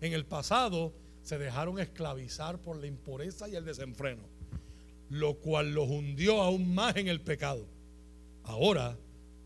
En 0.00 0.12
el 0.12 0.26
pasado 0.26 0.94
se 1.22 1.38
dejaron 1.38 1.78
esclavizar 1.78 2.60
por 2.60 2.76
la 2.76 2.86
impureza 2.86 3.48
y 3.48 3.56
el 3.56 3.64
desenfreno, 3.64 4.22
lo 5.08 5.38
cual 5.38 5.72
los 5.72 5.88
hundió 5.88 6.42
aún 6.42 6.74
más 6.74 6.96
en 6.96 7.08
el 7.08 7.20
pecado. 7.20 7.66
Ahora 8.44 8.96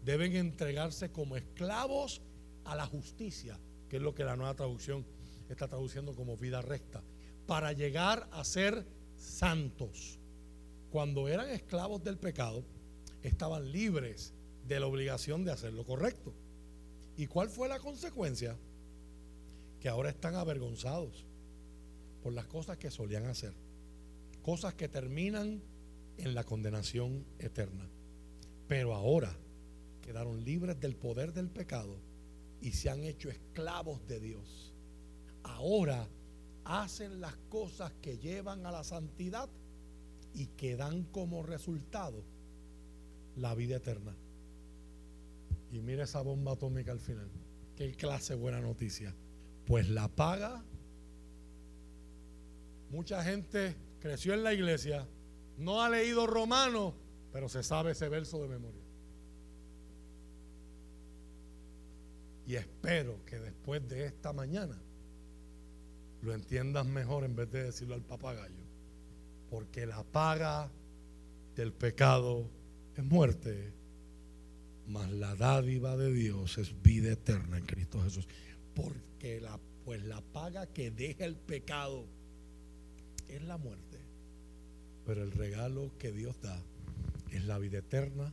deben 0.04 0.34
entregarse 0.34 1.10
como 1.10 1.36
esclavos 1.36 2.20
a 2.64 2.74
la 2.74 2.86
justicia, 2.86 3.58
que 3.88 3.96
es 3.96 4.02
lo 4.02 4.14
que 4.14 4.24
la 4.24 4.36
nueva 4.36 4.54
traducción 4.54 5.06
está 5.48 5.68
traduciendo 5.68 6.14
como 6.14 6.36
vida 6.36 6.60
recta, 6.60 7.02
para 7.48 7.72
llegar 7.72 8.28
a 8.30 8.44
ser 8.44 8.84
santos. 9.16 10.18
Cuando 10.90 11.28
eran 11.28 11.48
esclavos 11.48 12.04
del 12.04 12.18
pecado, 12.18 12.62
estaban 13.22 13.72
libres 13.72 14.34
de 14.66 14.78
la 14.78 14.86
obligación 14.86 15.46
de 15.46 15.52
hacer 15.52 15.72
lo 15.72 15.86
correcto. 15.86 16.34
¿Y 17.16 17.26
cuál 17.26 17.48
fue 17.48 17.70
la 17.70 17.78
consecuencia? 17.78 18.54
Que 19.80 19.88
ahora 19.88 20.10
están 20.10 20.34
avergonzados 20.34 21.24
por 22.22 22.34
las 22.34 22.46
cosas 22.46 22.76
que 22.76 22.90
solían 22.90 23.24
hacer. 23.24 23.54
Cosas 24.42 24.74
que 24.74 24.90
terminan 24.90 25.62
en 26.18 26.34
la 26.34 26.44
condenación 26.44 27.24
eterna. 27.38 27.88
Pero 28.66 28.94
ahora 28.94 29.34
quedaron 30.02 30.44
libres 30.44 30.78
del 30.80 30.96
poder 30.96 31.32
del 31.32 31.48
pecado 31.48 31.96
y 32.60 32.72
se 32.72 32.90
han 32.90 33.04
hecho 33.04 33.30
esclavos 33.30 34.06
de 34.06 34.20
Dios. 34.20 34.74
Ahora 35.44 36.06
hacen 36.68 37.20
las 37.20 37.34
cosas 37.48 37.92
que 38.02 38.18
llevan 38.18 38.66
a 38.66 38.70
la 38.70 38.84
santidad 38.84 39.48
y 40.34 40.48
que 40.48 40.76
dan 40.76 41.04
como 41.04 41.42
resultado 41.42 42.22
la 43.36 43.54
vida 43.54 43.76
eterna. 43.76 44.14
Y 45.72 45.80
mira 45.80 46.04
esa 46.04 46.20
bomba 46.20 46.52
atómica 46.52 46.92
al 46.92 47.00
final. 47.00 47.30
Qué 47.74 47.92
clase 47.92 48.34
buena 48.34 48.60
noticia. 48.60 49.14
Pues 49.66 49.88
la 49.88 50.08
paga. 50.08 50.62
Mucha 52.90 53.24
gente 53.24 53.74
creció 53.98 54.34
en 54.34 54.44
la 54.44 54.52
iglesia, 54.52 55.06
no 55.56 55.82
ha 55.82 55.88
leído 55.88 56.26
Romano, 56.26 56.94
pero 57.32 57.48
se 57.48 57.62
sabe 57.62 57.92
ese 57.92 58.08
verso 58.08 58.42
de 58.42 58.48
memoria. 58.48 58.84
Y 62.46 62.56
espero 62.56 63.24
que 63.24 63.38
después 63.38 63.86
de 63.88 64.06
esta 64.06 64.32
mañana 64.32 64.80
lo 66.22 66.34
entiendas 66.34 66.86
mejor 66.86 67.24
en 67.24 67.36
vez 67.36 67.50
de 67.50 67.64
decirlo 67.64 67.94
al 67.94 68.02
papagayo. 68.02 68.64
Porque 69.50 69.86
la 69.86 70.02
paga 70.02 70.70
del 71.54 71.72
pecado 71.72 72.48
es 72.96 73.04
muerte 73.04 73.78
mas 74.88 75.10
la 75.12 75.34
dádiva 75.36 75.96
de 75.96 76.12
Dios 76.12 76.56
es 76.58 76.82
vida 76.82 77.12
eterna 77.12 77.58
en 77.58 77.66
Cristo 77.66 78.02
Jesús. 78.02 78.26
Porque 78.74 79.40
la, 79.40 79.60
pues 79.84 80.02
la 80.04 80.20
paga 80.20 80.66
que 80.66 80.90
deja 80.90 81.24
el 81.24 81.36
pecado 81.36 82.06
es 83.28 83.42
la 83.42 83.58
muerte. 83.58 83.98
Pero 85.04 85.22
el 85.22 85.32
regalo 85.32 85.92
que 85.98 86.10
Dios 86.10 86.40
da 86.40 86.60
es 87.30 87.44
la 87.44 87.58
vida 87.58 87.78
eterna 87.78 88.32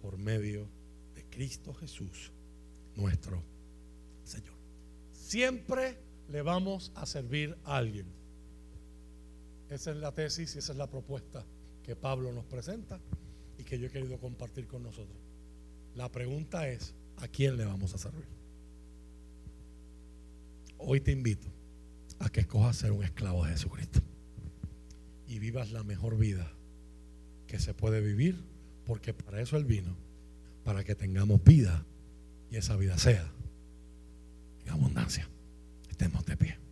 por 0.00 0.18
medio 0.18 0.68
de 1.14 1.24
Cristo 1.24 1.74
Jesús, 1.74 2.32
nuestro 2.94 3.42
Señor. 4.24 4.54
Siempre 5.12 5.98
le 6.32 6.40
vamos 6.40 6.92
a 6.94 7.04
servir 7.04 7.58
a 7.64 7.76
alguien. 7.76 8.06
Esa 9.68 9.90
es 9.90 9.98
la 9.98 10.12
tesis 10.12 10.56
y 10.56 10.58
esa 10.58 10.72
es 10.72 10.78
la 10.78 10.88
propuesta 10.88 11.44
que 11.82 11.94
Pablo 11.94 12.32
nos 12.32 12.46
presenta 12.46 12.98
y 13.58 13.64
que 13.64 13.78
yo 13.78 13.86
he 13.86 13.90
querido 13.90 14.18
compartir 14.18 14.66
con 14.66 14.82
nosotros. 14.82 15.18
La 15.94 16.10
pregunta 16.10 16.68
es, 16.68 16.94
¿a 17.18 17.28
quién 17.28 17.58
le 17.58 17.66
vamos 17.66 17.94
a 17.94 17.98
servir? 17.98 18.24
Hoy 20.78 21.02
te 21.02 21.12
invito 21.12 21.48
a 22.18 22.30
que 22.30 22.40
escojas 22.40 22.76
ser 22.76 22.92
un 22.92 23.04
esclavo 23.04 23.44
de 23.44 23.52
Jesucristo 23.52 24.00
y 25.26 25.38
vivas 25.38 25.70
la 25.70 25.84
mejor 25.84 26.16
vida 26.16 26.50
que 27.46 27.58
se 27.58 27.74
puede 27.74 28.00
vivir, 28.00 28.42
porque 28.86 29.12
para 29.12 29.42
eso 29.42 29.58
Él 29.58 29.66
vino, 29.66 29.94
para 30.64 30.82
que 30.82 30.94
tengamos 30.94 31.44
vida 31.44 31.84
y 32.50 32.56
esa 32.56 32.76
vida 32.76 32.96
sea 32.96 33.30
en 34.64 34.70
abundancia. 34.70 35.28
Estemos 36.02 36.26
de 36.26 36.36
pie. 36.36 36.71